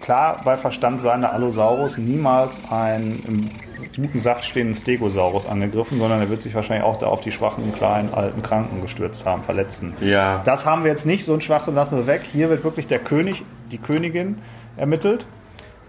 klar 0.00 0.40
bei 0.44 0.56
Verstand 0.56 1.02
seiender 1.02 1.32
Allosaurus 1.32 1.98
niemals 1.98 2.62
im 2.70 3.50
guten 3.94 4.18
Saft 4.18 4.44
stehenden 4.44 4.74
Stegosaurus 4.74 5.46
angegriffen, 5.46 5.98
sondern 5.98 6.20
er 6.20 6.28
wird 6.28 6.42
sich 6.42 6.54
wahrscheinlich 6.54 6.84
auch 6.84 6.98
da 6.98 7.06
auf 7.06 7.20
die 7.20 7.32
schwachen, 7.32 7.72
kleinen, 7.74 8.12
alten 8.12 8.42
Kranken 8.42 8.80
gestürzt 8.80 9.26
haben, 9.26 9.42
Verletzten. 9.42 9.94
Ja. 10.00 10.42
Das 10.44 10.66
haben 10.66 10.84
wir 10.84 10.90
jetzt 10.90 11.06
nicht, 11.06 11.24
so 11.24 11.34
ein 11.34 11.40
Schwachsinn 11.40 11.74
lassen 11.74 11.98
wir 11.98 12.06
weg. 12.06 12.22
Hier 12.32 12.50
wird 12.50 12.64
wirklich 12.64 12.86
der 12.86 12.98
König, 12.98 13.44
die 13.70 13.78
Königin 13.78 14.38
ermittelt. 14.76 15.26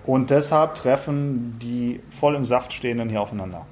Und 0.06 0.30
deshalb 0.32 0.75
treffen 0.75 1.60
die 1.62 1.99
voll 2.19 2.36
im 2.36 2.45
Saft 2.45 2.73
stehenden 2.73 3.10
hier 3.10 3.21
aufeinander. 3.21 3.65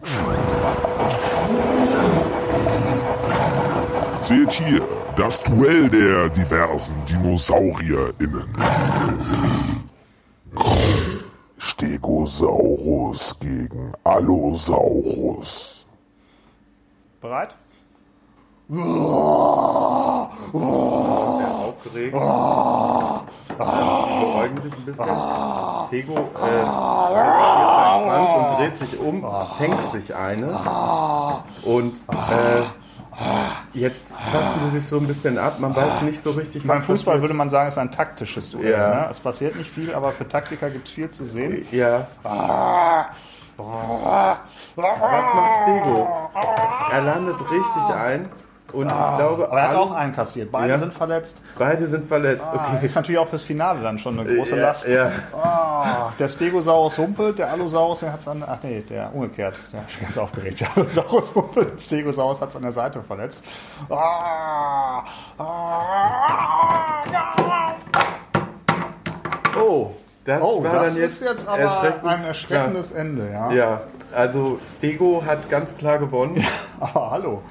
Seht 4.21 4.51
hier 4.51 4.81
das 5.15 5.41
Duell 5.41 5.89
der 5.89 6.29
diversen 6.29 6.93
DinosaurierInnen. 7.09 8.45
Stegosaurus 11.77 13.37
gegen 13.39 13.93
Allosaurus. 14.03 15.85
Bereit? 17.21 17.53
Aufgeregt. 21.61 22.15
Sie 22.15 23.57
beruhigen 23.57 24.61
sich 24.63 24.73
ein 24.73 24.85
bisschen. 24.85 25.05
Stego 25.87 26.13
äh, 26.13 26.65
Schwanz 28.01 28.31
und 28.37 28.47
dreht 28.57 28.77
sich 28.77 28.99
um, 28.99 29.23
fängt 29.59 29.91
sich 29.91 30.15
eine. 30.15 31.43
Und 31.63 31.93
äh, 32.11 32.63
jetzt 33.73 34.15
tasten 34.31 34.59
sie 34.69 34.77
sich 34.79 34.87
so 34.87 34.97
ein 34.97 35.07
bisschen 35.07 35.37
ab. 35.37 35.59
Man 35.59 35.75
weiß 35.75 36.01
nicht 36.03 36.21
so 36.21 36.31
richtig, 36.31 36.65
Beim 36.65 36.79
was 36.79 36.85
Fußball 36.85 37.15
passiert. 37.15 37.21
würde 37.21 37.33
man 37.33 37.49
sagen, 37.49 37.67
es 37.69 37.75
ist 37.75 37.79
ein 37.79 37.91
taktisches 37.91 38.51
Duell. 38.51 38.71
Ja. 38.71 38.89
Ne? 38.89 39.07
Es 39.09 39.19
passiert 39.19 39.55
nicht 39.55 39.71
viel, 39.71 39.93
aber 39.93 40.11
für 40.11 40.27
Taktiker 40.27 40.69
gibt 40.69 40.87
es 40.87 40.93
viel 40.93 41.09
zu 41.11 41.25
sehen. 41.25 41.67
Ja. 41.71 42.07
Was 42.23 43.07
macht 44.75 45.57
Stego? 45.63 46.07
Er 46.91 47.01
landet 47.01 47.39
richtig 47.41 47.95
ein. 47.95 48.29
Und 48.77 48.87
ich 48.87 49.17
glaube, 49.17 49.47
Aber 49.49 49.57
er 49.57 49.63
hat 49.63 49.69
alle- 49.71 49.79
auch 49.79 49.91
einen 49.91 50.13
kassiert. 50.15 50.51
Beide 50.51 50.73
Ja. 50.73 50.77
sind 50.77 50.93
verletzt. 50.93 51.41
beide 51.57 51.87
sind 51.87 52.07
verletzt. 52.07 52.45
Ah, 52.45 52.67
Okay. 52.75 52.85
Ist 52.85 52.95
natürlich 52.95 53.19
auch 53.19 53.27
fürs 53.27 53.43
Finale 53.43 53.81
dann 53.81 53.97
schon 53.97 54.19
eine 54.19 54.35
große 54.35 54.55
Ja, 54.55 54.61
Last. 54.67 54.87
ja. 54.87 55.11
Ah, 55.41 56.11
der 56.19 56.27
Stegosaurus 56.29 56.97
humpelt, 56.97 57.39
der 57.39 57.51
Allosaurus 57.51 58.03
hat 58.03 58.19
es 58.19 58.27
an. 58.27 58.43
Ach 58.47 58.57
nee, 58.61 58.81
der 58.89 59.13
umgekehrt. 59.13 59.55
Der 59.73 59.81
ist 59.81 59.99
ganz 60.01 60.17
aufgeregt. 60.17 60.59
Der 60.61 60.67
Allosaurus 60.75 61.33
humpelt, 61.33 61.81
Stegosaurus 61.81 62.39
hat 62.41 62.49
es 62.49 62.55
an 62.55 62.61
der 62.61 62.71
Seite 62.71 63.01
verletzt. 63.01 63.43
Ah, 63.89 65.03
ah, 65.37 67.01
ja. 67.11 67.75
Oh, 69.59 69.91
das 70.25 70.41
Oh, 70.41 70.63
war 70.63 70.71
das 70.73 70.93
dann 70.93 71.01
jetzt, 71.03 71.21
ist 71.21 71.27
jetzt 71.29 71.47
aber 71.47 71.57
erschreckend 71.59 72.05
ein 72.05 72.21
erschreckendes 72.23 72.91
Ende, 72.91 73.31
ja. 73.31 73.51
Ja, 73.51 73.81
also 74.13 74.59
Stego 74.77 75.23
hat 75.25 75.49
ganz 75.49 75.75
klar 75.77 75.97
gewonnen. 75.97 76.45
Aber 76.79 77.11
hallo. 77.11 77.41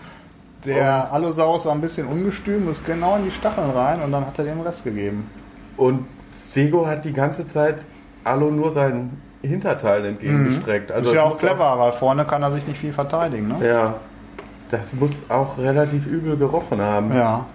Der 0.74 1.12
Allosaurus 1.12 1.64
war 1.64 1.72
ein 1.72 1.80
bisschen 1.80 2.06
ungestüm, 2.06 2.68
ist 2.68 2.84
genau 2.84 3.16
in 3.16 3.24
die 3.24 3.30
Stacheln 3.30 3.70
rein 3.70 4.02
und 4.02 4.12
dann 4.12 4.26
hat 4.26 4.38
er 4.38 4.44
dem 4.44 4.60
Rest 4.60 4.84
gegeben. 4.84 5.30
Und 5.76 6.06
Stego 6.34 6.86
hat 6.86 7.04
die 7.04 7.12
ganze 7.12 7.46
Zeit 7.46 7.76
Allo 8.24 8.50
nur 8.50 8.72
seinen 8.72 9.20
Hinterteil 9.42 10.04
entgegengestreckt. 10.04 10.90
Also 10.90 11.10
ist 11.10 11.14
ja 11.14 11.22
auch 11.22 11.38
clever, 11.38 11.78
weil 11.78 11.92
vorne 11.92 12.24
kann 12.24 12.42
er 12.42 12.52
sich 12.52 12.66
nicht 12.66 12.78
viel 12.80 12.92
verteidigen. 12.92 13.48
Ne? 13.48 13.66
ja, 13.66 13.94
das 14.70 14.92
muss 14.94 15.12
auch 15.28 15.58
relativ 15.58 16.06
übel 16.06 16.36
gerochen 16.36 16.80
haben. 16.80 17.14
Ja. 17.14 17.46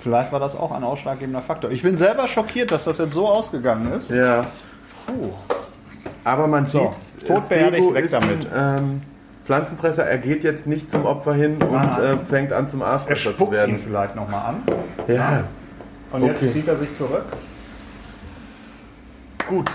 Vielleicht 0.00 0.30
war 0.32 0.38
das 0.40 0.54
auch 0.54 0.70
ein 0.70 0.84
ausschlaggebender 0.84 1.40
Faktor. 1.40 1.70
Ich 1.70 1.82
bin 1.82 1.96
selber 1.96 2.28
schockiert, 2.28 2.70
dass 2.70 2.84
das 2.84 2.98
jetzt 2.98 3.14
so 3.14 3.26
ausgegangen 3.26 3.90
ist. 3.92 4.10
Ja. 4.10 4.46
Puh. 5.06 5.30
Aber 6.24 6.46
man 6.46 6.66
So, 6.68 6.90
sieht, 6.92 7.28
weg 7.28 8.04
ist 8.04 8.12
damit. 8.14 8.52
ein 8.52 8.78
ähm, 8.78 9.02
Pflanzenfresser. 9.44 10.04
Er 10.04 10.18
geht 10.18 10.42
jetzt 10.44 10.66
nicht 10.66 10.90
zum 10.90 11.04
Opfer 11.04 11.34
hin 11.34 11.58
und 11.62 11.98
äh, 11.98 12.16
fängt 12.18 12.52
an 12.52 12.66
zum 12.68 12.80
Er 12.82 12.88
Aasfresser 12.88 13.16
zu 13.22 13.30
spuckt 13.32 13.52
ihn 13.52 13.56
werden. 13.58 13.78
vielleicht 13.78 14.16
nochmal 14.16 14.42
an. 14.46 14.62
Ja, 15.08 15.44
Und 16.12 16.22
Okay. 16.22 16.32
jetzt 16.40 16.52
zieht 16.52 16.68
er 16.68 16.76
sich 16.76 16.94
zurück. 16.94 17.24
gut. 19.48 19.70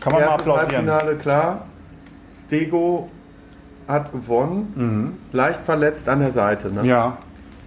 Kann 0.00 0.12
man 0.14 0.22
mal 0.22 0.28
Erstes 0.30 0.48
applaudieren. 0.48 0.90
Halbfinale 0.90 1.16
klar. 1.16 1.66
Stego 2.46 3.10
hat 3.86 4.12
gewonnen. 4.12 5.18
Leicht 5.32 5.62
verletzt 5.62 6.08
an 6.08 6.20
der 6.20 6.32
Seite. 6.32 6.68
Ne? 6.70 6.82
Mhm. 6.82 6.88
Ja. 6.88 7.18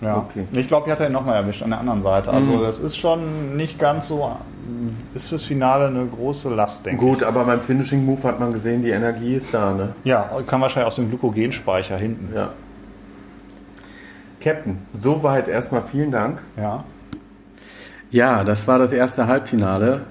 Ja. 0.02 0.18
Okay. 0.18 0.48
Ich 0.52 0.68
glaube, 0.68 0.86
hier 0.86 0.94
hat 0.94 1.00
er 1.00 1.08
ihn 1.08 1.14
nochmal 1.14 1.36
erwischt 1.36 1.62
an 1.64 1.70
der 1.70 1.80
anderen 1.80 2.02
Seite. 2.02 2.32
Also 2.32 2.62
das 2.64 2.80
ist 2.80 2.98
schon 2.98 3.56
nicht 3.56 3.78
ganz 3.80 4.08
so, 4.08 4.36
ist 5.14 5.30
fürs 5.30 5.44
Finale 5.44 5.88
eine 5.88 6.06
große 6.06 6.50
Last, 6.50 6.86
denke 6.86 7.04
Gut, 7.04 7.24
aber 7.24 7.44
beim 7.46 7.62
Finishing 7.62 8.06
Move 8.06 8.24
hat 8.24 8.40
man 8.40 8.54
gesehen, 8.54 8.82
die 8.82 8.90
Energie 8.90 9.36
ist 9.36 9.54
da. 9.54 9.74
Ne? 9.74 9.94
ich. 10.04 10.10
Ja, 10.10 10.30
kann 10.48 10.62
wahrscheinlich 10.62 10.88
aus 10.88 10.96
dem 10.96 11.10
Glykogenspeicher 11.10 11.98
hinten. 11.98 12.34
Ja. 12.34 12.52
Captain, 14.42 14.80
soweit 15.00 15.48
erstmal 15.48 15.84
vielen 15.84 16.12
Dank. 16.12 16.42
Ja. 16.58 16.84
Ja, 18.12 18.44
das 18.44 18.68
war 18.68 18.78
das 18.78 18.92
erste 18.92 19.28
Halbfinale. 19.28 20.02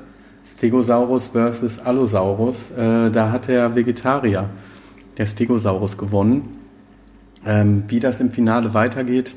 Stegosaurus 0.56 1.26
versus 1.28 1.78
Allosaurus. 1.78 2.70
Äh, 2.72 3.10
da 3.10 3.30
hat 3.30 3.48
der 3.48 3.74
Vegetarier, 3.74 4.48
der 5.18 5.26
Stegosaurus, 5.26 5.98
gewonnen. 5.98 6.58
Ähm, 7.44 7.84
wie 7.88 8.00
das 8.00 8.20
im 8.20 8.30
Finale 8.30 8.72
weitergeht, 8.74 9.34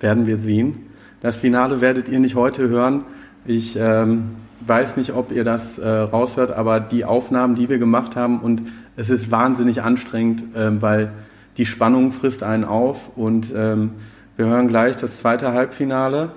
werden 0.00 0.26
wir 0.26 0.38
sehen. 0.38 0.86
Das 1.20 1.36
Finale 1.36 1.80
werdet 1.80 2.08
ihr 2.08 2.18
nicht 2.18 2.34
heute 2.34 2.68
hören. 2.68 3.04
Ich 3.46 3.76
ähm, 3.76 4.36
weiß 4.66 4.96
nicht, 4.96 5.14
ob 5.14 5.30
ihr 5.30 5.44
das 5.44 5.78
äh, 5.78 5.88
raushört, 5.88 6.50
aber 6.50 6.80
die 6.80 7.04
Aufnahmen, 7.04 7.54
die 7.54 7.68
wir 7.68 7.78
gemacht 7.78 8.16
haben, 8.16 8.40
und 8.40 8.62
es 8.96 9.10
ist 9.10 9.30
wahnsinnig 9.30 9.82
anstrengend, 9.82 10.42
ähm, 10.56 10.82
weil 10.82 11.12
die 11.56 11.66
Spannung 11.66 12.12
frisst 12.12 12.42
einen 12.42 12.64
auf. 12.64 12.98
Und 13.16 13.52
ähm, 13.54 13.92
wir 14.36 14.46
hören 14.46 14.68
gleich 14.68 14.96
das 14.96 15.18
zweite 15.18 15.52
Halbfinale. 15.52 16.30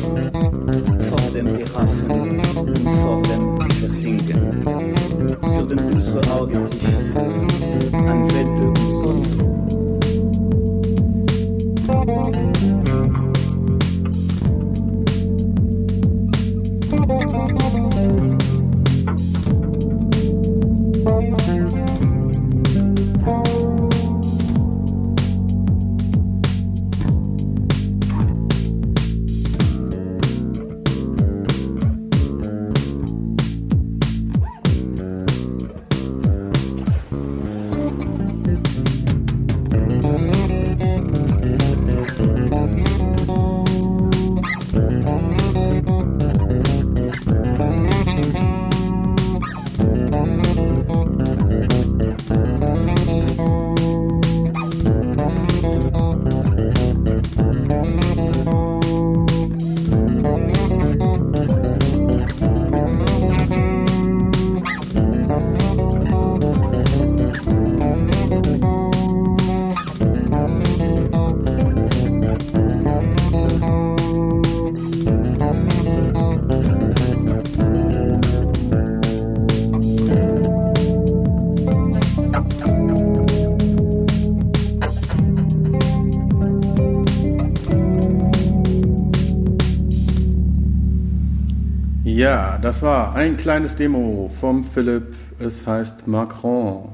Ja, 92.36 92.58
das 92.60 92.82
war 92.82 93.14
ein 93.14 93.38
kleines 93.38 93.76
Demo 93.76 94.30
vom 94.42 94.62
Philipp. 94.62 95.14
Es 95.38 95.66
heißt 95.66 96.06
Macron. 96.06 96.90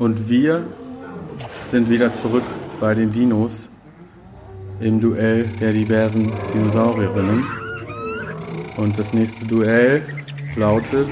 Und 0.00 0.28
wir 0.28 0.66
sind 1.70 1.88
wieder 1.88 2.12
zurück 2.12 2.42
bei 2.80 2.92
den 2.92 3.12
Dinos 3.12 3.68
im 4.80 5.00
Duell 5.00 5.44
der 5.60 5.72
diversen 5.72 6.32
Dinosaurierinnen. 6.52 7.46
Und 8.76 8.98
das 8.98 9.14
nächste 9.14 9.46
Duell 9.46 10.02
lautet 10.56 11.10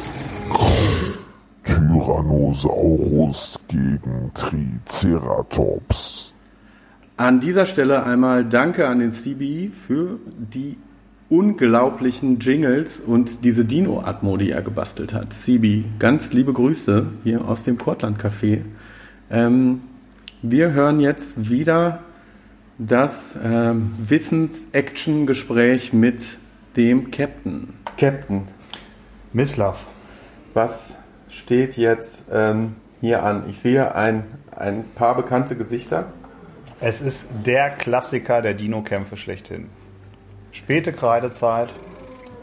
Tyrannosaurus 1.62 3.60
gegen 3.68 4.32
Triceratops. 4.34 6.34
An 7.16 7.38
dieser 7.38 7.66
Stelle 7.66 8.02
einmal 8.02 8.44
Danke 8.44 8.88
an 8.88 8.98
den 8.98 9.12
CB 9.12 9.68
für 9.68 10.18
die 10.52 10.78
unglaublichen 11.32 12.40
Jingles 12.40 13.00
und 13.00 13.42
diese 13.42 13.64
Dino-Atmo, 13.64 14.36
die 14.36 14.50
er 14.50 14.60
gebastelt 14.60 15.14
hat. 15.14 15.32
CB, 15.32 15.84
ganz 15.98 16.34
liebe 16.34 16.52
Grüße 16.52 17.06
hier 17.24 17.48
aus 17.48 17.64
dem 17.64 17.78
Kortland 17.78 18.22
Café. 18.22 18.60
Ähm, 19.30 19.80
wir 20.42 20.72
hören 20.72 21.00
jetzt 21.00 21.48
wieder 21.48 22.00
das 22.76 23.38
ähm, 23.42 23.94
Wissens-Action-Gespräch 23.96 25.94
mit 25.94 26.36
dem 26.76 27.10
Captain. 27.10 27.72
Captain, 27.96 28.46
Mislav. 29.32 29.78
was 30.52 30.96
steht 31.30 31.78
jetzt 31.78 32.24
ähm, 32.30 32.76
hier 33.00 33.22
an? 33.22 33.48
Ich 33.48 33.58
sehe 33.58 33.94
ein, 33.94 34.24
ein 34.54 34.84
paar 34.94 35.16
bekannte 35.16 35.56
Gesichter. 35.56 36.12
Es 36.78 37.00
ist 37.00 37.26
der 37.46 37.70
Klassiker 37.70 38.42
der 38.42 38.52
Dino-Kämpfe 38.52 39.16
schlechthin. 39.16 39.70
Späte 40.52 40.92
Kreidezeit. 40.92 41.70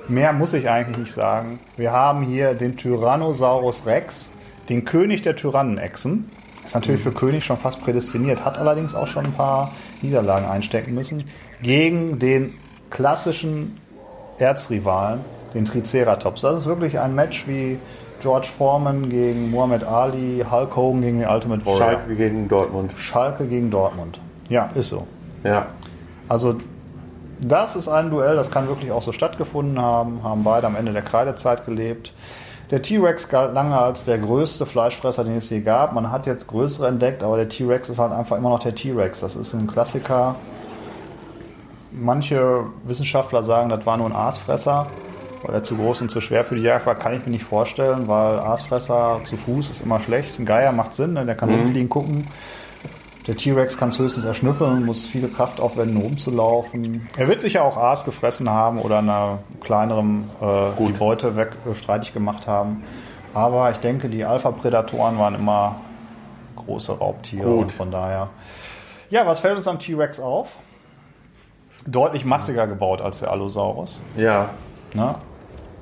Mehr 0.07 0.33
muss 0.33 0.53
ich 0.53 0.67
eigentlich 0.67 0.97
nicht 0.97 1.13
sagen. 1.13 1.59
Wir 1.77 1.91
haben 1.91 2.23
hier 2.23 2.55
den 2.55 2.75
Tyrannosaurus 2.75 3.85
Rex, 3.85 4.29
den 4.67 4.83
König 4.83 5.21
der 5.21 5.35
Tyrannenechsen. 5.35 6.31
Ist 6.65 6.73
natürlich 6.73 7.01
für 7.01 7.11
König 7.11 7.45
schon 7.45 7.57
fast 7.57 7.81
prädestiniert, 7.81 8.43
hat 8.43 8.57
allerdings 8.57 8.95
auch 8.95 9.07
schon 9.07 9.25
ein 9.25 9.33
paar 9.33 9.71
Niederlagen 10.01 10.47
einstecken 10.47 10.95
müssen. 10.95 11.25
Gegen 11.61 12.17
den 12.17 12.55
klassischen 12.89 13.77
Erzrivalen, 14.39 15.21
den 15.53 15.65
Triceratops. 15.65 16.41
Das 16.41 16.61
ist 16.61 16.65
wirklich 16.65 16.99
ein 16.99 17.13
Match 17.13 17.47
wie 17.47 17.77
George 18.21 18.47
Foreman 18.57 19.09
gegen 19.09 19.51
Muhammad 19.51 19.83
Ali, 19.83 20.43
Hulk 20.49 20.75
Hogan 20.75 21.01
gegen 21.01 21.19
den 21.19 21.29
Ultimate 21.29 21.63
Warrior. 21.65 21.77
Schalke 21.77 22.15
gegen 22.15 22.47
Dortmund. 22.47 22.91
Schalke 22.97 23.45
gegen 23.45 23.69
Dortmund. 23.69 24.19
Ja, 24.49 24.71
ist 24.73 24.89
so. 24.89 25.05
Ja. 25.43 25.67
Also 26.27 26.57
das 27.41 27.75
ist 27.75 27.87
ein 27.87 28.09
Duell, 28.09 28.35
das 28.35 28.51
kann 28.51 28.67
wirklich 28.67 28.91
auch 28.91 29.01
so 29.01 29.11
stattgefunden 29.11 29.81
haben, 29.81 30.23
haben 30.23 30.43
beide 30.43 30.67
am 30.67 30.75
Ende 30.75 30.93
der 30.93 31.01
Kreidezeit 31.01 31.65
gelebt. 31.65 32.13
Der 32.71 32.83
T-Rex 32.83 33.29
galt 33.29 33.53
lange 33.53 33.77
als 33.77 34.05
der 34.05 34.19
größte 34.19 34.67
Fleischfresser, 34.67 35.23
den 35.23 35.37
es 35.37 35.49
je 35.49 35.61
gab. 35.61 35.93
Man 35.93 36.11
hat 36.11 36.27
jetzt 36.27 36.47
größere 36.47 36.87
entdeckt, 36.87 37.23
aber 37.23 37.35
der 37.37 37.49
T-Rex 37.49 37.89
ist 37.89 37.97
halt 37.97 38.11
einfach 38.11 38.37
immer 38.37 38.49
noch 38.49 38.59
der 38.59 38.75
T-Rex. 38.75 39.21
Das 39.21 39.35
ist 39.35 39.53
ein 39.53 39.65
Klassiker. 39.65 40.35
Manche 41.91 42.65
Wissenschaftler 42.83 43.41
sagen, 43.41 43.69
das 43.69 43.85
war 43.87 43.97
nur 43.97 44.05
ein 44.05 44.15
Aasfresser, 44.15 44.85
weil 45.41 45.55
er 45.55 45.63
zu 45.63 45.77
groß 45.77 46.01
und 46.01 46.11
zu 46.11 46.21
schwer 46.21 46.45
für 46.45 46.55
die 46.55 46.61
Jagd 46.61 46.85
war. 46.85 46.93
Kann 46.93 47.13
ich 47.13 47.25
mir 47.25 47.31
nicht 47.31 47.43
vorstellen, 47.43 48.07
weil 48.07 48.37
Aasfresser 48.37 49.21
zu 49.23 49.35
Fuß 49.35 49.71
ist 49.71 49.81
immer 49.81 49.99
schlecht. 49.99 50.37
Ein 50.37 50.45
Geier 50.45 50.71
macht 50.71 50.93
Sinn, 50.93 51.13
ne? 51.13 51.25
der 51.25 51.35
kann 51.35 51.49
rumfliegen, 51.49 51.89
gucken. 51.89 52.27
Der 53.27 53.35
T-Rex 53.35 53.77
kann 53.77 53.89
es 53.89 53.99
höchstens 53.99 54.25
erschnüffeln, 54.25 54.85
muss 54.85 55.05
viele 55.05 55.27
Kraft 55.27 55.59
aufwenden, 55.59 55.97
um 55.97 56.03
rumzulaufen. 56.03 57.07
Er 57.17 57.27
wird 57.27 57.41
sicher 57.41 57.63
auch 57.63 57.77
Aas 57.77 58.05
gefressen 58.05 58.49
haben 58.49 58.79
oder 58.79 58.99
einer 58.99 59.39
kleineren 59.61 60.29
äh, 60.41 60.85
die 60.87 60.93
Beute 60.93 61.35
weg, 61.35 61.51
äh, 61.69 61.75
streitig 61.75 62.13
gemacht 62.13 62.47
haben. 62.47 62.83
Aber 63.33 63.69
ich 63.71 63.77
denke, 63.77 64.09
die 64.09 64.23
Alpha-Prädatoren 64.25 65.19
waren 65.19 65.35
immer 65.35 65.75
große 66.55 66.93
Raubtiere. 66.93 67.47
Gut. 67.47 67.61
Und 67.63 67.71
von 67.71 67.91
daher. 67.91 68.29
Ja, 69.09 69.25
was 69.27 69.39
fällt 69.39 69.57
uns 69.57 69.67
am 69.67 69.79
T-Rex 69.79 70.19
auf? 70.19 70.49
Deutlich 71.85 72.25
massiger 72.25 72.67
gebaut 72.67 73.01
als 73.01 73.19
der 73.19 73.31
Allosaurus. 73.31 73.99
Ja. 74.17 74.49
Ne? 74.93 75.15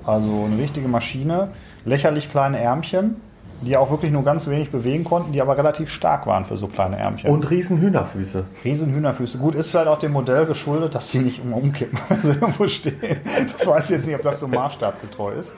Also 0.06 0.46
eine 0.46 0.58
richtige 0.58 0.88
Maschine, 0.88 1.52
lächerlich 1.86 2.30
kleine 2.30 2.60
Ärmchen, 2.60 3.22
die 3.62 3.76
auch 3.76 3.90
wirklich 3.90 4.12
nur 4.12 4.24
ganz 4.24 4.48
wenig 4.48 4.70
bewegen 4.70 5.04
konnten, 5.04 5.32
die 5.32 5.42
aber 5.42 5.58
relativ 5.58 5.90
stark 5.90 6.28
waren 6.28 6.46
für 6.46 6.58
so 6.58 6.68
kleine 6.68 6.98
Ärmchen. 6.98 7.30
Und 7.30 7.50
riesen 7.50 7.80
Hühnerfüße. 7.80 8.46
riesen 8.64 8.94
Hühnerfüße. 8.94 9.38
Gut, 9.40 9.56
ist 9.56 9.72
vielleicht 9.72 9.88
auch 9.88 10.00
dem 10.00 10.12
Modell 10.12 10.46
geschuldet, 10.46 10.94
dass 10.94 11.10
die 11.10 11.20
nicht 11.20 11.44
immer 11.44 11.58
umkippen, 11.58 12.00
wenn 12.10 12.22
sie 12.22 12.30
irgendwo 12.40 12.68
stehen. 12.68 13.20
Das 13.58 13.68
weiß 13.68 13.86
ich 13.86 13.98
jetzt 13.98 14.06
nicht, 14.06 14.16
ob 14.16 14.22
das 14.22 14.40
so 14.40 14.48
maßstabgetreu 14.48 15.34
ist. 15.34 15.54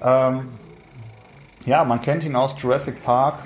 Ähm, 0.00 0.48
ja, 1.64 1.84
man 1.84 2.00
kennt 2.02 2.24
ihn 2.24 2.34
aus 2.34 2.54
Jurassic 2.58 3.04
Park 3.04 3.36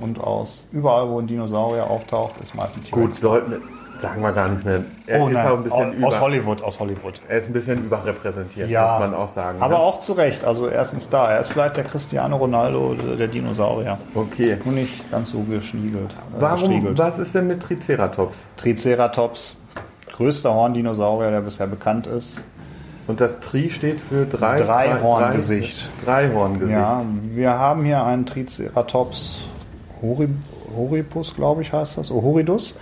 und 0.00 0.20
aus 0.20 0.66
überall, 0.72 1.08
wo 1.08 1.18
ein 1.18 1.26
Dinosaurier 1.26 1.88
auftaucht, 1.88 2.34
ist 2.42 2.54
meistens 2.54 2.84
T-Rex. 2.84 2.92
Gut, 2.92 3.18
sollten 3.18 3.62
sagen 4.00 4.22
wir 4.22 4.32
gar 4.32 4.48
nicht 4.48 4.64
mehr. 4.64 4.82
Er 5.06 5.20
Oh 5.22 5.28
ist 5.28 5.36
ein 5.36 5.62
bisschen 5.62 5.88
aus, 5.90 5.94
über, 5.94 6.06
aus 6.08 6.20
Hollywood, 6.20 6.62
aus 6.62 6.78
Hollywood. 6.80 7.20
er 7.28 7.38
ist 7.38 7.48
ein 7.48 7.52
bisschen 7.52 7.84
überrepräsentiert, 7.84 8.68
Ja, 8.68 8.92
muss 8.92 9.00
man 9.00 9.14
auch 9.14 9.28
sagen. 9.28 9.60
Aber 9.60 9.74
ne? 9.74 9.80
auch 9.80 10.00
zu 10.00 10.12
Recht. 10.12 10.44
Also 10.44 10.66
er 10.66 10.82
ist 10.82 10.92
ein 10.94 11.00
Star. 11.00 11.30
Er 11.32 11.40
ist 11.40 11.48
vielleicht 11.52 11.76
der 11.76 11.84
Cristiano 11.84 12.36
Ronaldo 12.36 12.94
der 12.94 13.28
Dinosaurier. 13.28 13.98
Okay. 14.14 14.58
Nur 14.64 14.74
nicht 14.74 15.10
ganz 15.10 15.30
so 15.30 15.40
geschniegelt. 15.40 16.10
äh, 16.12 16.40
Warum, 16.40 16.60
gestriegelt. 16.60 16.98
was 16.98 17.18
ist 17.18 17.34
denn 17.34 17.46
mit 17.46 17.62
Triceratops? 17.62 18.44
Triceratops, 18.56 19.56
größter 20.16 20.52
Horndinosaurier, 20.54 21.30
der 21.30 21.40
bisher 21.40 21.66
bekannt 21.66 22.06
ist. 22.06 22.42
Und 23.06 23.20
das 23.22 23.40
Tri 23.40 23.70
steht 23.70 24.00
für 24.00 24.26
drei, 24.26 24.60
Dreihorngesicht. 24.60 25.88
Drei, 26.04 26.26
Dreihorngesicht. 26.26 26.70
Ja, 26.70 27.02
wir 27.34 27.50
haben 27.52 27.84
hier 27.84 28.04
einen 28.04 28.26
Triceratops 28.26 29.40
Hori, 30.02 30.28
Horipus, 30.76 31.34
glaube 31.34 31.62
ich, 31.62 31.72
heißt 31.72 31.96
das. 31.98 32.10
Ohoridus. 32.10 32.78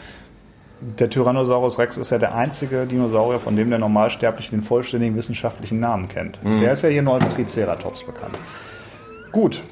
Der 0.80 1.08
Tyrannosaurus 1.08 1.78
Rex 1.78 1.96
ist 1.96 2.10
ja 2.10 2.18
der 2.18 2.34
einzige 2.34 2.84
Dinosaurier, 2.86 3.40
von 3.40 3.56
dem 3.56 3.70
der 3.70 3.78
Normalsterbliche 3.78 4.50
den 4.50 4.62
vollständigen 4.62 5.16
wissenschaftlichen 5.16 5.80
Namen 5.80 6.08
kennt. 6.08 6.38
Der 6.44 6.72
ist 6.72 6.82
ja 6.82 6.90
hier 6.90 7.02
nur 7.02 7.14
als 7.14 7.28
Triceratops 7.30 8.04
bekannt. 8.04 8.38
Gut. 9.32 9.62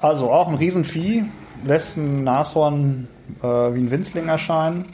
Also 0.00 0.30
auch 0.30 0.48
ein 0.48 0.56
Riesenvieh, 0.56 1.24
lässt 1.64 1.96
ein 1.96 2.24
Nashorn 2.24 3.08
äh, 3.42 3.46
wie 3.46 3.80
ein 3.80 3.90
Winzling 3.90 4.28
erscheinen. 4.28 4.84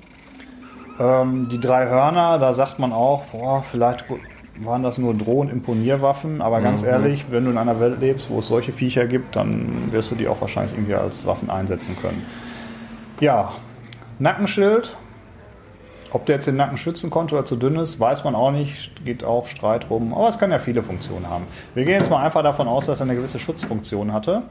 Ähm, 1.01 1.49
die 1.51 1.61
drei 1.61 1.89
Hörner, 1.89 2.39
da 2.39 2.53
sagt 2.53 2.79
man 2.79 2.93
auch, 2.93 3.25
boah, 3.27 3.65
vielleicht 3.69 4.05
waren 4.61 4.83
das 4.83 4.99
nur 4.99 5.15
Droh- 5.15 5.41
und 5.41 5.51
Imponierwaffen, 5.51 6.43
aber 6.43 6.61
ganz 6.61 6.83
ehrlich, 6.83 7.27
wenn 7.31 7.47
du 7.47 7.51
in 7.51 7.59
einer 7.59 7.81
Welt 7.81 8.01
lebst, 8.01 8.31
wo 8.31 8.41
es 8.41 8.47
solche 8.49 8.73
Viecher 8.73 9.07
gibt, 9.07 9.35
dann 9.35 9.91
wirst 9.91 10.11
du 10.11 10.15
die 10.15 10.29
auch 10.29 10.41
wahrscheinlich 10.41 10.75
irgendwie 10.75 10.95
als 10.95 11.27
Waffen 11.27 11.51
einsetzen 11.51 11.97
können. 12.01 12.23
Ja, 13.21 13.53
Nackenschild. 14.21 14.97
Ob 16.13 16.27
der 16.27 16.37
jetzt 16.37 16.47
den 16.47 16.57
Nacken 16.57 16.77
schützen 16.77 17.09
konnte 17.09 17.37
oder 17.37 17.45
zu 17.45 17.55
dünn 17.57 17.77
ist, 17.77 18.01
weiß 18.01 18.25
man 18.25 18.35
auch 18.35 18.51
nicht. 18.51 19.05
Geht 19.05 19.23
auch 19.23 19.47
Streit 19.47 19.91
rum. 19.91 20.13
Aber 20.13 20.29
es 20.29 20.39
kann 20.39 20.51
ja 20.51 20.59
viele 20.59 20.83
Funktionen 20.83 21.29
haben. 21.29 21.47
Wir 21.75 21.85
gehen 21.85 22.01
jetzt 22.01 22.11
mal 22.11 22.25
einfach 22.25 22.43
davon 22.43 22.67
aus, 22.67 22.87
dass 22.87 23.01
er 23.01 23.05
eine 23.05 23.15
gewisse 23.15 23.39
Schutzfunktion 23.39 24.13
hatte. 24.13 24.43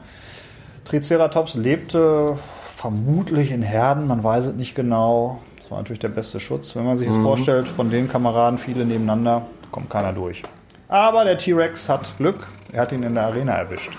Triceratops 0.84 1.54
lebte 1.54 2.38
vermutlich 2.76 3.50
in 3.50 3.62
Herden, 3.62 4.06
man 4.06 4.24
weiß 4.24 4.46
es 4.46 4.54
nicht 4.54 4.74
genau. 4.74 5.40
Das 5.60 5.70
war 5.70 5.78
natürlich 5.78 6.00
der 6.00 6.08
beste 6.08 6.40
Schutz. 6.40 6.74
Wenn 6.74 6.86
man 6.86 6.96
sich 6.96 7.08
das 7.08 7.16
vorstellt, 7.18 7.68
von 7.68 7.90
den 7.90 8.08
Kameraden 8.08 8.58
viele 8.58 8.86
nebeneinander, 8.86 9.42
kommt 9.70 9.90
keiner 9.90 10.14
durch. 10.14 10.42
Aber 10.88 11.24
der 11.24 11.36
T-Rex 11.36 11.90
hat 11.90 12.16
Glück, 12.16 12.46
er 12.72 12.82
hat 12.82 12.92
ihn 12.92 13.02
in 13.02 13.14
der 13.14 13.24
Arena 13.24 13.52
erwischt. 13.52 13.92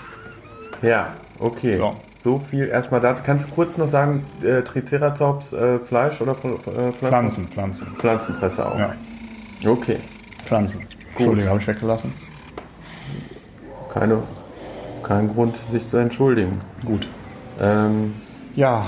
Ja, 0.82 1.12
okay. 1.38 1.74
So. 1.74 1.96
So. 2.22 2.38
viel 2.38 2.68
erstmal 2.68 3.00
dazu. 3.00 3.22
Kannst 3.24 3.46
du 3.48 3.50
kurz 3.52 3.76
noch 3.76 3.88
sagen, 3.88 4.24
äh, 4.42 4.62
Triceratops 4.62 5.52
äh, 5.52 5.78
Fleisch 5.80 6.20
oder 6.20 6.32
äh, 6.32 6.36
Pflanzen? 6.36 6.94
Pflanzen, 6.94 7.48
Pflanzen. 7.48 7.86
Pflanzenfresser 7.98 8.72
auch. 8.72 8.78
Ja, 8.78 8.94
Okay. 9.64 9.98
Pflanzen. 10.44 10.86
Entschuldigung, 11.14 11.50
habe 11.50 11.60
ich 11.60 11.66
weggelassen. 11.68 12.12
Keine, 13.92 14.22
kein 15.02 15.28
Grund, 15.28 15.56
sich 15.70 15.88
zu 15.88 15.98
entschuldigen. 15.98 16.60
Gut. 16.84 17.06
Ähm, 17.60 18.14
Ja, 18.56 18.86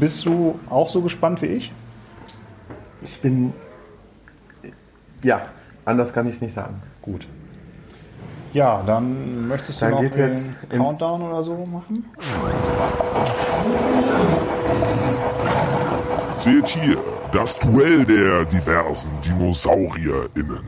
bist 0.00 0.24
du 0.26 0.58
auch 0.68 0.88
so 0.88 1.00
gespannt 1.02 1.42
wie 1.42 1.46
ich? 1.46 1.72
ich 3.02 3.20
bin. 3.20 3.52
Ja, 5.22 5.42
anders 5.84 6.12
kann 6.12 6.26
ich 6.26 6.36
es 6.36 6.40
nicht 6.40 6.54
sagen. 6.54 6.82
Gut. 7.02 7.26
Ja, 8.52 8.82
dann 8.86 9.48
möchtest 9.48 9.80
du 9.80 9.84
Dann 9.84 9.94
noch 9.94 10.00
geht's 10.00 10.16
den 10.16 10.56
Countdown 10.70 11.22
oder 11.22 11.42
so 11.42 11.54
machen? 11.66 12.04
Seht 16.38 16.68
hier 16.68 16.96
das 17.32 17.58
Duell 17.58 18.04
der 18.04 18.44
diversen 18.46 19.10
DinosaurierInnen. 19.24 20.64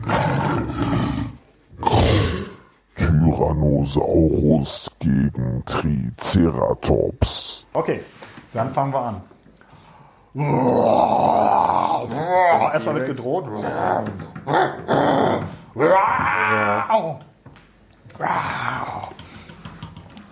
Tyrannosaurus 2.95 4.91
gegen 4.99 5.63
Triceratops. 5.65 7.65
Okay, 7.73 8.01
dann 8.53 8.71
fangen 8.73 8.93
wir 8.93 9.01
an. 9.01 9.21
Erstmal 12.73 12.95
wird 12.95 13.07
gedroht. 13.07 13.45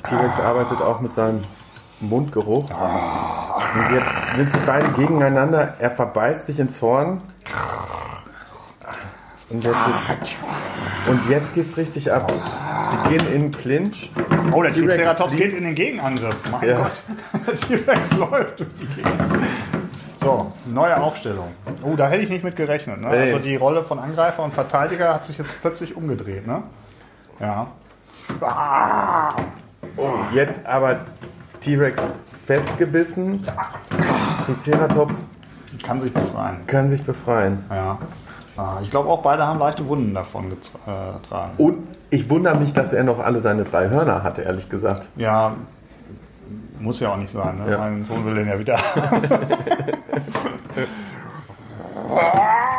T-Rex 0.04 0.40
arbeitet 0.40 0.82
auch 0.82 1.00
mit 1.02 1.14
seinem 1.14 1.42
Mundgeruch. 2.00 2.70
Und 2.70 3.96
jetzt 3.96 4.14
sind 4.36 4.52
sie 4.52 4.60
beide 4.66 4.88
gegeneinander. 4.90 5.76
Er 5.80 5.92
verbeißt 5.92 6.46
sich 6.48 6.60
ins 6.60 6.82
Horn. 6.82 7.22
Und 9.50 9.64
jetzt, 9.64 9.76
und 11.08 11.30
jetzt 11.30 11.56
geht's 11.56 11.76
richtig 11.76 12.12
ab. 12.12 12.32
Die 12.32 13.10
gehen 13.10 13.28
in 13.34 13.42
den 13.42 13.52
Clinch. 13.52 14.12
Oh, 14.52 14.62
der 14.62 14.74
T-Rex 14.74 14.96
Triceratops 14.96 15.36
geht 15.36 15.54
in 15.58 15.64
den 15.64 15.76
Gegenangriff. 15.76 16.36
Mein 16.52 16.70
Ja. 16.70 16.78
Gott. 16.84 17.04
Der 17.48 17.56
T-Rex 17.86 18.14
läuft 18.14 18.60
durch 18.60 18.70
die 18.80 18.86
Gegend. 18.88 19.14
So, 20.18 20.52
neue 20.66 21.02
Aufstellung. 21.02 21.48
Oh, 21.82 21.96
da 21.96 22.10
hätte 22.10 22.24
ich 22.24 22.30
nicht 22.30 22.44
mit 22.44 22.56
gerechnet. 22.58 23.02
Ne? 23.02 23.08
Nee. 23.08 23.18
Also 23.34 23.40
die 23.40 23.56
Rolle 23.56 23.84
von 23.84 24.00
Angreifer 24.00 24.44
und 24.44 24.54
Verteidiger 24.54 25.14
hat 25.14 25.26
sich 25.26 25.38
jetzt 25.38 25.60
plötzlich 25.62 25.96
umgedreht. 25.96 26.46
Ne? 26.46 26.62
Ja. 27.40 27.68
Jetzt 30.34 30.66
aber 30.66 30.98
T-Rex 31.62 32.02
festgebissen. 32.46 33.46
Triceratops 34.46 35.28
Kann 35.84 36.00
sich 36.02 36.14
befreien. 36.14 36.58
kann 36.68 36.90
sich 36.90 37.04
befreien. 37.04 37.64
Ja. 37.70 37.98
Ah, 38.58 38.78
Ich 38.82 38.90
glaube 38.92 39.10
auch 39.10 39.22
beide 39.22 39.46
haben 39.46 39.60
leichte 39.60 39.88
Wunden 39.88 40.14
davon 40.14 40.50
getragen. 40.50 41.52
Und 41.58 41.88
ich 42.10 42.30
wundere 42.30 42.56
mich, 42.58 42.74
dass 42.74 42.92
er 42.94 43.04
noch 43.04 43.20
alle 43.20 43.42
seine 43.42 43.64
drei 43.64 43.90
Hörner 43.90 44.24
hatte, 44.24 44.42
ehrlich 44.42 44.68
gesagt. 44.70 45.08
Ja, 45.16 45.54
muss 46.80 47.00
ja 47.00 47.12
auch 47.14 47.18
nicht 47.18 47.32
sein. 47.32 47.60
Ne? 47.64 47.72
Ja. 47.72 47.78
Mein 47.80 48.04
Sohn 48.06 48.26
will 48.26 48.36
den 48.36 48.48
ja 48.48 48.58
wieder. 48.58 48.78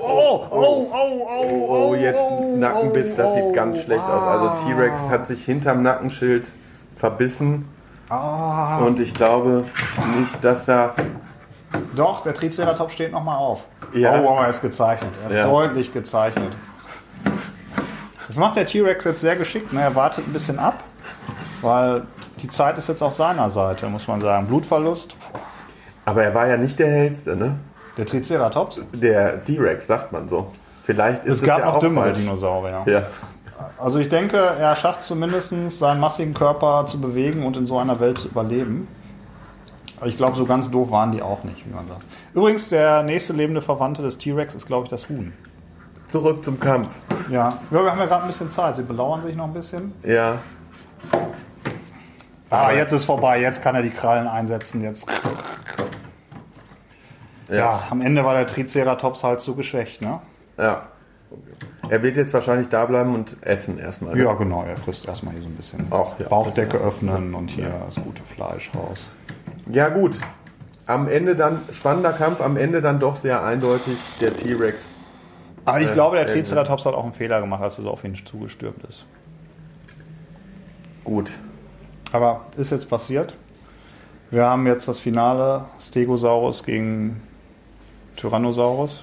oh, 0.00 0.46
oh, 0.50 0.90
oh, 0.92 1.26
oh, 1.28 1.88
Oh, 1.90 1.94
jetzt 1.94 2.20
Nackenbiss, 2.56 3.14
das 3.16 3.34
sieht 3.34 3.52
ganz 3.54 3.80
schlecht 3.80 4.02
aus. 4.02 4.22
Also 4.22 4.66
T-Rex 4.66 5.08
hat 5.08 5.26
sich 5.26 5.44
hinterm 5.44 5.82
Nackenschild 5.82 6.46
verbissen. 6.96 7.68
Ah. 8.08 8.78
Und 8.78 8.98
ich 9.00 9.14
glaube 9.14 9.64
nicht, 10.18 10.44
dass 10.44 10.66
da. 10.66 10.94
Doch, 11.94 12.22
der 12.22 12.34
Triceratops 12.34 12.94
steht 12.94 13.12
nochmal 13.12 13.36
auf. 13.36 13.64
Ja. 13.92 14.20
Oh, 14.20 14.36
er 14.40 14.48
ist 14.48 14.62
gezeichnet. 14.62 15.10
Er 15.24 15.28
ist 15.30 15.36
Ja. 15.36 15.46
deutlich 15.46 15.92
gezeichnet. 15.92 16.52
Das 18.26 18.36
macht 18.36 18.56
der 18.56 18.66
T-Rex 18.66 19.04
jetzt 19.04 19.20
sehr 19.20 19.36
geschickt. 19.36 19.72
Ne? 19.72 19.80
Er 19.80 19.94
wartet 19.96 20.26
ein 20.26 20.32
bisschen 20.32 20.58
ab, 20.58 20.84
weil 21.62 22.02
die 22.42 22.48
Zeit 22.48 22.78
ist 22.78 22.88
jetzt 22.88 23.02
auf 23.02 23.14
seiner 23.14 23.50
Seite, 23.50 23.86
muss 23.88 24.06
man 24.08 24.20
sagen. 24.20 24.46
Blutverlust. 24.46 25.14
Aber 26.04 26.22
er 26.24 26.34
war 26.34 26.46
ja 26.46 26.56
nicht 26.56 26.78
der 26.78 26.88
hellste, 26.90 27.36
ne? 27.36 27.56
Der 27.96 28.06
Triceratops. 28.06 28.80
Der 28.92 29.44
T-Rex, 29.44 29.86
sagt 29.86 30.12
man 30.12 30.28
so. 30.28 30.52
Vielleicht 30.84 31.24
ist 31.24 31.34
Es 31.34 31.42
es, 31.42 31.46
gab 31.46 31.60
ja 31.60 31.66
noch 31.66 31.74
auch 31.74 31.80
dümmere 31.80 32.06
falsch. 32.06 32.18
Dinosaurier. 32.18 32.82
Ja. 32.86 33.06
Also 33.78 33.98
ich 33.98 34.08
denke, 34.08 34.38
er 34.38 34.74
schafft 34.76 35.02
zumindest 35.02 35.54
seinen 35.70 36.00
massigen 36.00 36.32
Körper 36.34 36.86
zu 36.86 37.00
bewegen 37.00 37.44
und 37.44 37.56
in 37.56 37.66
so 37.66 37.78
einer 37.78 38.00
Welt 38.00 38.18
zu 38.18 38.28
überleben. 38.28 38.88
Ich 40.04 40.16
glaube, 40.16 40.36
so 40.36 40.46
ganz 40.46 40.70
doof 40.70 40.90
waren 40.90 41.12
die 41.12 41.20
auch 41.20 41.44
nicht, 41.44 41.66
wie 41.66 41.74
man 41.74 41.86
sagt. 41.86 42.02
Übrigens, 42.32 42.70
der 42.70 43.02
nächste 43.02 43.34
lebende 43.34 43.60
Verwandte 43.60 44.02
des 44.02 44.16
T-Rex 44.16 44.54
ist, 44.54 44.66
glaube 44.66 44.84
ich, 44.84 44.90
das 44.90 45.08
Huhn. 45.10 45.32
Zurück 46.08 46.42
zum 46.42 46.58
Kampf. 46.58 46.88
Ja, 47.28 47.58
ja 47.70 47.82
wir 47.82 47.90
haben 47.90 47.98
ja 47.98 48.06
gerade 48.06 48.22
ein 48.24 48.28
bisschen 48.28 48.50
Zeit. 48.50 48.76
Sie 48.76 48.82
belauern 48.82 49.22
sich 49.22 49.36
noch 49.36 49.44
ein 49.44 49.52
bisschen. 49.52 49.92
Ja. 50.02 50.38
Ah, 52.48 52.72
jetzt 52.72 52.92
ist 52.92 53.04
vorbei. 53.04 53.40
Jetzt 53.40 53.62
kann 53.62 53.74
er 53.74 53.82
die 53.82 53.90
Krallen 53.90 54.26
einsetzen. 54.26 54.80
Jetzt. 54.80 55.06
Ja, 57.50 57.82
am 57.90 58.00
Ende 58.00 58.24
war 58.24 58.34
der 58.34 58.46
Triceratops 58.46 59.24
halt 59.24 59.40
zu 59.40 59.54
geschwächt, 59.54 60.02
ne? 60.02 60.20
Ja. 60.56 60.86
Er 61.88 62.02
wird 62.02 62.16
jetzt 62.16 62.32
wahrscheinlich 62.34 62.68
da 62.68 62.84
bleiben 62.84 63.14
und 63.14 63.36
essen 63.42 63.78
erstmal. 63.78 64.14
ne? 64.14 64.22
Ja, 64.22 64.34
genau. 64.34 64.64
Er 64.64 64.76
frisst 64.76 65.06
erstmal 65.06 65.34
hier 65.34 65.42
so 65.42 65.48
ein 65.48 65.54
bisschen 65.56 65.86
Ach, 65.90 66.18
ja. 66.18 66.28
Bauchdecke 66.28 66.76
öffnen 66.76 67.34
und 67.34 67.48
hier 67.50 67.72
das 67.86 67.96
gute 67.96 68.22
Fleisch 68.22 68.70
raus. 68.76 69.08
Ja, 69.70 69.88
gut. 69.88 70.16
Am 70.86 71.08
Ende 71.08 71.36
dann, 71.36 71.62
spannender 71.72 72.12
Kampf, 72.12 72.40
am 72.40 72.56
Ende 72.56 72.80
dann 72.82 72.98
doch 73.00 73.16
sehr 73.16 73.44
eindeutig 73.44 73.96
der 74.20 74.36
T-Rex. 74.36 74.84
Aber 75.64 75.80
ich 75.80 75.88
Äh, 75.88 75.92
glaube, 75.92 76.16
der 76.16 76.26
Triceratops 76.26 76.84
hat 76.86 76.94
auch 76.94 77.04
einen 77.04 77.12
Fehler 77.12 77.40
gemacht, 77.40 77.62
als 77.62 77.78
er 77.78 77.84
so 77.84 77.90
auf 77.90 78.02
ihn 78.04 78.14
zugestürmt 78.14 78.82
ist. 78.84 79.04
Gut. 81.04 81.30
Aber 82.12 82.42
ist 82.56 82.70
jetzt 82.70 82.88
passiert. 82.88 83.34
Wir 84.30 84.44
haben 84.44 84.66
jetzt 84.66 84.86
das 84.88 84.98
Finale 84.98 85.64
Stegosaurus 85.80 86.64
gegen 86.64 87.22
Tyrannosaurus. 88.20 89.02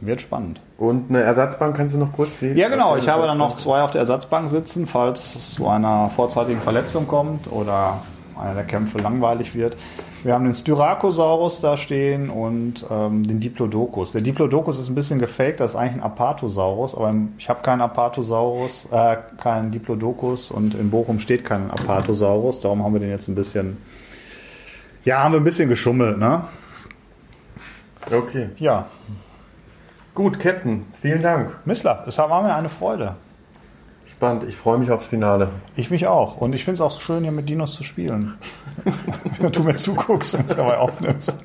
Wird 0.00 0.20
spannend. 0.20 0.60
Und 0.78 1.10
eine 1.10 1.22
Ersatzbank 1.22 1.76
kannst 1.76 1.94
du 1.94 1.98
noch 1.98 2.12
kurz 2.12 2.38
sehen? 2.38 2.56
Ja, 2.56 2.68
genau. 2.68 2.96
Ich 2.96 3.08
habe 3.08 3.26
dann 3.26 3.38
noch 3.38 3.56
zwei 3.56 3.82
auf 3.82 3.90
der 3.90 4.00
Ersatzbank 4.00 4.48
sitzen, 4.48 4.86
falls 4.86 5.34
es 5.34 5.54
zu 5.54 5.66
einer 5.68 6.10
vorzeitigen 6.10 6.60
Verletzung 6.60 7.08
kommt 7.08 7.50
oder 7.50 8.00
einer 8.40 8.54
der 8.54 8.64
Kämpfe 8.64 8.98
langweilig 8.98 9.54
wird. 9.54 9.76
Wir 10.22 10.34
haben 10.34 10.44
den 10.44 10.54
Styracosaurus 10.54 11.60
da 11.60 11.76
stehen 11.76 12.30
und 12.30 12.84
ähm, 12.90 13.26
den 13.26 13.40
Diplodocus. 13.40 14.12
Der 14.12 14.20
Diplodocus 14.20 14.78
ist 14.78 14.88
ein 14.88 14.94
bisschen 14.94 15.18
gefaked, 15.18 15.60
das 15.60 15.72
ist 15.72 15.76
eigentlich 15.76 15.94
ein 15.94 16.02
Apatosaurus, 16.02 16.94
aber 16.94 17.14
ich 17.36 17.48
habe 17.48 17.62
keinen 17.62 17.80
Apatosaurus, 17.80 18.86
äh, 18.90 19.16
keinen 19.40 19.70
Diplodocus 19.70 20.50
und 20.50 20.74
in 20.74 20.90
Bochum 20.90 21.18
steht 21.20 21.44
kein 21.44 21.70
Apatosaurus, 21.70 22.60
darum 22.60 22.84
haben 22.84 22.92
wir 22.92 23.00
den 23.00 23.10
jetzt 23.10 23.28
ein 23.28 23.34
bisschen, 23.34 23.78
ja, 25.04 25.22
haben 25.22 25.32
wir 25.32 25.40
ein 25.40 25.44
bisschen 25.44 25.68
geschummelt, 25.68 26.18
ne? 26.18 26.42
Okay. 28.12 28.50
Ja, 28.58 28.88
Gut, 30.18 30.40
Captain, 30.40 30.84
vielen 31.00 31.22
Dank. 31.22 31.64
Mislav, 31.64 32.04
es 32.08 32.18
war 32.18 32.42
mir 32.42 32.52
eine 32.52 32.68
Freude. 32.68 33.14
Spannend, 34.08 34.42
ich 34.48 34.56
freue 34.56 34.76
mich 34.78 34.90
aufs 34.90 35.06
Finale. 35.06 35.50
Ich 35.76 35.92
mich 35.92 36.08
auch. 36.08 36.38
Und 36.38 36.56
ich 36.56 36.64
finde 36.64 36.74
es 36.74 36.80
auch 36.80 37.00
schön, 37.00 37.22
hier 37.22 37.30
mit 37.30 37.48
Dinos 37.48 37.74
zu 37.74 37.84
spielen. 37.84 38.34
Wenn 39.38 39.52
du 39.52 39.62
mir 39.62 39.76
zuguckst 39.76 40.34
und 40.34 40.50
dabei 40.50 40.76
aufnimmst. 40.78 41.36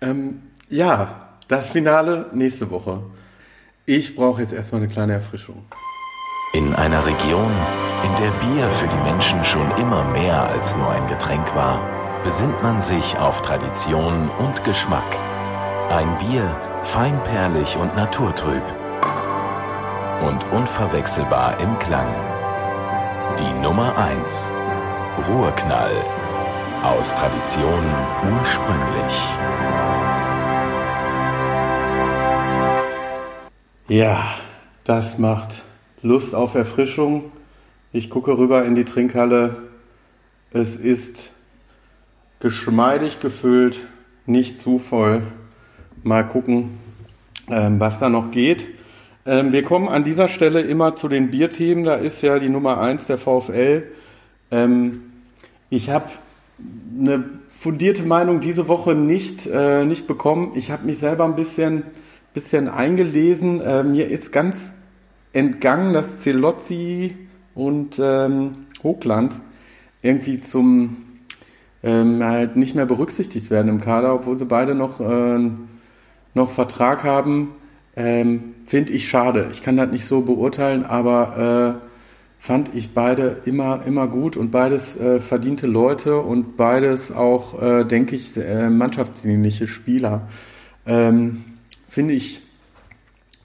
Ähm, 0.00 0.42
ja, 0.68 1.28
das 1.48 1.68
Finale 1.68 2.26
nächste 2.32 2.70
Woche. 2.70 3.02
Ich 3.84 4.14
brauche 4.14 4.42
jetzt 4.42 4.52
erstmal 4.52 4.80
eine 4.80 4.88
kleine 4.88 5.14
Erfrischung. 5.14 5.64
In 6.52 6.72
einer 6.72 7.04
Region, 7.04 7.50
in 8.04 8.22
der 8.22 8.30
Bier 8.30 8.70
für 8.70 8.86
die 8.86 9.10
Menschen 9.10 9.42
schon 9.42 9.68
immer 9.76 10.04
mehr 10.04 10.40
als 10.40 10.76
nur 10.76 10.88
ein 10.88 11.08
Getränk 11.08 11.52
war, 11.56 11.80
besinnt 12.24 12.62
man 12.62 12.80
sich 12.82 13.16
auf 13.18 13.42
Tradition 13.42 14.30
und 14.38 14.64
Geschmack. 14.64 15.16
Ein 15.90 16.18
Bier, 16.18 16.54
feinperlig 16.82 17.76
und 17.76 17.94
naturtrüb. 17.96 18.62
Und 20.22 20.44
unverwechselbar 20.52 21.60
im 21.60 21.78
Klang. 21.78 22.12
Die 23.38 23.60
Nummer 23.60 23.96
1. 23.96 24.50
Ruhrknall. 25.28 26.04
Aus 26.82 27.14
Tradition 27.14 27.84
ursprünglich. 28.38 29.28
Ja, 33.88 34.34
das 34.84 35.18
macht 35.18 35.62
Lust 36.02 36.34
auf 36.34 36.54
Erfrischung. 36.54 37.32
Ich 37.92 38.10
gucke 38.10 38.36
rüber 38.36 38.64
in 38.64 38.74
die 38.74 38.84
Trinkhalle. 38.84 39.56
Es 40.52 40.76
ist 40.76 41.30
geschmeidig 42.40 43.20
gefüllt, 43.20 43.80
nicht 44.26 44.58
zu 44.58 44.78
voll. 44.78 45.22
Mal 46.02 46.24
gucken, 46.24 46.78
ähm, 47.48 47.80
was 47.80 47.98
da 47.98 48.08
noch 48.08 48.30
geht. 48.30 48.66
Ähm, 49.26 49.52
wir 49.52 49.62
kommen 49.62 49.88
an 49.88 50.04
dieser 50.04 50.28
Stelle 50.28 50.60
immer 50.60 50.94
zu 50.94 51.08
den 51.08 51.30
Bierthemen. 51.30 51.84
Da 51.84 51.96
ist 51.96 52.22
ja 52.22 52.38
die 52.38 52.48
Nummer 52.48 52.80
eins 52.80 53.06
der 53.06 53.18
VfL. 53.18 53.84
Ähm, 54.50 55.02
ich 55.70 55.90
habe 55.90 56.06
eine 56.98 57.24
fundierte 57.48 58.04
Meinung 58.04 58.40
diese 58.40 58.68
Woche 58.68 58.94
nicht, 58.94 59.46
äh, 59.46 59.84
nicht 59.84 60.06
bekommen. 60.06 60.52
Ich 60.54 60.70
habe 60.70 60.86
mich 60.86 60.98
selber 60.98 61.24
ein 61.24 61.34
bisschen, 61.34 61.82
bisschen 62.34 62.68
eingelesen. 62.68 63.60
Äh, 63.60 63.82
mir 63.82 64.08
ist 64.08 64.32
ganz 64.32 64.72
entgangen, 65.32 65.92
dass 65.92 66.20
Zelozzi 66.20 67.16
und 67.54 67.98
ähm, 68.00 68.66
Hochland 68.82 69.40
irgendwie 70.00 70.40
zum 70.40 71.07
ähm, 71.82 72.22
halt 72.22 72.56
nicht 72.56 72.74
mehr 72.74 72.86
berücksichtigt 72.86 73.50
werden 73.50 73.68
im 73.68 73.80
Kader, 73.80 74.14
obwohl 74.14 74.38
sie 74.38 74.44
beide 74.44 74.74
noch, 74.74 75.00
äh, 75.00 75.50
noch 76.34 76.50
Vertrag 76.50 77.04
haben. 77.04 77.50
Ähm, 77.96 78.54
Finde 78.66 78.92
ich 78.92 79.08
schade. 79.08 79.48
Ich 79.52 79.62
kann 79.62 79.76
das 79.76 79.90
nicht 79.90 80.04
so 80.04 80.20
beurteilen, 80.20 80.84
aber 80.84 81.80
äh, 81.80 81.88
fand 82.38 82.74
ich 82.74 82.94
beide 82.94 83.38
immer, 83.44 83.84
immer 83.86 84.06
gut 84.06 84.36
und 84.36 84.50
beides 84.50 84.98
äh, 84.98 85.20
verdiente 85.20 85.66
Leute 85.66 86.18
und 86.18 86.56
beides 86.56 87.10
auch, 87.10 87.60
äh, 87.60 87.84
denke 87.84 88.14
ich, 88.14 88.36
äh, 88.36 88.70
mannschaftsdienliche 88.70 89.66
Spieler. 89.66 90.28
Ähm, 90.86 91.44
Finde 91.90 92.14
ich, 92.14 92.40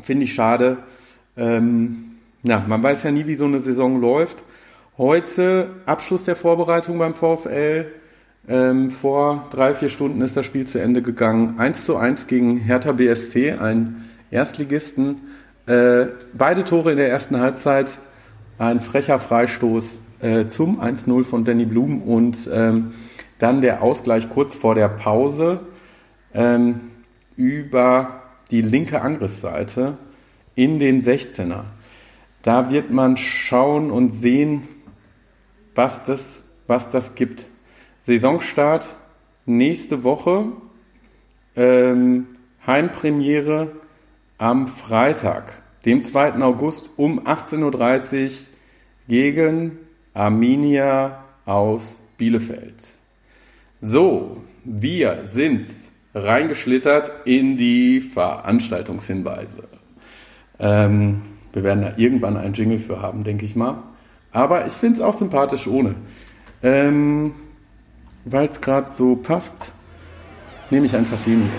finde 0.01 0.25
ich 0.25 0.33
schade. 0.33 0.77
Ähm, 1.37 2.11
ja, 2.43 2.63
man 2.67 2.83
weiß 2.83 3.03
ja 3.03 3.11
nie, 3.11 3.25
wie 3.25 3.35
so 3.35 3.45
eine 3.45 3.61
Saison 3.61 3.99
läuft. 3.99 4.43
Heute 4.97 5.69
Abschluss 5.85 6.25
der 6.25 6.35
Vorbereitung 6.35 6.99
beim 6.99 7.15
VfL. 7.15 7.87
Ähm, 8.47 8.91
vor 8.91 9.47
drei, 9.51 9.73
vier 9.73 9.89
Stunden 9.89 10.21
ist 10.21 10.35
das 10.35 10.45
Spiel 10.45 10.67
zu 10.67 10.79
Ende 10.79 11.01
gegangen. 11.01 11.59
1 11.59 11.85
zu 11.85 11.95
1 11.95 12.27
gegen 12.27 12.57
Hertha 12.57 12.91
BSC, 12.91 13.53
ein 13.53 14.09
Erstligisten. 14.31 15.21
Äh, 15.65 16.07
beide 16.33 16.65
Tore 16.65 16.91
in 16.91 16.97
der 16.97 17.09
ersten 17.09 17.39
Halbzeit, 17.39 17.93
ein 18.57 18.81
frecher 18.81 19.19
Freistoß 19.19 19.99
äh, 20.19 20.47
zum 20.47 20.81
1-0 20.81 21.23
von 21.23 21.45
Danny 21.45 21.65
Blum 21.65 22.01
und 22.01 22.49
ähm, 22.51 22.93
dann 23.39 23.61
der 23.61 23.81
Ausgleich 23.81 24.29
kurz 24.29 24.55
vor 24.55 24.75
der 24.75 24.89
Pause 24.89 25.61
ähm, 26.33 26.91
über 27.37 28.23
die 28.51 28.61
linke 28.61 29.01
Angriffsseite 29.01 29.97
in 30.55 30.79
den 30.79 31.01
16er. 31.01 31.63
Da 32.41 32.69
wird 32.69 32.91
man 32.91 33.15
schauen 33.15 33.89
und 33.89 34.11
sehen, 34.11 34.67
was 35.75 36.03
das, 36.03 36.43
was 36.67 36.89
das 36.89 37.15
gibt. 37.15 37.45
Saisonstart 38.05 38.95
nächste 39.45 40.03
Woche, 40.03 40.45
ähm, 41.55 42.27
Heimpremiere 42.65 43.71
am 44.37 44.67
Freitag, 44.67 45.61
dem 45.85 46.03
2. 46.03 46.41
August 46.41 46.89
um 46.97 47.21
18.30 47.21 48.23
Uhr 48.23 48.31
gegen 49.07 49.77
Arminia 50.13 51.23
aus 51.45 51.99
Bielefeld. 52.17 52.83
So, 53.81 54.37
wir 54.63 55.21
sind 55.25 55.67
reingeschlittert 56.13 57.11
in 57.25 57.57
die 57.57 58.01
Veranstaltungshinweise. 58.01 59.63
Ähm, 60.59 61.21
wir 61.51 61.63
werden 61.63 61.81
da 61.81 61.93
irgendwann 61.97 62.37
einen 62.37 62.53
Jingle 62.53 62.79
für 62.79 63.01
haben, 63.01 63.23
denke 63.23 63.45
ich 63.45 63.55
mal. 63.55 63.83
Aber 64.31 64.65
ich 64.65 64.73
finde 64.73 64.97
es 64.97 65.01
auch 65.01 65.17
sympathisch 65.17 65.67
ohne. 65.67 65.95
Ähm, 66.61 67.33
Weil 68.25 68.47
es 68.47 68.61
gerade 68.61 68.89
so 68.89 69.15
passt, 69.15 69.71
nehme 70.69 70.85
ich 70.85 70.95
einfach 70.95 71.21
den 71.23 71.41
hier. 71.41 71.51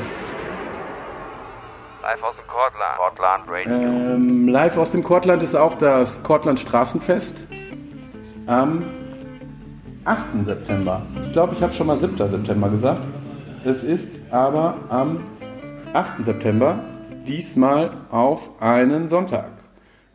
Live 2.02 2.22
aus 2.22 2.36
dem 2.36 2.46
Kortland. 2.46 2.96
Kortland 2.98 3.44
Radio. 3.48 3.72
Ähm, 3.72 4.48
live 4.48 4.76
aus 4.76 4.90
dem 4.92 5.02
Kortland 5.02 5.42
ist 5.42 5.54
auch 5.54 5.74
das 5.74 6.22
Kortland 6.22 6.60
Straßenfest 6.60 7.44
am 8.46 8.84
8. 10.04 10.44
September. 10.44 11.02
Ich 11.22 11.32
glaube, 11.32 11.54
ich 11.54 11.62
habe 11.62 11.72
schon 11.72 11.86
mal 11.86 11.96
7. 11.96 12.16
September 12.16 12.68
gesagt. 12.68 13.06
Es 13.64 13.82
ist 13.82 14.12
aber 14.30 14.76
am 14.90 15.24
8. 15.94 16.24
September, 16.24 16.78
diesmal 17.26 17.90
auf 18.10 18.50
einen 18.60 19.08
Sonntag. 19.08 19.50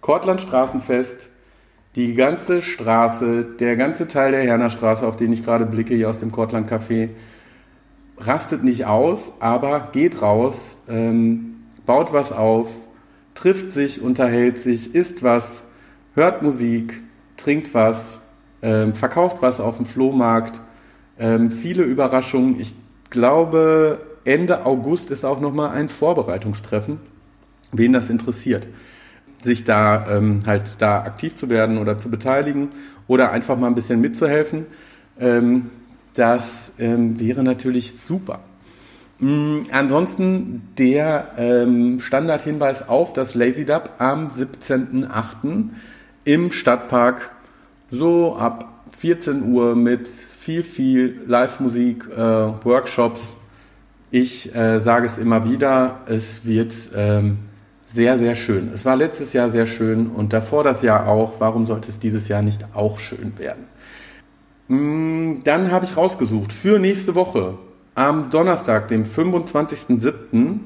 Kortland 0.02 0.42
Straßenfest, 0.42 1.29
die 2.00 2.16
ganze 2.16 2.62
Straße, 2.62 3.44
der 3.60 3.76
ganze 3.76 4.08
Teil 4.08 4.32
der 4.32 4.42
Herner 4.44 4.70
Straße, 4.70 5.06
auf 5.06 5.18
den 5.18 5.34
ich 5.34 5.44
gerade 5.44 5.66
blicke, 5.66 5.94
hier 5.94 6.10
aus 6.10 6.22
dem 6.22 6.32
Kortland 6.32 6.72
Café, 6.72 7.10
rastet 8.18 8.64
nicht 8.64 8.86
aus, 8.86 9.34
aber 9.42 9.90
geht 9.92 10.22
raus, 10.22 10.78
ähm, 10.88 11.58
baut 11.86 12.14
was 12.14 12.32
auf, 12.32 12.70
trifft 13.36 13.74
sich, 13.74 14.02
unterhält 14.02 14.60
sich, 14.60 14.96
isst 14.96 15.24
was, 15.24 15.62
hört 16.16 16.42
Musik, 16.42 17.02
trinkt 17.36 17.74
was, 17.74 18.22
ähm, 18.62 18.94
verkauft 18.94 19.40
was 19.42 19.60
auf 19.60 19.76
dem 19.76 19.86
Flohmarkt. 19.86 20.62
Ähm, 21.20 21.52
viele 21.52 21.84
Überraschungen. 21.84 22.62
Ich 22.62 22.76
glaube, 23.10 24.00
Ende 24.24 24.66
August 24.66 25.12
ist 25.12 25.26
auch 25.26 25.42
nochmal 25.42 25.72
ein 25.72 25.90
Vorbereitungstreffen, 25.90 27.02
wen 27.74 27.92
das 27.92 28.10
interessiert, 28.10 28.68
sich 29.44 29.64
da 29.64 30.18
ähm, 30.18 30.42
halt 30.46 30.64
da 30.80 31.04
aktiv 31.04 31.36
zu 31.36 31.50
werden 31.50 31.78
oder 31.78 31.98
zu 31.98 32.10
beteiligen 32.10 32.70
oder 33.08 33.32
einfach 33.32 33.58
mal 33.58 33.68
ein 33.68 33.76
bisschen 33.76 34.02
mitzuhelfen. 34.02 34.66
Ähm, 35.20 35.72
das 36.14 36.74
ähm, 36.80 37.20
wäre 37.20 37.44
natürlich 37.44 38.00
super. 38.00 38.40
Mm, 39.20 39.62
Ansonsten 39.72 40.70
der 40.78 41.32
ähm, 41.38 42.00
Standardhinweis 42.00 42.88
auf 42.88 43.14
das 43.14 43.36
Lazy 43.36 43.66
Dub 43.66 43.92
am 43.98 44.30
17.08. 44.30 45.70
im 46.26 46.52
Stadtpark 46.52 47.32
so 47.92 48.36
ab 48.36 48.84
14 48.98 49.52
Uhr 49.52 49.76
mit 49.76 50.08
viel, 50.08 50.64
viel 50.64 51.22
Live-Musik, 51.26 52.08
äh, 52.12 52.18
Workshops. 52.18 53.36
Ich 54.12 54.54
äh, 54.56 54.80
sage 54.80 55.06
es 55.06 55.18
immer 55.18 55.50
wieder, 55.50 56.00
es 56.08 56.46
wird 56.46 56.74
ähm, 56.96 57.40
sehr, 57.94 58.20
sehr 58.20 58.36
schön. 58.36 58.70
Es 58.72 58.86
war 58.86 58.96
letztes 58.96 59.34
Jahr 59.34 59.50
sehr 59.50 59.66
schön 59.66 60.08
und 60.08 60.32
davor 60.32 60.64
das 60.64 60.84
Jahr 60.84 61.08
auch. 61.08 61.34
Warum 61.40 61.66
sollte 61.66 61.90
es 61.90 62.00
dieses 62.00 62.28
Jahr 62.28 62.44
nicht 62.44 62.64
auch 62.76 63.00
schön 63.00 63.34
werden? 63.38 63.66
Mm, 64.68 65.44
Dann 65.44 65.72
habe 65.72 65.86
ich 65.86 65.98
rausgesucht 65.98 66.54
für 66.54 66.78
nächste 66.78 67.16
Woche. 67.16 67.58
Am 67.96 68.30
Donnerstag, 68.30 68.90
dem 68.90 69.06
25.07. 69.06 70.60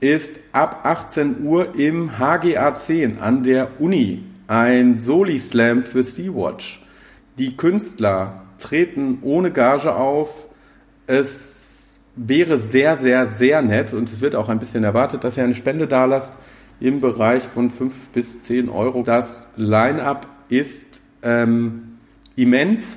ist 0.00 0.32
ab 0.52 0.80
18 0.84 1.44
Uhr 1.44 1.74
im 1.74 2.18
HGA 2.18 2.74
10 2.74 3.20
an 3.20 3.42
der 3.42 3.78
Uni 3.80 4.24
ein 4.48 4.98
Soli-Slam 4.98 5.84
für 5.84 6.02
Sea-Watch. 6.02 6.84
Die 7.38 7.56
Künstler 7.56 8.42
treten 8.58 9.18
ohne 9.22 9.50
Gage 9.50 9.94
auf. 9.94 10.30
Es 11.06 11.98
wäre 12.14 12.56
sehr, 12.56 12.96
sehr, 12.96 13.26
sehr 13.26 13.60
nett 13.60 13.92
und 13.92 14.08
es 14.08 14.22
wird 14.22 14.34
auch 14.34 14.48
ein 14.48 14.58
bisschen 14.58 14.84
erwartet, 14.84 15.22
dass 15.22 15.36
ihr 15.36 15.44
eine 15.44 15.54
Spende 15.54 15.86
dalasst 15.86 16.32
im 16.80 17.00
Bereich 17.00 17.42
von 17.42 17.70
5 17.70 17.94
bis 18.08 18.42
10 18.42 18.68
Euro. 18.68 19.02
Das 19.02 19.52
Line-up 19.56 20.26
ist 20.48 21.00
ähm, 21.22 21.98
immens. 22.36 22.96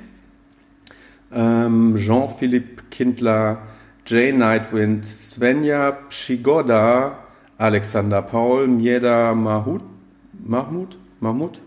Ähm, 1.32 1.96
Jean-Philippe 1.96 2.82
Kindler, 2.90 3.62
Jay 4.04 4.32
Nightwind, 4.32 5.06
Svenja 5.06 5.92
Pschigoda, 5.92 7.18
Alexander 7.58 8.22
Paul, 8.22 8.66
Mieda 8.66 9.34
Mahut, 9.34 9.82
Mahmut, 10.32 10.98
Mahmut, 11.20 11.60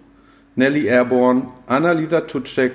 Nelly 0.55 0.87
Airborne, 0.87 1.47
Annalisa 1.67 2.21
Tutschek, 2.21 2.73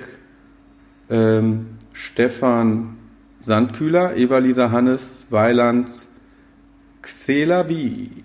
ähm, 1.09 1.77
Stefan 1.93 2.97
Sandkühler, 3.39 4.15
Eva-Lisa 4.15 4.71
Hannes, 4.71 5.25
Weiland, 5.29 5.89
Xelavi, 7.01 8.23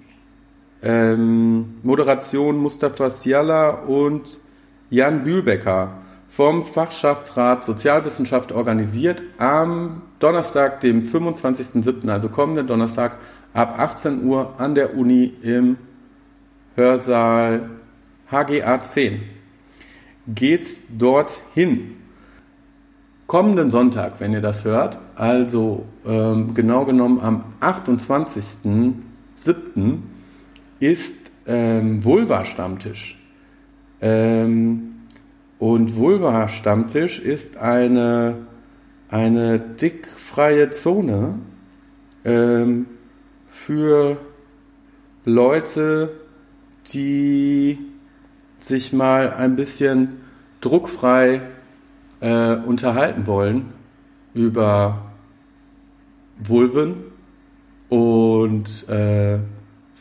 ähm, 0.84 1.78
Moderation 1.82 2.58
Mustafa 2.58 3.10
Siala 3.10 3.70
und 3.70 4.38
Jan 4.90 5.24
Bühlbecker 5.24 5.94
vom 6.28 6.64
Fachschaftsrat 6.64 7.64
Sozialwissenschaft 7.64 8.52
organisiert 8.52 9.22
am 9.38 10.02
Donnerstag, 10.18 10.80
dem 10.80 11.02
25.07., 11.04 12.08
also 12.08 12.28
kommenden 12.28 12.66
Donnerstag 12.66 13.16
ab 13.54 13.78
18 13.78 14.24
Uhr 14.24 14.54
an 14.58 14.74
der 14.74 14.94
Uni 14.96 15.32
im 15.42 15.78
Hörsaal 16.74 17.70
HGA 18.30 18.82
10. 18.82 19.22
Geht 20.26 20.66
dorthin. 21.00 21.96
Kommenden 23.26 23.70
Sonntag, 23.70 24.14
wenn 24.18 24.34
ihr 24.34 24.42
das 24.42 24.64
hört, 24.64 24.98
also 25.14 25.86
ähm, 26.04 26.52
genau 26.52 26.84
genommen 26.84 27.20
am 27.20 27.44
28.07. 27.60 28.94
ist 30.84 31.30
ähm, 31.46 32.04
Vulva-Stammtisch. 32.04 33.18
Ähm, 34.02 34.94
und 35.58 35.96
Vulva-Stammtisch 35.96 37.20
ist 37.20 37.56
eine, 37.56 38.36
eine 39.08 39.58
dickfreie 39.58 40.70
Zone 40.72 41.38
ähm, 42.24 42.86
für 43.48 44.18
Leute, 45.24 46.10
die 46.92 47.78
sich 48.60 48.92
mal 48.92 49.32
ein 49.32 49.56
bisschen 49.56 50.20
druckfrei 50.60 51.40
äh, 52.20 52.56
unterhalten 52.56 53.26
wollen 53.26 53.72
über 54.34 55.12
Vulven 56.38 57.04
und 57.88 58.86
äh, 58.88 59.38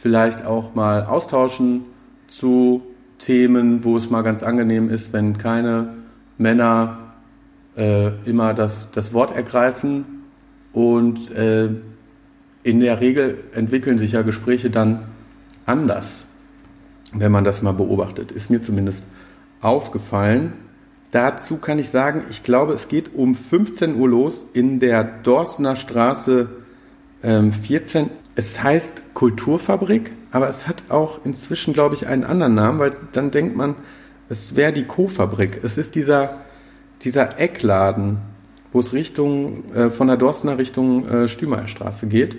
vielleicht 0.04 0.46
auch 0.46 0.76
mal 0.76 1.06
austauschen 1.06 1.86
zu 2.28 2.82
Themen, 3.20 3.86
wo 3.86 3.96
es 3.96 4.10
mal 4.10 4.22
ganz 4.22 4.44
angenehm 4.44 4.90
ist, 4.90 5.14
wenn 5.14 5.38
keine 5.38 5.94
Männer 6.38 7.14
äh, 7.78 8.10
immer 8.26 8.54
das, 8.54 8.90
das 8.92 9.14
Wort 9.14 9.34
ergreifen 9.34 10.26
und 10.74 11.32
äh, 11.32 11.70
in 12.64 12.82
der 12.82 13.00
Regel 13.00 13.46
entwickeln 13.54 13.98
sich 13.98 14.12
ja 14.12 14.24
Gespräche 14.24 14.70
dann 14.70 15.06
anders, 15.66 16.26
wenn 17.14 17.32
man 17.32 17.46
das 17.46 17.62
mal 17.62 17.72
beobachtet. 17.72 18.34
Ist 18.34 18.50
mir 18.50 18.62
zumindest 18.62 19.06
aufgefallen. 19.62 20.52
Dazu 21.12 21.60
kann 21.60 21.80
ich 21.80 21.92
sagen, 21.92 22.24
ich 22.30 22.44
glaube, 22.44 22.74
es 22.74 22.90
geht 22.90 23.16
um 23.16 23.36
15 23.36 23.96
Uhr 23.96 24.10
los 24.10 24.44
in 24.52 24.82
der 24.82 25.06
Dorstener 25.06 25.78
Straße 25.78 26.50
ähm, 27.24 27.54
14. 27.54 28.10
Es 28.36 28.64
heißt 28.64 29.14
Kulturfabrik, 29.14 30.12
aber 30.32 30.50
es 30.50 30.68
hat 30.68 30.84
auch 30.90 31.24
inzwischen, 31.24 31.74
glaube 31.74 31.96
ich, 31.96 32.08
einen 32.08 32.24
anderen 32.24 32.56
Namen, 32.56 32.80
weil 32.80 32.92
dann 33.12 33.30
denkt 33.30 33.56
man, 33.56 33.76
es 34.30 34.56
wäre 34.56 34.74
die 34.74 34.86
Co-Fabrik. 34.86 35.64
Es 35.64 35.78
ist 35.78 35.96
dieser, 35.96 36.42
dieser 37.04 37.40
Eckladen, 37.40 38.18
wo 38.72 38.80
es 38.80 38.94
Richtung, 38.94 39.72
äh, 39.74 39.92
von 39.92 40.08
der 40.08 40.18
Dorstener 40.18 40.58
Richtung 40.58 41.08
äh, 41.08 41.28
Stümerstraße 41.28 42.08
geht. 42.08 42.38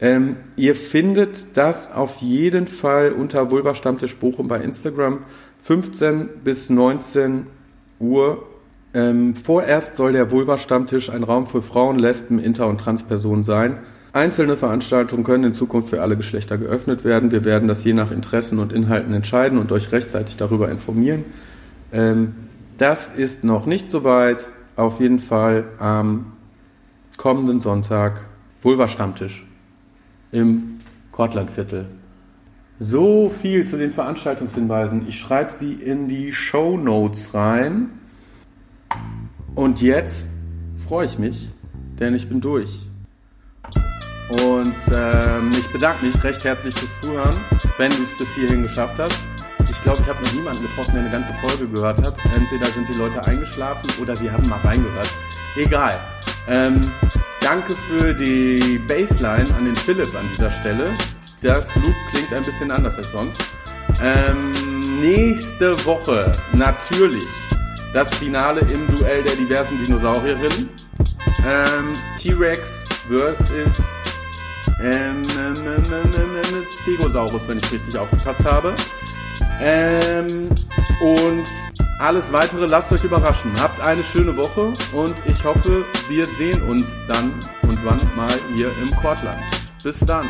Ähm, 0.00 0.36
ihr 0.56 0.74
findet 0.74 1.56
das 1.56 1.94
auf 1.94 2.16
jeden 2.16 2.66
Fall 2.66 3.12
unter 3.12 3.50
Vulva 3.50 3.74
Stammtisch 3.74 4.16
Bochum 4.16 4.48
bei 4.48 4.58
Instagram. 4.58 5.20
15 5.62 6.28
bis 6.44 6.68
19 6.68 7.46
Uhr. 8.00 8.42
Ähm, 8.94 9.36
vorerst 9.36 9.96
soll 9.96 10.12
der 10.12 10.30
Vulva 10.30 10.58
Stammtisch 10.58 11.08
ein 11.08 11.22
Raum 11.22 11.46
für 11.46 11.62
Frauen, 11.62 11.98
Lesben, 11.98 12.38
Inter- 12.38 12.66
und 12.66 12.78
Transpersonen 12.78 13.44
sein. 13.44 13.78
Einzelne 14.14 14.58
Veranstaltungen 14.58 15.24
können 15.24 15.44
in 15.44 15.54
Zukunft 15.54 15.88
für 15.88 16.02
alle 16.02 16.18
Geschlechter 16.18 16.58
geöffnet 16.58 17.02
werden. 17.02 17.30
Wir 17.30 17.44
werden 17.44 17.66
das 17.66 17.82
je 17.82 17.94
nach 17.94 18.10
Interessen 18.10 18.58
und 18.58 18.70
Inhalten 18.70 19.14
entscheiden 19.14 19.56
und 19.56 19.72
euch 19.72 19.90
rechtzeitig 19.90 20.36
darüber 20.36 20.70
informieren. 20.70 21.24
Ähm, 21.92 22.34
das 22.76 23.08
ist 23.08 23.42
noch 23.42 23.64
nicht 23.64 23.90
so 23.90 24.04
weit. 24.04 24.48
Auf 24.76 25.00
jeden 25.00 25.18
Fall 25.18 25.64
am 25.78 26.32
kommenden 27.16 27.60
Sonntag 27.62 28.24
Vulva 28.60 28.88
Stammtisch 28.88 29.46
im 30.30 30.78
Kortlandviertel. 31.10 31.86
So 32.80 33.30
viel 33.30 33.66
zu 33.66 33.78
den 33.78 33.92
Veranstaltungshinweisen. 33.92 35.06
Ich 35.08 35.18
schreibe 35.18 35.52
sie 35.52 35.72
in 35.72 36.08
die 36.08 36.32
Show 36.32 36.76
Notes 36.76 37.32
rein. 37.32 37.90
Und 39.54 39.80
jetzt 39.80 40.28
freue 40.86 41.06
ich 41.06 41.18
mich, 41.18 41.50
denn 41.98 42.14
ich 42.14 42.28
bin 42.28 42.40
durch. 42.40 42.91
Und 44.40 44.74
ähm, 44.94 45.50
ich 45.52 45.68
bedanke 45.72 46.06
mich 46.06 46.22
recht 46.24 46.44
herzlich 46.44 46.74
fürs 46.74 47.00
Zuhören, 47.02 47.40
wenn 47.76 47.90
du 47.90 48.02
es 48.02 48.16
bis 48.16 48.34
hierhin 48.34 48.62
geschafft 48.62 48.98
hast. 48.98 49.20
Ich 49.70 49.82
glaube, 49.82 50.00
ich 50.02 50.08
habe 50.08 50.22
noch 50.22 50.32
niemanden 50.32 50.62
getroffen, 50.62 50.92
der 50.94 51.02
eine 51.02 51.10
ganze 51.10 51.34
Folge 51.42 51.68
gehört 51.68 51.98
hat. 52.06 52.14
Entweder 52.34 52.66
sind 52.66 52.88
die 52.88 52.98
Leute 52.98 53.24
eingeschlafen 53.26 53.90
oder 54.00 54.16
sie 54.16 54.30
haben 54.30 54.48
mal 54.48 54.60
reingehört. 54.60 55.12
Egal. 55.56 55.98
Ähm, 56.48 56.80
danke 57.40 57.74
für 57.74 58.14
die 58.14 58.78
Bassline 58.86 59.44
an 59.56 59.64
den 59.64 59.76
Philipp 59.76 60.14
an 60.14 60.28
dieser 60.32 60.50
Stelle. 60.50 60.94
Das 61.42 61.66
Loop 61.74 61.94
klingt 62.10 62.32
ein 62.32 62.42
bisschen 62.42 62.70
anders 62.70 62.96
als 62.96 63.10
sonst. 63.10 63.42
Ähm, 64.02 64.50
nächste 65.00 65.72
Woche 65.84 66.30
natürlich 66.52 67.24
das 67.92 68.14
Finale 68.14 68.60
im 68.72 68.86
Duell 68.94 69.22
der 69.22 69.34
diversen 69.34 69.82
Dinosaurierinnen. 69.82 70.70
Ähm, 71.44 71.92
T-Rex 72.18 72.60
versus 73.08 73.82
ähm, 74.82 75.22
ähm, 75.38 75.54
ähm, 75.64 76.66
Stegosaurus, 76.82 77.46
wenn 77.46 77.58
ich 77.58 77.72
richtig 77.72 77.96
aufgepasst 77.96 78.44
habe. 78.44 78.74
Ähm, 79.60 80.48
und 81.00 81.44
alles 81.98 82.32
weitere 82.32 82.66
lasst 82.66 82.92
euch 82.92 83.04
überraschen. 83.04 83.52
Habt 83.60 83.80
eine 83.80 84.02
schöne 84.02 84.36
Woche 84.36 84.72
und 84.92 85.14
ich 85.26 85.44
hoffe, 85.44 85.84
wir 86.08 86.26
sehen 86.26 86.62
uns 86.62 86.84
dann 87.08 87.32
und 87.62 87.78
wann 87.84 88.00
mal 88.16 88.34
hier 88.56 88.70
im 88.82 88.90
Kortland. 88.96 89.40
Bis 89.84 90.00
dann. 90.00 90.26